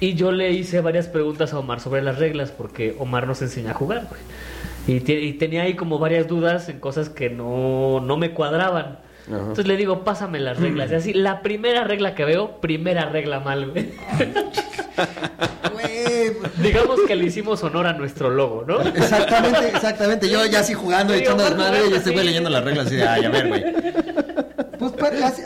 Y 0.00 0.14
yo 0.14 0.30
le 0.30 0.52
hice 0.52 0.80
varias 0.80 1.08
preguntas 1.08 1.52
a 1.52 1.58
Omar 1.58 1.80
sobre 1.80 2.02
las 2.02 2.18
reglas, 2.18 2.52
porque 2.52 2.94
Omar 2.98 3.26
nos 3.26 3.42
enseña 3.42 3.72
a 3.72 3.74
jugar, 3.74 4.06
güey. 4.08 4.20
Y, 4.86 5.12
y 5.12 5.32
tenía 5.34 5.62
ahí 5.62 5.74
como 5.74 5.98
varias 5.98 6.28
dudas 6.28 6.68
en 6.68 6.80
cosas 6.80 7.08
que 7.08 7.30
no, 7.30 8.00
no 8.00 8.16
me 8.16 8.32
cuadraban. 8.32 8.98
Ajá. 9.26 9.38
Entonces 9.38 9.66
le 9.66 9.76
digo, 9.76 10.04
pásame 10.04 10.38
las 10.38 10.58
reglas. 10.58 10.90
Y 10.90 10.94
así, 10.94 11.12
la 11.12 11.42
primera 11.42 11.84
regla 11.84 12.14
que 12.14 12.24
veo, 12.24 12.60
primera 12.60 13.08
regla 13.08 13.40
mal, 13.40 13.70
güey. 13.70 13.90
Digamos 16.68 17.00
que 17.06 17.16
le 17.16 17.24
hicimos 17.24 17.62
honor 17.62 17.86
a 17.86 17.92
nuestro 17.92 18.30
logo, 18.30 18.64
¿no? 18.66 18.80
Exactamente, 18.80 19.68
exactamente. 19.68 20.28
Yo 20.28 20.44
ya 20.46 20.60
así 20.60 20.74
jugando, 20.74 21.14
Sí, 21.14 21.20
echando 21.20 21.44
desmadre 21.44 21.80
y 21.90 21.94
este 21.94 22.10
güey 22.10 22.24
leyendo 22.24 22.50
las 22.50 22.64
reglas 22.64 22.86
así 22.86 22.96
de, 22.96 23.06
ay, 23.06 23.24
a 23.24 23.30
ver, 23.30 23.48
güey. 23.48 23.64
Pues 24.78 24.92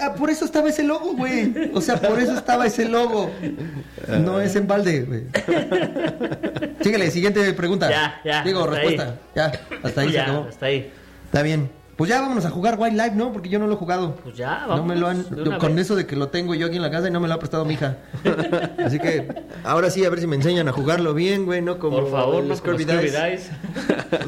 ah, 0.00 0.14
por 0.14 0.30
eso 0.30 0.44
estaba 0.44 0.68
ese 0.68 0.82
logo, 0.82 1.14
güey. 1.14 1.70
O 1.74 1.80
sea, 1.80 1.96
por 1.96 2.18
eso 2.20 2.34
estaba 2.34 2.66
ese 2.66 2.86
logo. 2.86 3.30
No 4.08 4.40
es 4.40 4.54
en 4.56 4.66
balde, 4.66 5.02
güey. 5.02 5.22
Síguele, 6.82 7.10
siguiente 7.10 7.52
pregunta. 7.54 7.88
Ya, 7.90 8.20
ya, 8.24 8.42
Digo, 8.42 8.66
respuesta. 8.66 9.04
ahí. 9.04 9.12
Ya, 9.34 9.52
hasta 9.82 10.00
ahí 10.02 10.12
se 10.12 10.20
acabó. 10.20 10.46
hasta 10.48 10.66
ahí. 10.66 10.92
Está 11.26 11.42
bien. 11.42 11.81
Pues 12.02 12.10
ya 12.10 12.20
vámonos 12.20 12.44
a 12.44 12.50
jugar 12.50 12.74
Wild 12.80 12.96
Life, 12.96 13.14
¿no? 13.14 13.32
Porque 13.32 13.48
yo 13.48 13.60
no 13.60 13.68
lo 13.68 13.74
he 13.74 13.76
jugado. 13.76 14.16
Pues 14.24 14.36
ya, 14.36 14.66
No 14.66 14.82
me 14.82 14.96
lo 14.96 15.06
han. 15.06 15.22
Con 15.22 15.76
vez. 15.76 15.84
eso 15.84 15.94
de 15.94 16.04
que 16.04 16.16
lo 16.16 16.30
tengo 16.30 16.52
yo 16.52 16.66
aquí 16.66 16.74
en 16.74 16.82
la 16.82 16.90
casa 16.90 17.06
y 17.06 17.12
no 17.12 17.20
me 17.20 17.28
lo 17.28 17.34
ha 17.34 17.38
prestado 17.38 17.64
mi 17.64 17.74
hija. 17.74 17.98
Así 18.84 18.98
que 18.98 19.32
ahora 19.62 19.88
sí, 19.88 20.04
a 20.04 20.10
ver 20.10 20.18
si 20.18 20.26
me 20.26 20.34
enseñan 20.34 20.66
a 20.66 20.72
jugarlo 20.72 21.14
bien, 21.14 21.46
güey, 21.46 21.62
no 21.62 21.78
como 21.78 22.00
Por 22.00 22.10
favor, 22.10 22.42
no. 22.42 22.48
Pues 22.48 22.60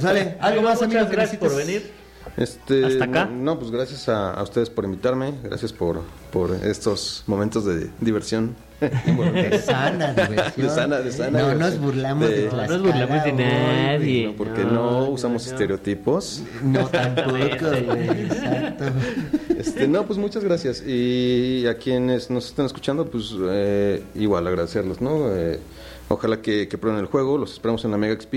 sale, 0.01 0.37
algo 0.39 0.63
más, 0.63 0.81
amigo, 0.83 1.05
que 1.09 1.17
gracias 1.17 1.41
por 1.41 1.57
venir. 1.57 2.04
Este, 2.37 2.85
¿Hasta 2.85 3.05
acá? 3.05 3.27
No, 3.27 3.55
no, 3.55 3.59
pues 3.61 3.71
gracias 3.71 4.09
a, 4.09 4.33
a 4.33 4.43
ustedes 4.43 4.69
por 4.71 4.85
invitarme. 4.85 5.35
Gracias 5.45 5.73
por, 5.73 6.01
por 6.33 6.51
estos 6.65 7.23
momentos 7.27 7.65
de 7.65 7.91
diversión. 8.01 8.57
De 8.85 9.61
sana 9.61 10.13
diversión. 10.13 10.67
De 10.67 10.75
sana- 10.75 10.99
de 10.99 11.13
sana 11.13 11.39
No 11.39 11.55
nos 11.55 11.79
burlamos 11.79 12.29
de, 12.29 12.43
De- 12.43 12.49
No 12.51 12.67
nos 12.67 12.83
burlamos 12.83 13.25
de 13.25 13.33
nadie. 13.33 14.27
No, 14.27 14.33
porque 14.37 14.65
No, 14.65 15.09
usamos 15.09 15.47
no. 15.47 15.53
estereotipos. 15.53 16.43
No, 16.63 16.87
tampoco, 16.89 17.31
güey. 17.87 18.09
Exacto. 18.25 18.85
Este, 19.57 19.87
no, 19.89 20.05
pues 20.05 20.19
muchas 20.19 20.43
gracias. 20.45 20.83
Y 20.85 21.67
a 21.69 21.79
quienes 21.79 22.29
nos 22.31 22.47
están 22.47 22.67
escuchando, 22.67 23.07
pues 23.07 23.33
eh, 23.41 24.03
igual 24.17 24.47
agradecerlos, 24.49 25.01
¿no? 25.01 25.33
Eh, 25.35 25.61
ojalá 26.09 26.43
que, 26.43 26.67
que 26.69 26.77
prueben 26.77 27.01
el 27.01 27.07
juego. 27.07 27.39
Los 27.39 27.53
esperamos 27.53 27.85
en 27.85 27.93
la 27.93 27.97
Mega 27.97 28.21
XP. 28.21 28.35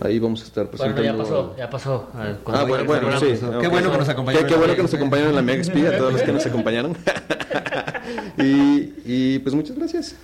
Ahí 0.00 0.18
vamos 0.18 0.42
a 0.42 0.44
estar 0.44 0.64
Bueno, 0.66 0.94
presentando. 0.94 1.02
ya 1.04 1.16
pasó, 1.22 1.56
ya 1.56 1.70
pasó. 1.70 2.08
Ah, 2.14 2.34
Ah, 2.46 2.64
bueno, 2.64 2.76
el 2.82 2.86
bueno, 2.86 3.20
sí. 3.20 3.34
Qué 3.60 3.68
bueno 3.68 3.90
que 3.92 3.98
nos 3.98 4.08
acompañaron 4.08 4.46
Qué, 4.46 4.52
qué 4.52 4.58
bueno 4.58 4.74
que 4.74 4.82
nos 4.82 4.94
acompañaron 4.94 5.30
en 5.30 5.36
la 5.36 5.42
Mega 5.42 5.62
XP, 5.64 5.76
a 5.86 5.96
todos 5.98 6.12
los 6.12 6.22
que 6.22 6.32
nos 6.32 6.46
acompañaron. 6.46 6.96
y, 8.38 8.92
y 9.04 9.38
pues 9.40 9.54
muchas 9.54 9.76
gracias. 9.76 10.16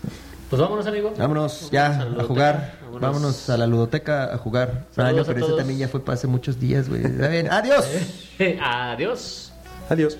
Pues 0.48 0.60
vámonos, 0.60 0.86
amigo. 0.86 1.12
Vámonos 1.16 1.70
ya 1.70 1.86
a 2.00 2.04
ludoteca, 2.04 2.24
jugar. 2.26 2.74
Vámonos 3.00 3.50
a 3.50 3.56
la 3.56 3.66
ludoteca 3.68 4.34
a 4.34 4.38
jugar. 4.38 4.86
Ah, 4.90 4.92
Saludos 4.96 5.28
no, 5.28 5.30
a 5.32 5.34
pero 5.34 5.46
ese 5.46 5.56
también 5.56 5.78
ya 5.78 5.88
fue 5.88 6.00
para 6.04 6.14
hace 6.14 6.26
muchos 6.26 6.58
días, 6.58 6.88
güey. 6.88 7.04
Está 7.04 7.28
bien. 7.28 7.48
Adiós. 7.50 7.86
Adiós. 8.60 9.52
Adiós. 9.88 10.18